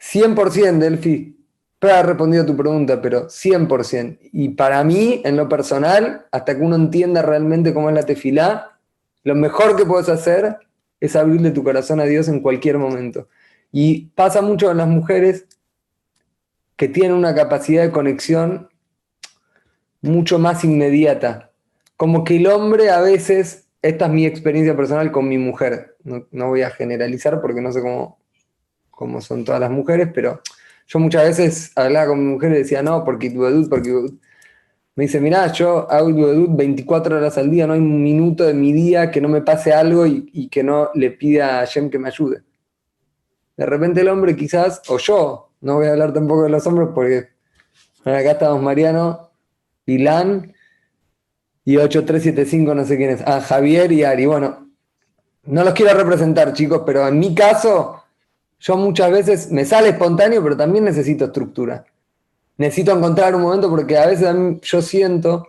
100% 0.00 0.78
Delphi. 0.78 1.38
Pero 1.78 1.94
ha 1.94 2.02
respondido 2.02 2.44
a 2.44 2.46
tu 2.46 2.56
pregunta, 2.56 3.02
pero 3.02 3.28
100%. 3.28 4.18
Y 4.32 4.50
para 4.50 4.82
mí, 4.84 5.20
en 5.24 5.36
lo 5.36 5.48
personal, 5.48 6.26
hasta 6.30 6.56
que 6.56 6.62
uno 6.62 6.76
entienda 6.76 7.20
realmente 7.20 7.74
cómo 7.74 7.90
es 7.90 7.94
la 7.94 8.04
tefilá, 8.04 8.78
lo 9.24 9.34
mejor 9.34 9.76
que 9.76 9.84
puedes 9.84 10.08
hacer 10.08 10.56
es 11.00 11.14
abrirle 11.14 11.50
tu 11.50 11.62
corazón 11.62 12.00
a 12.00 12.04
Dios 12.04 12.28
en 12.28 12.40
cualquier 12.40 12.78
momento. 12.78 13.28
Y 13.70 14.06
pasa 14.14 14.40
mucho 14.40 14.68
con 14.68 14.78
las 14.78 14.88
mujeres 14.88 15.46
que 16.76 16.88
tienen 16.88 17.12
una 17.12 17.34
capacidad 17.34 17.82
de 17.82 17.90
conexión 17.90 18.70
mucho 20.00 20.38
más 20.38 20.64
inmediata 20.64 21.52
como 22.02 22.24
que 22.24 22.34
el 22.38 22.48
hombre 22.48 22.90
a 22.90 23.00
veces, 23.00 23.68
esta 23.80 24.06
es 24.06 24.10
mi 24.10 24.26
experiencia 24.26 24.76
personal 24.76 25.12
con 25.12 25.28
mi 25.28 25.38
mujer, 25.38 25.96
no, 26.02 26.48
voy 26.48 26.62
a 26.62 26.70
generalizar 26.70 27.40
porque 27.40 27.60
no 27.60 27.70
sé 27.70 27.80
cómo, 27.80 28.18
cómo, 29.02 29.20
son 29.20 29.44
todas 29.44 29.60
las 29.60 29.70
mujeres, 29.70 30.08
pero 30.14 30.40
yo 30.86 30.98
muchas 30.98 31.24
veces 31.24 31.72
hablaba 31.76 32.08
con 32.08 32.18
mi 32.24 32.32
mujer 32.32 32.52
y 32.52 32.58
decía, 32.58 32.82
no, 32.82 33.04
porque 33.04 33.30
tu 33.30 33.68
porque 33.68 33.90
me 34.94 35.04
dice, 35.04 35.20
mirá, 35.20 35.50
yo 35.52 35.90
hago 35.90 36.10
Ibadut 36.10 36.50
24 36.56 37.16
horas 37.16 37.38
al 37.38 37.50
día, 37.50 37.66
no 37.66 37.72
hay 37.72 37.80
un 37.80 38.02
minuto 38.02 38.44
de 38.44 38.54
mi 38.54 38.72
día 38.72 39.10
que 39.10 39.20
no 39.20 39.28
me 39.28 39.40
pase 39.40 39.72
algo 39.72 40.06
y, 40.06 40.48
que 40.48 40.62
no 40.62 40.90
le 40.94 41.10
pida 41.10 41.60
a 41.60 41.66
Jem 41.66 41.90
que 41.90 41.98
me 41.98 42.08
ayude. 42.08 42.42
De 43.56 43.66
repente 43.66 44.02
el 44.02 44.08
hombre 44.08 44.36
quizás, 44.36 44.82
o 44.88 44.98
yo, 44.98 45.50
no 45.60 45.76
voy 45.76 45.86
a 45.86 45.92
hablar 45.92 46.12
tampoco 46.12 46.44
de 46.44 46.50
los 46.50 46.66
hombres 46.66 46.88
porque 46.94 47.28
acá 48.04 48.32
estamos 48.32 48.62
Mariano, 48.62 49.30
Ilan 49.86 50.52
y 51.64 51.76
8375 51.76 52.74
no 52.74 52.84
sé 52.84 52.96
quién 52.96 53.10
es. 53.10 53.22
Ah, 53.24 53.40
Javier 53.40 53.92
y 53.92 54.04
Ari. 54.04 54.26
Bueno, 54.26 54.68
no 55.44 55.64
los 55.64 55.74
quiero 55.74 55.94
representar, 55.94 56.52
chicos, 56.52 56.82
pero 56.84 57.06
en 57.06 57.18
mi 57.18 57.34
caso, 57.34 58.01
yo 58.62 58.76
muchas 58.76 59.10
veces 59.10 59.50
me 59.50 59.64
sale 59.64 59.88
espontáneo, 59.88 60.40
pero 60.40 60.56
también 60.56 60.84
necesito 60.84 61.24
estructura. 61.24 61.84
Necesito 62.56 62.96
encontrar 62.96 63.34
un 63.34 63.42
momento 63.42 63.68
porque 63.68 63.98
a 63.98 64.06
veces 64.06 64.28
yo 64.62 64.80
siento 64.80 65.48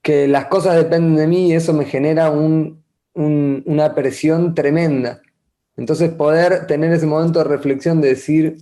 que 0.00 0.26
las 0.26 0.46
cosas 0.46 0.76
dependen 0.76 1.16
de 1.16 1.26
mí 1.26 1.48
y 1.48 1.52
eso 1.52 1.74
me 1.74 1.84
genera 1.84 2.30
una 2.30 3.94
presión 3.94 4.54
tremenda. 4.54 5.20
Entonces 5.76 6.10
poder 6.10 6.66
tener 6.66 6.94
ese 6.94 7.04
momento 7.04 7.40
de 7.40 7.44
reflexión 7.44 8.00
de 8.00 8.08
decir 8.08 8.56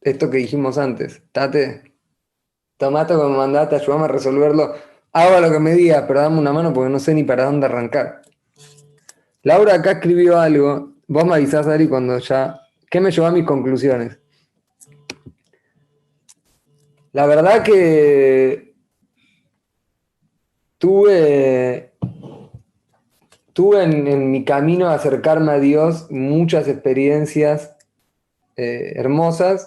esto 0.00 0.30
que 0.30 0.38
dijimos 0.38 0.78
antes, 0.78 1.22
Tate, 1.30 1.92
Tomato 2.78 3.20
que 3.20 3.28
me 3.28 3.36
mandaste, 3.36 3.76
ayúdame 3.76 4.04
a 4.04 4.08
resolverlo. 4.08 4.72
Hago 5.12 5.40
lo 5.40 5.52
que 5.52 5.58
me 5.58 5.74
digas, 5.74 6.04
pero 6.08 6.20
dame 6.20 6.38
una 6.38 6.54
mano 6.54 6.72
porque 6.72 6.88
no 6.88 6.98
sé 6.98 7.12
ni 7.12 7.22
para 7.22 7.44
dónde 7.44 7.66
arrancar. 7.66 8.22
Laura 9.42 9.74
acá 9.74 9.92
escribió 9.92 10.38
algo, 10.38 10.94
vos 11.06 11.24
me 11.24 11.34
avisás, 11.34 11.66
Ari, 11.66 11.88
cuando 11.88 12.18
ya... 12.18 12.60
¿Qué 12.90 13.00
me 13.00 13.12
llevó 13.12 13.28
a 13.28 13.32
mis 13.32 13.44
conclusiones? 13.44 14.18
La 17.12 17.26
verdad 17.26 17.62
que 17.62 18.74
tuve, 20.76 21.92
tuve 23.52 23.82
en, 23.84 24.30
mi 24.30 24.44
camino 24.44 24.88
a 24.88 24.94
acercarme 24.94 25.52
a 25.52 25.58
Dios 25.60 26.10
muchas 26.10 26.66
experiencias 26.68 27.76
eh, 28.56 28.92
hermosas, 28.96 29.66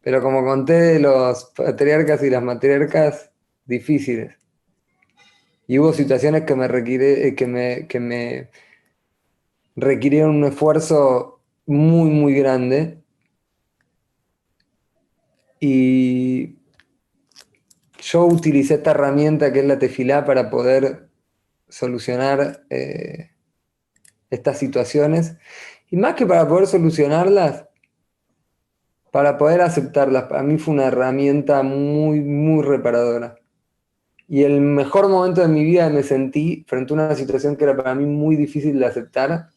pero 0.00 0.22
como 0.22 0.44
conté 0.44 0.98
los 0.98 1.52
patriarcas 1.56 2.22
y 2.22 2.30
las 2.30 2.42
matriarcas, 2.42 3.30
difíciles. 3.64 4.36
Y 5.66 5.78
hubo 5.78 5.92
situaciones 5.92 6.42
que 6.44 6.54
me, 6.54 6.68
requiere, 6.68 7.34
que 7.34 7.46
me, 7.46 7.86
que 7.88 8.00
me 8.00 8.50
requirieron 9.74 10.36
un 10.36 10.44
esfuerzo 10.44 11.40
muy, 11.66 12.10
muy 12.10 12.34
grande. 12.34 13.02
Y 15.60 16.56
yo 17.98 18.26
utilicé 18.26 18.74
esta 18.74 18.92
herramienta 18.92 19.52
que 19.52 19.60
es 19.60 19.66
la 19.66 19.78
tefilá 19.78 20.24
para 20.24 20.50
poder 20.50 21.08
solucionar 21.68 22.64
eh, 22.70 23.30
estas 24.30 24.58
situaciones. 24.58 25.36
Y 25.90 25.96
más 25.96 26.14
que 26.14 26.26
para 26.26 26.48
poder 26.48 26.66
solucionarlas, 26.66 27.66
para 29.10 29.38
poder 29.38 29.62
aceptarlas, 29.62 30.24
para 30.24 30.42
mí 30.42 30.58
fue 30.58 30.74
una 30.74 30.86
herramienta 30.86 31.62
muy, 31.62 32.20
muy 32.20 32.62
reparadora. 32.62 33.36
Y 34.28 34.42
el 34.42 34.60
mejor 34.60 35.08
momento 35.08 35.40
de 35.40 35.48
mi 35.48 35.64
vida 35.64 35.88
me 35.88 36.02
sentí 36.02 36.64
frente 36.66 36.92
a 36.92 36.94
una 36.94 37.14
situación 37.14 37.56
que 37.56 37.64
era 37.64 37.76
para 37.76 37.94
mí 37.94 38.06
muy 38.06 38.34
difícil 38.34 38.78
de 38.78 38.86
aceptar. 38.86 39.50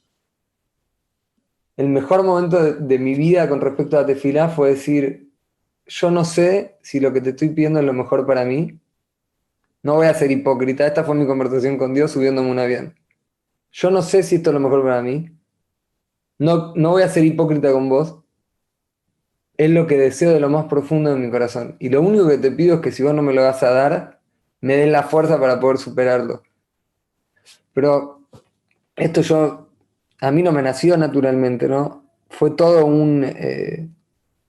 El 1.75 1.89
mejor 1.89 2.23
momento 2.23 2.73
de, 2.73 2.99
mi 2.99 3.15
vida 3.15 3.49
con 3.49 3.61
respecto 3.61 3.97
a 3.97 4.05
Tefilá 4.05 4.49
fue 4.49 4.69
decir, 4.69 5.31
yo 5.87 6.11
no 6.11 6.23
sé 6.23 6.77
si 6.83 6.99
lo 6.99 7.11
que 7.11 7.21
te 7.21 7.31
estoy 7.31 7.49
pidiendo 7.49 7.79
es 7.79 7.85
lo 7.85 7.93
mejor 7.93 8.27
para 8.27 8.45
mí. 8.45 8.79
No 9.81 9.95
voy 9.95 10.07
a 10.07 10.13
ser 10.13 10.29
hipócrita. 10.29 10.85
Esta 10.85 11.03
fue 11.03 11.15
mi 11.15 11.25
conversación 11.25 11.77
con 11.77 11.93
Dios 11.93 12.11
subiéndome 12.11 12.51
un 12.51 12.59
avión. 12.59 12.95
Yo 13.71 13.89
no 13.89 14.01
sé 14.01 14.23
si 14.23 14.35
esto 14.35 14.51
es 14.51 14.53
lo 14.53 14.59
mejor 14.59 14.83
para 14.83 15.01
mí. 15.01 15.31
No, 16.37 16.73
no 16.75 16.91
voy 16.91 17.01
a 17.01 17.09
ser 17.09 17.23
hipócrita 17.25 17.71
con 17.71 17.89
vos. 17.89 18.19
Es 19.57 19.69
lo 19.69 19.87
que 19.87 19.97
deseo 19.97 20.31
de 20.31 20.39
lo 20.39 20.49
más 20.49 20.65
profundo 20.65 21.09
de 21.09 21.17
mi 21.17 21.31
corazón. 21.31 21.75
Y 21.79 21.89
lo 21.89 22.01
único 22.01 22.27
que 22.27 22.37
te 22.37 22.51
pido 22.51 22.75
es 22.75 22.81
que 22.81 22.91
si 22.91 23.03
vos 23.03 23.13
no 23.13 23.21
me 23.21 23.33
lo 23.33 23.41
vas 23.41 23.63
a 23.63 23.71
dar, 23.71 24.18
me 24.61 24.75
den 24.75 24.91
la 24.91 25.03
fuerza 25.03 25.39
para 25.39 25.59
poder 25.59 25.77
superarlo. 25.77 26.43
Pero 27.73 28.21
esto 28.95 29.21
yo, 29.21 29.69
a 30.19 30.31
mí 30.31 30.43
no 30.43 30.51
me 30.51 30.61
nació 30.61 30.97
naturalmente, 30.97 31.67
¿no? 31.67 32.03
Fue 32.29 32.51
todo 32.51 32.85
un, 32.85 33.23
eh, 33.23 33.87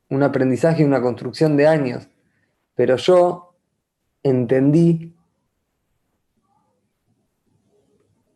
un 0.09 0.23
aprendizaje 0.23 0.83
y 0.83 0.87
una 0.87 1.01
construcción 1.01 1.57
de 1.57 1.67
años. 1.67 2.09
Pero 2.75 2.97
yo 2.97 3.55
entendí 4.23 5.15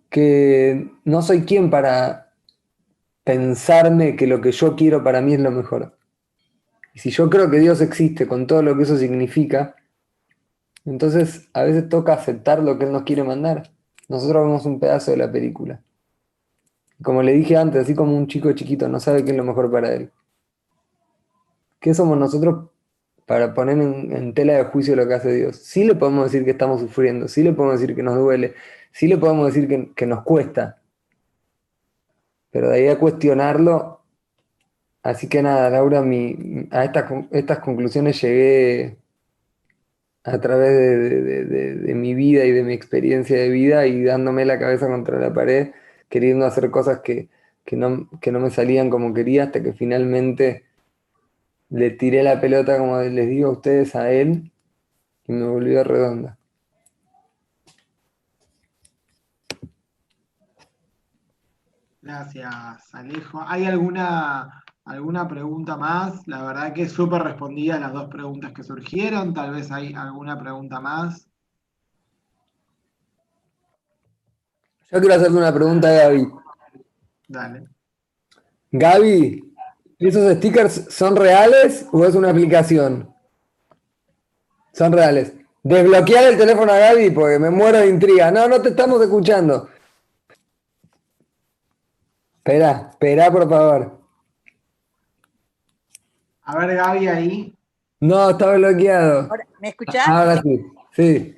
que 0.09 0.93
no 1.05 1.23
soy 1.23 1.43
quien 1.43 1.71
para 1.71 2.33
pensarme 3.25 4.15
que 4.15 4.27
lo 4.27 4.41
que 4.41 4.53
yo 4.53 4.77
quiero 4.77 5.03
para 5.03 5.21
mí 5.21 5.35
es 5.35 5.41
lo 5.41 5.51
mejor. 5.51 5.99
Y 6.95 7.01
si 7.01 7.11
yo 7.11 7.29
creo 7.29 7.51
que 7.51 7.59
Dios 7.59 7.81
existe 7.81 8.29
con 8.29 8.47
todo 8.47 8.63
lo 8.63 8.77
que 8.77 8.85
eso 8.85 8.97
significa, 8.97 9.75
entonces, 10.85 11.49
a 11.55 11.63
veces 11.63 11.89
toca 11.89 12.13
aceptar 12.13 12.63
lo 12.63 12.79
que 12.79 12.85
Él 12.85 12.93
nos 12.93 13.05
quiere 13.05 13.25
mandar. 13.25 13.71
Nosotros 14.09 14.45
vemos 14.45 14.67
un 14.67 14.79
pedazo 14.79 15.13
de 15.13 15.17
la 15.17 15.33
película. 15.33 15.81
Como 17.03 17.23
le 17.23 17.33
dije 17.33 17.57
antes, 17.57 17.83
así 17.83 17.95
como 17.95 18.17
un 18.17 18.27
chico 18.27 18.53
chiquito 18.53 18.89
no 18.89 19.01
sabe 19.01 19.25
qué 19.25 19.31
es 19.33 19.37
lo 19.37 19.45
mejor 19.45 19.71
para 19.71 19.93
él. 19.93 20.11
¿Qué 21.81 21.93
somos 21.93 22.17
nosotros 22.17 22.71
para 23.27 23.53
poner 23.53 23.79
en, 23.79 24.33
tela 24.35 24.55
de 24.55 24.65
juicio 24.65 24.97
lo 24.97 25.07
que 25.07 25.15
hace 25.15 25.35
Dios? 25.35 25.57
Sí 25.57 25.85
le 25.85 25.95
podemos 25.95 26.25
decir 26.25 26.45
que 26.45 26.53
estamos 26.53 26.81
sufriendo, 26.81 27.29
sí 27.29 27.43
le 27.43 27.53
podemos 27.53 27.81
decir 27.81 27.97
que 27.97 28.03
nos 28.03 28.17
duele, 28.17 28.55
sí 28.93 29.07
le 29.07 29.19
podemos 29.19 29.53
decir 29.53 29.93
que, 29.95 30.07
nos 30.07 30.23
cuesta. 30.23 30.81
Pero 32.51 32.71
de 32.71 32.77
ahí 32.77 32.89
a 32.89 32.99
cuestionarlo, 32.99 34.01
así 35.03 35.29
que 35.29 35.43
nada, 35.43 35.69
Laura, 35.71 36.03
a 36.71 36.85
estas 36.85 37.59
conclusiones 37.59 38.23
llegué 38.23 38.99
a 40.25 40.41
través 40.41 41.85
de, 41.85 41.95
mi 41.95 42.15
vida 42.15 42.45
y 42.45 42.51
de 42.51 42.63
mi 42.63 42.73
experiencia 42.73 43.37
de 43.37 43.51
vida 43.51 43.87
y 43.87 44.03
dándome 44.05 44.47
la 44.47 44.59
cabeza 44.59 44.89
contra 44.89 45.19
la 45.19 45.35
pared, 45.35 45.73
queriendo 46.09 46.47
hacer 46.47 46.71
cosas 46.71 47.01
que, 47.01 47.29
no, 47.73 48.09
no 48.27 48.41
me 48.41 48.51
salían 48.51 48.89
como 48.89 49.13
quería, 49.13 49.45
hasta 49.45 49.63
que 49.63 49.75
finalmente 49.75 50.65
le 51.69 51.91
tiré 51.91 52.23
la 52.23 52.41
pelota, 52.41 52.79
como 52.79 53.01
les 53.01 53.29
digo 53.29 53.49
a 53.49 53.53
ustedes, 53.53 53.95
a 53.95 54.11
él 54.11 54.51
y 55.27 55.33
me 55.33 55.47
volvió 55.47 55.85
redonda. 55.85 56.39
Gracias, 62.01 62.95
Alejo. 62.95 63.43
¿Hay 63.47 63.65
alguna 63.65 64.64
¿Alguna 64.85 65.27
pregunta 65.27 65.77
más? 65.79 66.27
La 66.29 66.43
verdad 66.43 66.75
que 66.75 66.89
súper 66.89 67.23
respondida 67.23 67.81
las 67.81 67.93
dos 67.93 68.09
preguntas 68.11 68.53
que 68.53 68.63
surgieron. 68.63 69.33
Tal 69.33 69.53
vez 69.53 69.71
hay 69.71 69.95
alguna 69.95 70.39
pregunta 70.39 70.79
más. 70.79 71.27
Yo 74.91 75.01
quiero 75.01 75.15
hacerte 75.15 75.39
una 75.39 75.55
pregunta 75.55 75.89
a 75.89 75.93
Gaby. 75.93 76.29
Dale. 77.29 77.67
Gaby, 78.71 79.55
¿esos 79.99 80.37
stickers 80.37 80.87
son 80.91 81.17
reales 81.17 81.89
o 81.91 82.05
es 82.05 82.15
una 82.15 82.31
aplicación? 82.31 83.09
Son 84.73 84.93
reales. 84.93 85.33
Desbloquear 85.63 86.25
el 86.25 86.37
teléfono 86.37 86.71
a 86.71 86.79
Gaby 86.79 87.11
porque 87.11 87.39
me 87.39 87.49
muero 87.49 87.79
de 87.79 87.89
intriga. 87.89 88.31
No, 88.31 88.47
no 88.49 88.61
te 88.61 88.69
estamos 88.69 89.01
escuchando. 89.01 89.71
Espera, 92.37 92.91
espera, 92.91 93.33
por 93.33 93.49
favor. 93.49 94.04
A 96.45 96.59
ver, 96.59 96.77
Gaby, 96.77 97.09
ahí. 97.09 97.55
No, 98.01 98.31
está 98.31 98.53
bloqueado. 98.53 99.29
¿Me 99.61 99.71
escuchás? 99.71 100.07
Ahora 100.07 100.43
sí, 100.43 100.61
sí. 100.93 101.37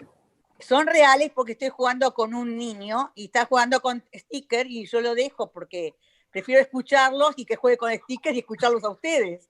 Son 0.58 0.86
reales 0.86 1.30
porque 1.34 1.52
estoy 1.52 1.68
jugando 1.68 2.12
con 2.12 2.34
un 2.34 2.56
niño 2.56 3.12
y 3.14 3.26
está 3.26 3.44
jugando 3.44 3.80
con 3.80 4.02
stickers 4.12 4.68
y 4.68 4.86
yo 4.86 5.00
lo 5.00 5.14
dejo 5.14 5.52
porque 5.52 5.94
prefiero 6.30 6.60
escucharlos 6.60 7.34
y 7.36 7.44
que 7.44 7.56
juegue 7.56 7.76
con 7.76 7.92
stickers 7.94 8.34
y 8.34 8.40
escucharlos 8.40 8.82
a 8.82 8.90
ustedes. 8.90 9.48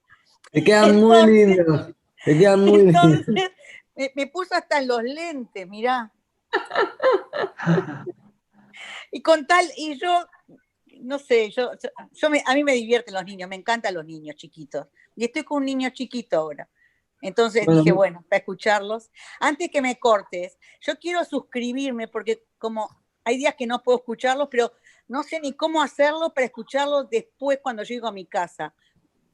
Te 0.53 0.63
quedan 0.63 1.01
muy 1.01 1.27
lindos. 1.27 1.93
Te 2.25 2.39
quedan 2.39 2.61
muy 2.61 2.79
lindos. 2.79 3.29
Me, 3.97 4.13
me 4.15 4.27
puso 4.27 4.55
hasta 4.55 4.79
en 4.79 4.89
los 4.89 5.03
lentes, 5.03 5.67
mirá. 5.67 6.13
y 9.11 9.23
con 9.23 9.47
tal, 9.47 9.65
y 9.77 9.99
yo, 9.99 10.27
no 11.07 11.19
sé, 11.19 11.51
yo, 11.51 11.71
yo 12.13 12.29
a 12.47 12.55
mí 12.55 12.65
me 12.65 12.73
divierten 12.73 13.15
los 13.15 13.25
niños, 13.25 13.49
me 13.49 13.57
encantan 13.57 13.95
los 13.95 14.05
niños 14.05 14.37
chiquitos 14.37 14.89
y 15.15 15.25
estoy 15.25 15.45
con 15.45 15.59
un 15.59 15.65
niño 15.65 15.91
chiquito 15.91 16.37
ahora. 16.37 16.69
Entonces 17.23 17.67
dije, 17.67 17.93
bueno, 17.93 18.25
para 18.29 18.39
escucharlos. 18.39 19.11
Antes 19.41 19.71
que 19.71 19.81
me 19.81 19.99
cortes, 19.99 20.59
yo 20.81 20.99
quiero 20.99 21.25
suscribirme 21.25 22.09
porque 22.09 22.45
como 22.59 22.89
hay 23.25 23.39
días 23.39 23.55
que 23.55 23.67
no 23.67 23.83
puedo 23.83 23.99
escucharlos, 23.99 24.49
pero 24.51 24.73
no 25.09 25.23
sé 25.23 25.41
ni 25.41 25.53
cómo 25.53 25.81
hacerlo 25.81 26.33
para 26.35 26.47
escucharlos 26.47 27.09
después 27.09 27.59
cuando 27.63 27.83
llego 27.85 28.07
a 28.07 28.13
mi 28.13 28.27
casa. 28.27 28.75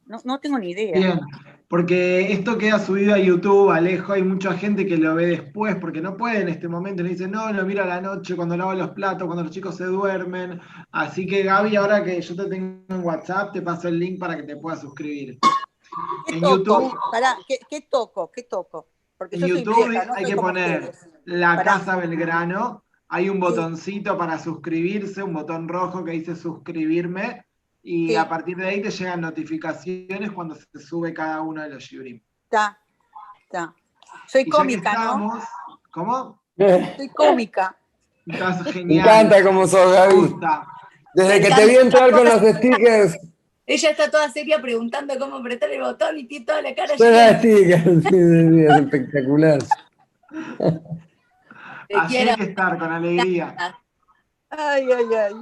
No, 0.06 0.40
tengo 0.40 0.58
ni 0.58 0.70
idea. 0.70 0.92
Bien, 0.94 1.20
porque 1.68 2.32
esto 2.32 2.58
queda 2.58 2.78
subido 2.78 3.14
a 3.14 3.18
YouTube, 3.18 3.70
Alejo, 3.70 4.12
hay 4.12 4.22
mucha 4.22 4.52
gente 4.52 4.86
que 4.86 4.98
lo 4.98 5.14
ve 5.14 5.26
después, 5.26 5.76
porque 5.76 6.02
no 6.02 6.16
puede 6.16 6.42
en 6.42 6.48
este 6.48 6.68
momento, 6.68 7.02
le 7.02 7.10
dicen, 7.10 7.30
no, 7.30 7.50
lo 7.52 7.64
miro 7.64 7.82
a 7.82 7.86
la 7.86 8.00
noche, 8.00 8.36
cuando 8.36 8.56
lavo 8.56 8.74
los 8.74 8.90
platos, 8.90 9.24
cuando 9.24 9.44
los 9.44 9.52
chicos 9.52 9.76
se 9.76 9.84
duermen. 9.84 10.60
Así 10.90 11.26
que 11.26 11.44
Gaby, 11.44 11.76
ahora 11.76 12.04
que 12.04 12.20
yo 12.20 12.36
te 12.36 12.44
tengo 12.44 12.82
en 12.88 13.04
WhatsApp, 13.04 13.52
te 13.52 13.62
paso 13.62 13.88
el 13.88 13.98
link 13.98 14.18
para 14.18 14.36
que 14.36 14.42
te 14.42 14.56
puedas 14.56 14.80
suscribir. 14.80 15.38
¿Qué 16.26 16.40
toco? 16.40 16.98
¿qué, 17.68 17.80
toco? 17.88 18.30
¿Qué 18.30 18.42
toco? 18.42 18.88
Porque 19.16 19.36
en 19.36 19.46
YouTube 19.46 19.96
hay 20.14 20.24
que 20.24 20.36
poner 20.36 20.92
la 21.24 21.62
Casa 21.62 21.96
Belgrano. 21.96 22.84
Hay 23.08 23.28
un 23.28 23.38
botoncito 23.38 24.16
para 24.16 24.38
suscribirse, 24.38 25.22
un 25.22 25.34
botón 25.34 25.68
rojo 25.68 26.04
que 26.04 26.12
dice 26.12 26.34
suscribirme. 26.34 27.44
Y 27.82 28.14
a 28.14 28.28
partir 28.28 28.56
de 28.56 28.68
ahí 28.68 28.82
te 28.82 28.90
llegan 28.90 29.20
notificaciones 29.20 30.30
cuando 30.30 30.54
se 30.54 30.78
sube 30.78 31.12
cada 31.12 31.40
uno 31.40 31.62
de 31.62 31.70
los 31.70 31.88
Yurim. 31.88 32.20
Está, 32.44 32.78
está. 33.42 33.74
Soy 34.28 34.48
cómica, 34.48 34.94
¿no? 34.94 35.40
¿Cómo? 35.90 36.40
Soy 36.56 37.08
cómica. 37.08 37.76
Estás 38.26 38.62
genial. 38.72 38.86
Me 38.86 38.96
encanta 38.96 39.42
como 39.42 39.66
sos, 39.66 39.92
Gaby. 39.92 40.36
Desde 41.14 41.40
que 41.40 41.54
te 41.54 41.66
vi 41.66 41.76
entrar 41.76 42.10
con 42.12 42.24
los 42.24 42.40
stickers 42.40 43.18
ella 43.66 43.90
está 43.90 44.10
toda 44.10 44.28
seria 44.28 44.60
preguntando 44.60 45.16
cómo 45.18 45.36
apretar 45.36 45.70
el 45.70 45.80
botón 45.80 46.18
y 46.18 46.26
tiene 46.26 46.44
toda 46.44 46.62
la 46.62 46.74
cara 46.74 46.94
llena. 46.96 47.30
es 47.40 48.80
espectacular. 48.80 49.58
Así 51.94 52.16
hay 52.16 52.36
que 52.36 52.44
estar, 52.44 52.78
con 52.78 52.90
alegría. 52.90 53.54
Ay, 54.50 54.88
ay, 54.92 55.14
ay. 55.14 55.34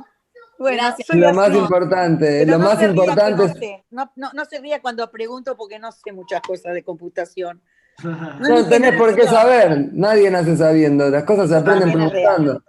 Bueno, 0.60 0.82
lo 1.14 1.32
más 1.32 1.54
importante, 1.54 2.44
lo 2.44 2.58
más 2.58 2.82
importante 2.82 3.44
es... 3.44 3.82
No, 3.90 4.12
no, 4.14 4.44
se 4.44 4.60
ría 4.60 4.82
cuando 4.82 5.10
pregunto 5.10 5.56
porque 5.56 5.78
no 5.78 5.90
sé 5.90 6.12
muchas 6.12 6.42
cosas 6.42 6.74
de 6.74 6.84
computación. 6.84 7.62
No, 8.02 8.66
tenés 8.68 8.96
por 8.96 9.14
qué 9.14 9.24
saber, 9.24 9.90
nadie 9.92 10.30
nace 10.30 10.56
sabiendo, 10.56 11.10
las 11.10 11.24
cosas 11.24 11.50
se 11.50 11.56
aprenden 11.56 11.92
preguntando. 11.92 12.62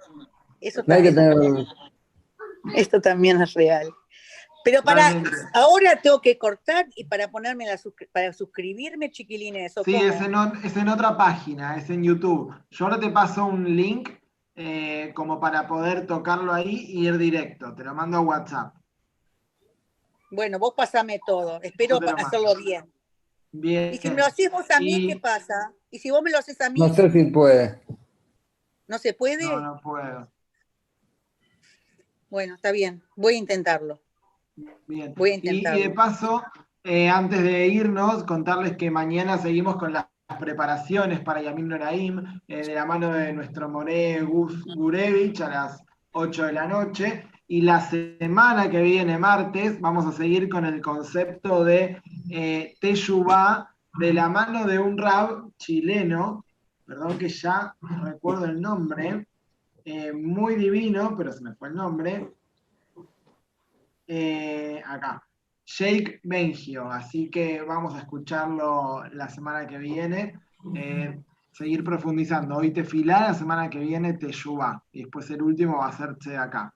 Eso 0.60 0.84
también, 0.84 1.66
Esto 2.76 3.02
también 3.02 3.42
es 3.42 3.54
real. 3.54 3.90
Pero 4.64 4.84
para 4.84 5.22
ahora 5.54 6.00
tengo 6.02 6.22
que 6.22 6.38
cortar 6.38 6.88
y 6.96 7.06
para 7.06 7.30
ponerme 7.30 7.66
la 7.66 7.80
para 8.12 8.34
suscribirme, 8.34 9.12
chiquilines. 9.12 9.74
sí, 9.86 9.96
es 9.96 10.22
en, 10.22 10.36
es 10.64 10.78
en, 10.78 10.90
otra 10.90 11.18
página, 11.18 11.78
es 11.78 11.90
en 11.90 12.04
YouTube. 12.04 12.54
Yo 12.70 12.86
ahora 12.86 13.00
te 13.00 13.10
paso 13.10 13.46
un 13.46 13.76
link 13.76 14.10
eh, 14.64 15.12
como 15.16 15.40
para 15.40 15.68
poder 15.68 16.06
tocarlo 16.06 16.54
ahí 16.54 16.86
y 16.90 17.08
ir 17.08 17.18
directo. 17.18 17.74
Te 17.74 17.84
lo 17.84 17.96
mando 17.96 18.18
a 18.18 18.22
WhatsApp. 18.22 18.76
Bueno, 20.30 20.60
vos 20.60 20.74
pasame 20.78 21.20
todo. 21.26 21.60
Espero 21.64 22.00
hacerlo 22.16 22.56
bien. 22.56 22.92
Bien. 23.52 23.94
Y 23.94 23.98
si 23.98 24.10
me 24.10 24.18
lo 24.18 24.26
haces 24.26 24.52
vos 24.52 24.70
a 24.70 24.80
mí, 24.80 25.08
¿qué 25.08 25.18
pasa? 25.18 25.74
Y 25.90 25.98
si 25.98 26.12
vos 26.12 26.22
me 26.22 26.30
lo 26.30 26.38
haces 26.38 26.62
a 26.62 26.70
mí. 26.70 26.80
No 26.80 26.94
sé 26.94 27.10
si 27.10 27.26
puede. 27.26 27.82
¿No 28.88 29.00
se 29.00 29.14
puede? 29.14 29.46
No, 29.46 29.60
no 29.60 29.82
puedo. 29.82 30.32
Bueno, 32.30 32.54
está 32.54 32.72
bien. 32.72 33.04
Voy 33.16 33.34
a 33.34 33.38
intentarlo. 33.38 34.00
Bien. 34.86 35.14
Voy 35.18 35.32
a 35.32 35.36
intentarlo. 35.36 35.80
Y, 35.80 35.84
de 35.84 35.90
paso, 35.90 36.44
eh, 36.84 37.10
antes 37.10 37.42
de 37.42 37.68
irnos, 37.68 38.24
contarles 38.26 38.78
que 38.78 38.92
mañana 38.92 39.40
seguimos 39.40 39.78
con 39.78 39.92
las 39.92 40.06
preparaciones 40.38 41.20
para 41.22 41.42
Yamim 41.42 41.68
Noraim, 41.68 42.42
eh, 42.48 42.66
de 42.66 42.74
la 42.74 42.86
mano 42.86 43.12
de 43.12 43.34
nuestro 43.34 43.70
More 43.70 44.22
Gurevich 44.22 45.42
a 45.42 45.50
las 45.50 45.84
8 46.12 46.46
de 46.46 46.54
la 46.54 46.68
noche. 46.68 47.28
Y 47.48 47.62
la 47.62 47.82
semana 47.82 48.70
que 48.70 48.82
viene, 48.82 49.18
martes, 49.18 49.80
vamos 49.82 50.06
a 50.06 50.12
seguir 50.14 50.48
con 50.48 50.66
el 50.66 50.82
concepto 50.82 51.64
de 51.64 52.02
eh, 52.30 52.76
de 54.00 54.14
la 54.14 54.30
mano 54.30 54.66
de 54.66 54.80
un 54.80 54.98
rab 54.98 55.52
chileno, 55.58 56.46
perdón 56.86 57.18
que 57.18 57.28
ya 57.28 57.76
recuerdo 58.04 58.46
el 58.46 58.62
nombre, 58.62 59.28
eh, 59.84 60.14
muy 60.14 60.56
divino, 60.56 61.16
pero 61.18 61.32
se 61.34 61.42
me 61.42 61.54
fue 61.56 61.70
el 61.70 61.76
nombre. 61.76 62.32
Eh, 64.08 64.82
acá, 64.86 65.24
Sheikh 65.78 66.20
Bengio. 66.24 66.90
Así 66.90 67.30
que 67.30 67.62
vamos 67.62 67.96
a 67.96 68.00
escucharlo 68.00 69.04
la 69.14 69.30
semana 69.30 69.66
que 69.68 69.78
viene. 69.78 70.40
Eh, 70.76 71.20
seguir 71.52 71.84
profundizando. 71.84 72.58
Hoy 72.58 72.72
te 72.72 72.84
fila, 72.84 73.22
la 73.22 73.34
semana 73.34 73.70
que 73.70 73.80
viene 73.80 74.14
te 74.14 74.32
yuba. 74.32 74.84
Y 74.92 75.04
después 75.04 75.30
el 75.30 75.42
último 75.42 75.78
va 75.78 75.86
a 75.86 75.90
hacerse 75.90 76.38
acá. 76.38 76.74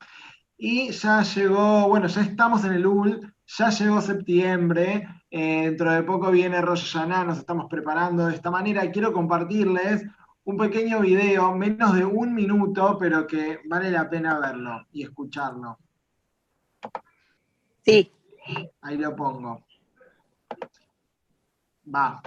Y 0.58 0.92
ya 0.92 1.22
llegó, 1.22 1.88
bueno, 1.90 2.08
ya 2.08 2.22
estamos 2.22 2.64
en 2.64 2.74
el 2.74 2.86
UL, 2.86 3.34
ya 3.46 3.70
llegó 3.70 4.00
septiembre, 4.00 5.06
eh, 5.30 5.64
dentro 5.66 5.92
de 5.92 6.04
poco 6.04 6.32
viene 6.32 6.62
Rosh 6.62 6.94
Hashanah, 6.94 7.26
nos 7.26 7.40
estamos 7.40 7.66
preparando 7.70 8.28
de 8.28 8.36
esta 8.36 8.50
manera. 8.50 8.90
Quiero 8.90 9.12
compartirles 9.12 10.06
un 10.46 10.58
pequeño 10.58 11.02
video, 11.02 11.54
menos 11.54 11.94
de 11.94 12.06
un 12.06 12.34
minuto, 12.34 12.98
pero 12.98 13.28
que 13.28 13.60
vale 13.66 13.92
la 13.92 14.10
pena 14.10 14.40
verlo 14.40 14.86
y 14.94 15.04
escucharlo. 15.04 15.80
Sí. 17.84 18.10
Ahí 18.82 18.98
lo 18.98 19.16
pongo. 19.16 19.64
Va. 21.86 22.22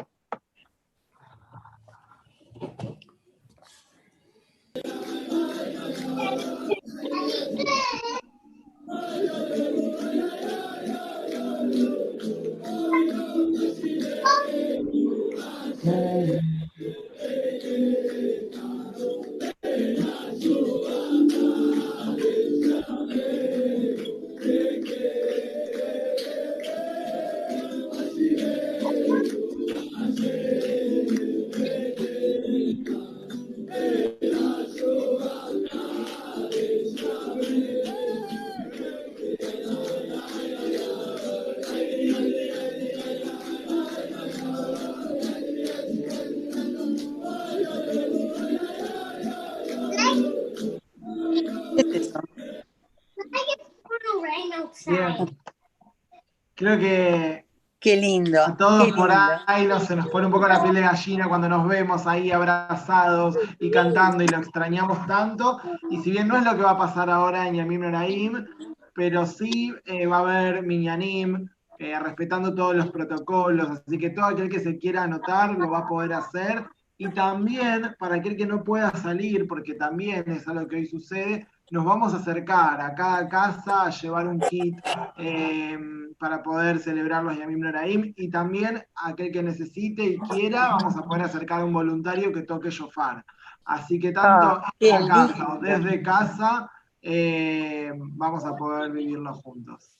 Creo 56.54 56.78
que. 56.78 57.46
Qué 57.80 57.96
lindo. 57.96 58.44
A 58.44 58.56
todos 58.56 58.92
por 58.92 59.10
ahí 59.12 59.66
no, 59.68 59.78
se 59.78 59.94
nos 59.94 60.08
pone 60.08 60.26
un 60.26 60.32
poco 60.32 60.48
la 60.48 60.60
piel 60.60 60.74
de 60.74 60.80
gallina 60.80 61.28
cuando 61.28 61.48
nos 61.48 61.68
vemos 61.68 62.08
ahí 62.08 62.32
abrazados 62.32 63.38
y 63.60 63.70
cantando 63.70 64.24
y 64.24 64.26
lo 64.26 64.38
extrañamos 64.38 65.06
tanto. 65.06 65.60
Y 65.88 66.00
si 66.02 66.10
bien 66.10 66.26
no 66.26 66.36
es 66.36 66.44
lo 66.44 66.56
que 66.56 66.62
va 66.62 66.72
a 66.72 66.78
pasar 66.78 67.08
ahora 67.08 67.46
en 67.46 67.54
Yamim 67.54 67.82
Noraim, 67.82 68.46
pero 68.94 69.26
sí 69.26 69.72
eh, 69.86 70.06
va 70.06 70.16
a 70.16 70.20
haber 70.20 70.64
Minyanim, 70.64 71.48
eh, 71.78 71.96
respetando 72.00 72.52
todos 72.52 72.74
los 72.74 72.90
protocolos. 72.90 73.70
Así 73.70 73.96
que 73.96 74.10
todo 74.10 74.24
aquel 74.24 74.48
que 74.48 74.58
se 74.58 74.76
quiera 74.76 75.04
anotar 75.04 75.52
lo 75.52 75.70
va 75.70 75.78
a 75.78 75.86
poder 75.86 76.14
hacer. 76.14 76.64
Y 76.96 77.08
también, 77.10 77.94
para 78.00 78.16
aquel 78.16 78.36
que 78.36 78.46
no 78.46 78.64
pueda 78.64 78.90
salir, 78.90 79.46
porque 79.46 79.74
también 79.74 80.28
es 80.28 80.48
algo 80.48 80.66
que 80.66 80.76
hoy 80.76 80.86
sucede, 80.86 81.46
nos 81.70 81.84
vamos 81.84 82.14
a 82.14 82.18
acercar 82.18 82.80
a 82.80 82.94
cada 82.94 83.28
casa 83.28 83.82
a 83.84 83.90
llevar 83.90 84.26
un 84.26 84.40
kit 84.40 84.78
eh, 85.16 85.78
para 86.18 86.42
poder 86.42 86.78
celebrar 86.78 87.24
los 87.24 87.36
Yamim 87.36 87.60
Noraim 87.60 88.12
y 88.16 88.30
también 88.30 88.82
aquel 88.94 89.30
que 89.30 89.42
necesite 89.42 90.04
y 90.04 90.18
quiera, 90.18 90.70
vamos 90.70 90.96
a 90.96 91.02
poder 91.02 91.24
acercar 91.24 91.60
a 91.60 91.64
un 91.64 91.72
voluntario 91.72 92.32
que 92.32 92.42
toque 92.42 92.70
shofar. 92.70 93.24
Así 93.64 93.98
que 93.98 94.12
tanto 94.12 94.62
ah, 94.64 94.72
en 94.80 95.06
casa 95.06 95.52
o 95.52 95.58
desde 95.58 96.02
casa 96.02 96.70
eh, 97.02 97.92
vamos 97.94 98.44
a 98.44 98.56
poder 98.56 98.90
vivirlo 98.90 99.34
juntos. 99.34 99.98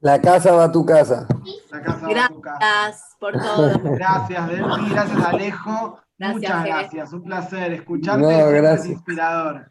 La 0.00 0.20
casa 0.20 0.52
va 0.52 0.64
a 0.64 0.72
tu 0.72 0.84
casa. 0.84 1.26
La 1.70 1.82
casa 1.82 2.06
gracias 2.08 2.16
va 2.16 2.24
a 2.24 2.28
tu 2.28 2.40
casa. 2.40 2.58
Gracias 2.60 3.16
por 3.18 3.32
todo. 3.32 3.80
Gracias, 3.82 4.48
Delphi, 4.48 4.90
gracias, 4.90 5.24
Alejo. 5.24 6.00
Muchas 6.18 6.64
gracias, 6.64 7.12
un 7.12 7.22
placer 7.22 7.72
escucharte. 7.72 8.22
No, 8.22 8.48
gracias. 8.50 8.86
inspirador. 8.86 9.70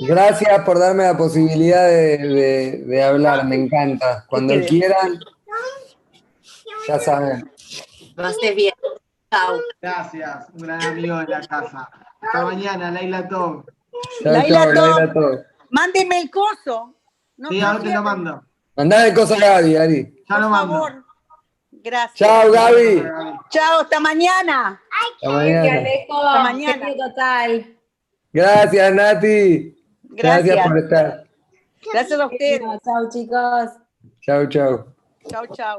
Gracias 0.00 0.64
por 0.64 0.78
darme 0.78 1.04
la 1.04 1.16
posibilidad 1.16 1.86
de, 1.86 3.02
hablar, 3.02 3.44
me 3.46 3.56
encanta. 3.56 4.24
Cuando 4.28 4.54
quieran, 4.66 5.20
ya 6.88 6.98
saben. 6.98 7.50
No 8.16 8.28
estés 8.28 8.56
bien. 8.56 8.72
Chao. 9.30 9.58
Gracias, 9.82 10.46
un 10.54 10.62
gran 10.62 10.82
amigo 10.82 11.18
de 11.18 11.26
la 11.26 11.40
casa. 11.40 11.90
Hasta 12.20 12.44
mañana, 12.44 12.90
Laila 12.90 13.28
Top. 13.28 13.68
Laila, 14.20 15.12
Top. 15.12 15.40
Mándeme 15.70 16.20
el 16.22 16.30
coso. 16.30 16.94
sí, 17.50 17.60
ahora 17.60 17.80
te 17.80 17.92
lo 17.92 18.02
mando. 18.02 18.42
Mandá 18.76 19.06
el 19.06 19.14
coso 19.14 19.34
a 19.34 19.38
Gaby, 19.38 19.76
Ari. 19.76 20.24
Ya 20.28 20.38
lo 20.38 20.48
mando. 20.48 20.72
Favor. 20.74 21.03
Gracias. 21.84 22.14
Chao, 22.14 22.50
Gaby. 22.50 23.02
Chao, 23.50 23.80
hasta 23.82 24.00
mañana. 24.00 24.80
Hasta 24.90 25.28
mañana. 25.30 25.88
Hasta 26.08 26.42
mañana. 26.42 26.86
total. 26.96 27.76
Gracias, 28.32 28.94
Nati. 28.94 29.76
Gracias. 30.02 30.66
por 30.66 30.78
estar. 30.78 31.24
Gracias 31.92 32.18
a 32.18 32.26
ustedes. 32.26 32.60
Chao, 32.82 33.10
chicos. 33.10 33.70
Chao, 34.22 34.46
chao. 34.46 34.94
Chao, 35.28 35.46
chao. 35.48 35.72